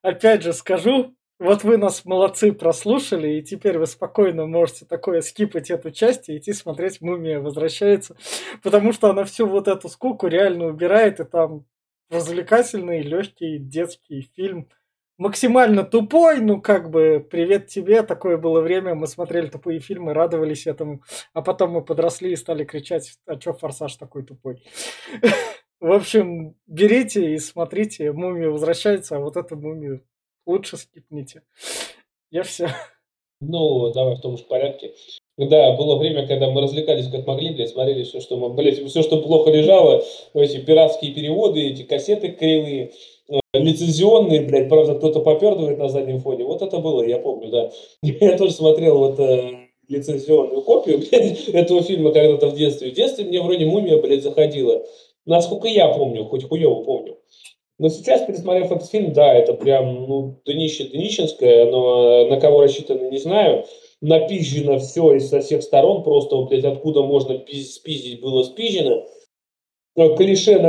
опять 0.02 0.42
же 0.42 0.52
скажу, 0.52 1.14
вот 1.42 1.64
вы 1.64 1.76
нас 1.76 2.04
молодцы 2.04 2.52
прослушали, 2.52 3.38
и 3.38 3.42
теперь 3.42 3.76
вы 3.78 3.86
спокойно 3.86 4.46
можете 4.46 4.86
такое 4.86 5.22
скипать 5.22 5.70
эту 5.70 5.90
часть 5.90 6.28
и 6.28 6.36
идти 6.36 6.52
смотреть 6.52 7.00
«Мумия 7.00 7.40
возвращается», 7.40 8.16
потому 8.62 8.92
что 8.92 9.10
она 9.10 9.24
всю 9.24 9.46
вот 9.46 9.66
эту 9.66 9.88
скуку 9.88 10.28
реально 10.28 10.66
убирает, 10.66 11.18
и 11.18 11.24
там 11.24 11.64
развлекательный, 12.10 13.02
легкий 13.02 13.58
детский 13.58 14.30
фильм. 14.36 14.68
Максимально 15.18 15.82
тупой, 15.82 16.40
ну 16.40 16.60
как 16.60 16.90
бы 16.90 17.26
привет 17.28 17.66
тебе, 17.66 18.02
такое 18.02 18.36
было 18.36 18.60
время, 18.60 18.94
мы 18.94 19.08
смотрели 19.08 19.48
тупые 19.48 19.80
фильмы, 19.80 20.14
радовались 20.14 20.68
этому, 20.68 21.02
а 21.32 21.42
потом 21.42 21.72
мы 21.72 21.84
подросли 21.84 22.32
и 22.32 22.36
стали 22.36 22.64
кричать, 22.64 23.18
а 23.26 23.36
чё 23.36 23.52
форсаж 23.52 23.96
такой 23.96 24.22
тупой. 24.22 24.62
В 25.80 25.90
общем, 25.90 26.54
берите 26.68 27.34
и 27.34 27.38
смотрите, 27.38 28.12
мумия 28.12 28.48
возвращается, 28.48 29.16
а 29.16 29.18
вот 29.18 29.36
эту 29.36 29.56
мумию 29.56 30.04
лучше 30.46 30.76
скипните. 30.76 31.42
Я 32.30 32.42
все. 32.42 32.68
Ну, 33.40 33.92
давай 33.92 34.16
в 34.16 34.20
том 34.20 34.36
же 34.36 34.44
порядке. 34.44 34.92
Да, 35.36 35.72
было 35.76 35.96
время, 35.96 36.26
когда 36.26 36.50
мы 36.50 36.60
развлекались 36.60 37.08
как 37.08 37.26
могли, 37.26 37.50
блядь, 37.50 37.70
смотрели 37.70 38.04
все, 38.04 38.20
что 38.20 38.36
мы, 38.36 38.50
блядь, 38.50 38.86
все, 38.86 39.02
что 39.02 39.20
плохо 39.20 39.50
лежало, 39.50 40.04
эти 40.34 40.58
пиратские 40.58 41.12
переводы, 41.12 41.70
эти 41.70 41.82
кассеты 41.82 42.28
кривые, 42.28 42.92
э, 43.28 43.38
лицензионные, 43.54 44.42
блядь, 44.42 44.68
правда, 44.68 44.94
кто-то 44.94 45.20
попердывает 45.20 45.78
на 45.78 45.88
заднем 45.88 46.20
фоне. 46.20 46.44
Вот 46.44 46.62
это 46.62 46.78
было, 46.78 47.02
я 47.02 47.18
помню, 47.18 47.48
да. 47.48 47.72
Я 48.02 48.36
тоже 48.36 48.52
смотрел 48.52 48.98
вот 48.98 49.18
э, 49.18 49.68
лицензионную 49.88 50.60
копию, 50.62 50.98
блядь, 51.10 51.48
этого 51.48 51.82
фильма 51.82 52.12
когда-то 52.12 52.48
в 52.48 52.56
детстве. 52.56 52.90
В 52.90 52.94
детстве 52.94 53.24
мне 53.24 53.40
вроде 53.40 53.64
мумия, 53.64 54.00
блядь, 54.00 54.22
заходила. 54.22 54.84
Насколько 55.24 55.68
я 55.68 55.88
помню, 55.88 56.26
хоть 56.26 56.46
хуево 56.46 56.84
помню. 56.84 57.16
Но 57.82 57.88
сейчас, 57.88 58.22
пересмотрев 58.22 58.70
этот 58.70 58.88
фильм, 58.88 59.12
да, 59.12 59.34
это 59.34 59.54
прям, 59.54 60.06
ну, 60.06 60.36
днище 60.46 60.84
днищенское, 60.84 61.68
но 61.68 62.26
на 62.26 62.38
кого 62.38 62.60
рассчитано, 62.60 63.10
не 63.10 63.18
знаю. 63.18 63.64
Напизжено 64.00 64.78
все 64.78 65.14
из 65.14 65.28
со 65.28 65.40
всех 65.40 65.64
сторон, 65.64 66.04
просто, 66.04 66.36
блядь, 66.42 66.64
откуда 66.64 67.02
можно 67.02 67.32
пиз- 67.32 67.72
спиздить, 67.72 68.20
было 68.20 68.44
спизжено. 68.44 69.04
Э, 69.96 70.14
Клише, 70.14 70.52
э, 70.52 70.62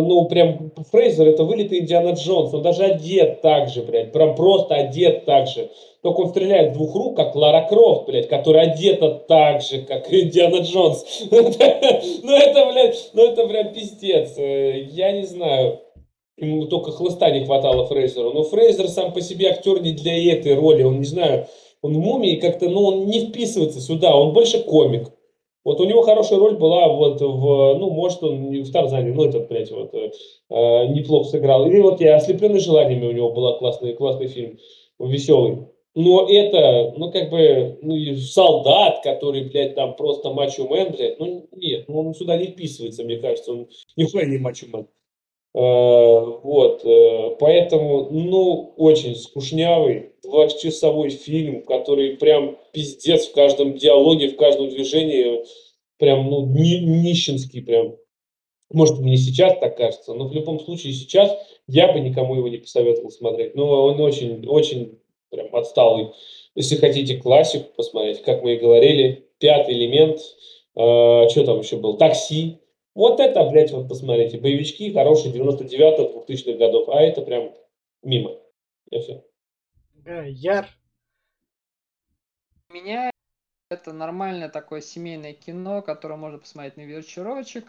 ну, 0.00 0.28
прям 0.28 0.70
Фрейзер, 0.92 1.26
это 1.26 1.42
вылитый 1.42 1.80
Индиана 1.80 2.10
Джонс, 2.12 2.54
он 2.54 2.62
даже 2.62 2.84
одет 2.84 3.40
так 3.40 3.68
же, 3.68 3.82
блядь, 3.82 4.12
прям 4.12 4.36
просто 4.36 4.76
одет 4.76 5.24
так 5.24 5.48
же. 5.48 5.70
Только 6.02 6.20
он 6.20 6.28
стреляет 6.28 6.74
двух 6.74 6.94
рук, 6.94 7.16
как 7.16 7.34
Лара 7.34 7.66
Крофт, 7.68 8.06
блядь, 8.06 8.28
которая 8.28 8.70
одета 8.70 9.10
так 9.26 9.60
же, 9.62 9.82
как 9.82 10.06
Индиана 10.12 10.58
Джонс. 10.62 11.04
Ну 11.30 12.36
это, 12.36 12.70
блядь, 12.72 13.10
ну 13.12 13.26
это 13.26 13.48
прям 13.48 13.72
пиздец. 13.72 14.38
Э, 14.38 14.78
Я 14.82 15.10
не 15.10 15.24
знаю. 15.24 15.80
Ему 16.40 16.66
только 16.66 16.90
хлыста 16.90 17.30
не 17.30 17.44
хватало 17.44 17.86
Фрейзеру. 17.86 18.32
Но 18.32 18.42
Фрейзер 18.44 18.88
сам 18.88 19.12
по 19.12 19.20
себе 19.20 19.50
актер 19.50 19.82
не 19.82 19.92
для 19.92 20.32
этой 20.32 20.54
роли. 20.54 20.82
Он, 20.82 20.98
не 20.98 21.04
знаю, 21.04 21.46
он 21.82 21.94
в 21.94 21.98
«Мумии» 21.98 22.36
как-то, 22.36 22.68
ну, 22.68 22.82
он 22.82 23.06
не 23.06 23.26
вписывается 23.26 23.80
сюда. 23.80 24.16
Он 24.16 24.32
больше 24.32 24.62
комик. 24.62 25.12
Вот 25.62 25.78
у 25.80 25.84
него 25.84 26.00
хорошая 26.00 26.38
роль 26.38 26.56
была 26.56 26.88
вот 26.88 27.20
в, 27.20 27.78
ну, 27.78 27.90
может, 27.90 28.22
он 28.22 28.50
не 28.50 28.62
в 28.62 28.72
Тарзане, 28.72 29.12
ну, 29.12 29.24
этот, 29.24 29.48
блядь, 29.48 29.70
вот, 29.70 29.92
э, 29.92 30.10
э, 30.48 30.86
неплохо 30.86 31.28
сыграл. 31.28 31.66
Или 31.66 31.80
вот 31.80 32.00
я 32.00 32.16
«Ослепленный 32.16 32.60
желаниями» 32.60 33.06
у 33.06 33.12
него 33.12 33.32
был 33.32 33.58
классный, 33.58 33.92
классный 33.92 34.28
фильм, 34.28 34.58
веселый. 34.98 35.66
Но 35.94 36.26
это, 36.26 36.94
ну, 36.96 37.10
как 37.10 37.30
бы, 37.30 37.78
ну, 37.82 37.94
и 37.94 38.16
солдат, 38.16 39.02
который, 39.02 39.50
блядь, 39.50 39.74
там 39.74 39.96
просто 39.96 40.32
мачо-мен, 40.32 40.92
блядь, 40.92 41.18
ну, 41.18 41.46
нет, 41.52 41.84
ну, 41.88 42.00
он 42.00 42.14
сюда 42.14 42.38
не 42.38 42.46
вписывается, 42.46 43.04
мне 43.04 43.18
кажется, 43.18 43.52
он 43.52 43.68
нихуя 43.96 44.24
не 44.24 44.38
мачо-мен. 44.38 44.86
Э, 45.52 45.58
Вот, 46.42 46.84
э, 46.84 47.36
поэтому, 47.40 48.08
ну, 48.10 48.72
очень 48.76 49.16
скучнявый, 49.16 50.12
двухчасовой 50.22 51.10
фильм, 51.10 51.62
который 51.62 52.16
прям 52.16 52.56
пиздец 52.72 53.26
в 53.26 53.32
каждом 53.32 53.74
диалоге, 53.74 54.28
в 54.28 54.36
каждом 54.36 54.68
движении, 54.68 55.44
прям, 55.98 56.30
ну, 56.30 56.46
ни- 56.46 56.78
нищенский 56.78 57.62
прям. 57.62 57.96
Может, 58.72 59.00
мне 59.00 59.16
сейчас 59.16 59.58
так 59.58 59.76
кажется, 59.76 60.14
но 60.14 60.28
в 60.28 60.32
любом 60.32 60.60
случае 60.60 60.92
сейчас 60.92 61.36
я 61.66 61.92
бы 61.92 61.98
никому 62.00 62.36
его 62.36 62.48
не 62.48 62.58
посоветовал 62.58 63.10
смотреть. 63.10 63.56
Но 63.56 63.66
он 63.86 64.00
очень, 64.00 64.46
очень 64.46 65.00
прям 65.30 65.54
отсталый. 65.54 66.10
Если 66.54 66.76
хотите 66.76 67.16
классику 67.16 67.66
посмотреть, 67.76 68.22
как 68.22 68.42
мы 68.44 68.54
и 68.54 68.58
говорили, 68.58 69.26
пятый 69.38 69.74
элемент, 69.74 70.20
что 70.74 71.44
там 71.44 71.60
еще 71.60 71.76
был, 71.78 71.96
такси. 71.96 72.59
Вот 72.94 73.20
это, 73.20 73.48
блядь, 73.48 73.70
вот 73.72 73.88
посмотрите, 73.88 74.38
боевички 74.38 74.92
хорошие 74.92 75.32
99-х, 75.32 76.32
2000-х 76.32 76.58
годов, 76.58 76.88
а 76.88 77.00
это 77.00 77.22
прям 77.22 77.54
мимо. 78.02 78.36
И 78.90 78.98
всё. 78.98 79.24
Да, 79.94 80.24
Яр. 80.24 80.68
У 82.68 82.74
меня 82.74 83.10
это 83.70 83.92
нормальное 83.92 84.48
такое 84.48 84.80
семейное 84.80 85.32
кино, 85.32 85.82
которое 85.82 86.16
можно 86.16 86.38
посмотреть 86.38 86.76
на 86.76 86.82
вечерочек 86.82 87.64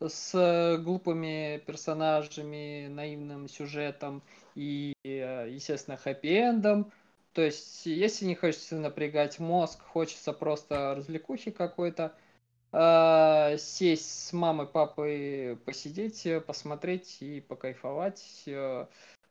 с 0.00 0.34
э, 0.34 0.78
глупыми 0.78 1.62
персонажами, 1.66 2.88
наивным 2.88 3.48
сюжетом 3.48 4.22
и, 4.54 4.94
э, 5.04 5.48
естественно, 5.50 5.98
хэппи-эндом. 6.02 6.92
То 7.32 7.42
есть, 7.42 7.86
если 7.86 8.24
не 8.26 8.34
хочется 8.34 8.76
напрягать 8.76 9.38
мозг, 9.38 9.82
хочется 9.82 10.32
просто 10.32 10.94
развлекухи 10.96 11.50
какой-то, 11.50 12.04
э, 12.04 12.23
сесть 13.58 14.26
с 14.26 14.32
мамой, 14.32 14.66
папой, 14.66 15.56
посидеть, 15.64 16.26
э, 16.26 16.40
посмотреть 16.40 17.18
и 17.20 17.40
покайфовать. 17.40 18.44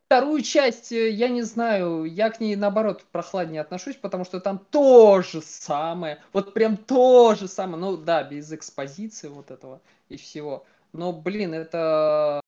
Вторую 0.06 0.42
часть, 0.42 0.90
я 0.92 1.28
не 1.28 1.42
знаю, 1.42 2.04
я 2.04 2.30
к 2.30 2.38
ней 2.38 2.56
наоборот 2.56 3.04
прохладнее 3.10 3.62
отношусь, 3.62 3.96
потому 3.96 4.24
что 4.24 4.38
там 4.38 4.58
то 4.58 5.22
же 5.22 5.40
самое, 5.40 6.22
вот 6.32 6.54
прям 6.54 6.76
то 6.76 7.34
же 7.34 7.48
самое, 7.48 7.78
ну 7.78 7.96
да, 7.96 8.22
без 8.22 8.52
экспозиции 8.52 9.28
вот 9.28 9.50
этого 9.50 9.80
и 10.08 10.16
всего. 10.16 10.66
Но, 10.92 11.12
блин, 11.12 11.54
это 11.54 12.40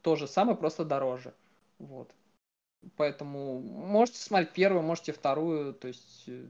то 0.00 0.16
же 0.16 0.26
самое, 0.26 0.56
просто 0.56 0.84
дороже. 0.84 1.34
Вот. 1.78 2.08
Поэтому 2.96 3.60
можете 3.60 4.18
смотреть 4.18 4.52
первую, 4.52 4.82
можете 4.82 5.12
вторую, 5.12 5.74
то 5.74 5.88
есть 5.88 6.24
э, 6.28 6.46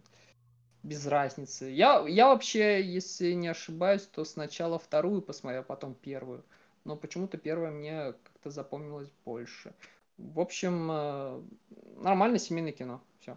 без 0.83 1.07
разницы. 1.07 1.67
Я, 1.67 2.05
я 2.09 2.29
вообще, 2.29 2.83
если 2.83 3.33
не 3.33 3.49
ошибаюсь, 3.49 4.07
то 4.07 4.25
сначала 4.25 4.79
вторую 4.79 5.23
посмотрел, 5.23 5.63
а 5.63 5.65
потом 5.65 5.95
первую. 5.95 6.45
Но 6.85 6.97
почему-то 6.97 7.39
первая 7.39 7.71
мне 7.71 8.13
как-то 8.25 8.51
запомнилась 8.51 9.11
больше. 9.25 9.73
В 10.19 10.41
общем, 10.41 10.89
э, 10.91 11.43
нормальное 11.97 12.39
семейное 12.39 12.73
кино. 12.73 13.01
Все. 13.21 13.37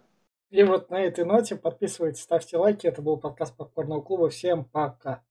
И 0.50 0.62
вот 0.62 0.90
на 0.90 1.00
этой 1.00 1.24
ноте 1.24 1.56
подписывайтесь, 1.56 2.22
ставьте 2.22 2.56
лайки. 2.56 2.86
Это 2.86 3.02
был 3.02 3.16
подкаст 3.16 3.56
Попкорного 3.56 4.02
клуба. 4.02 4.28
Всем 4.28 4.64
пока. 4.64 5.22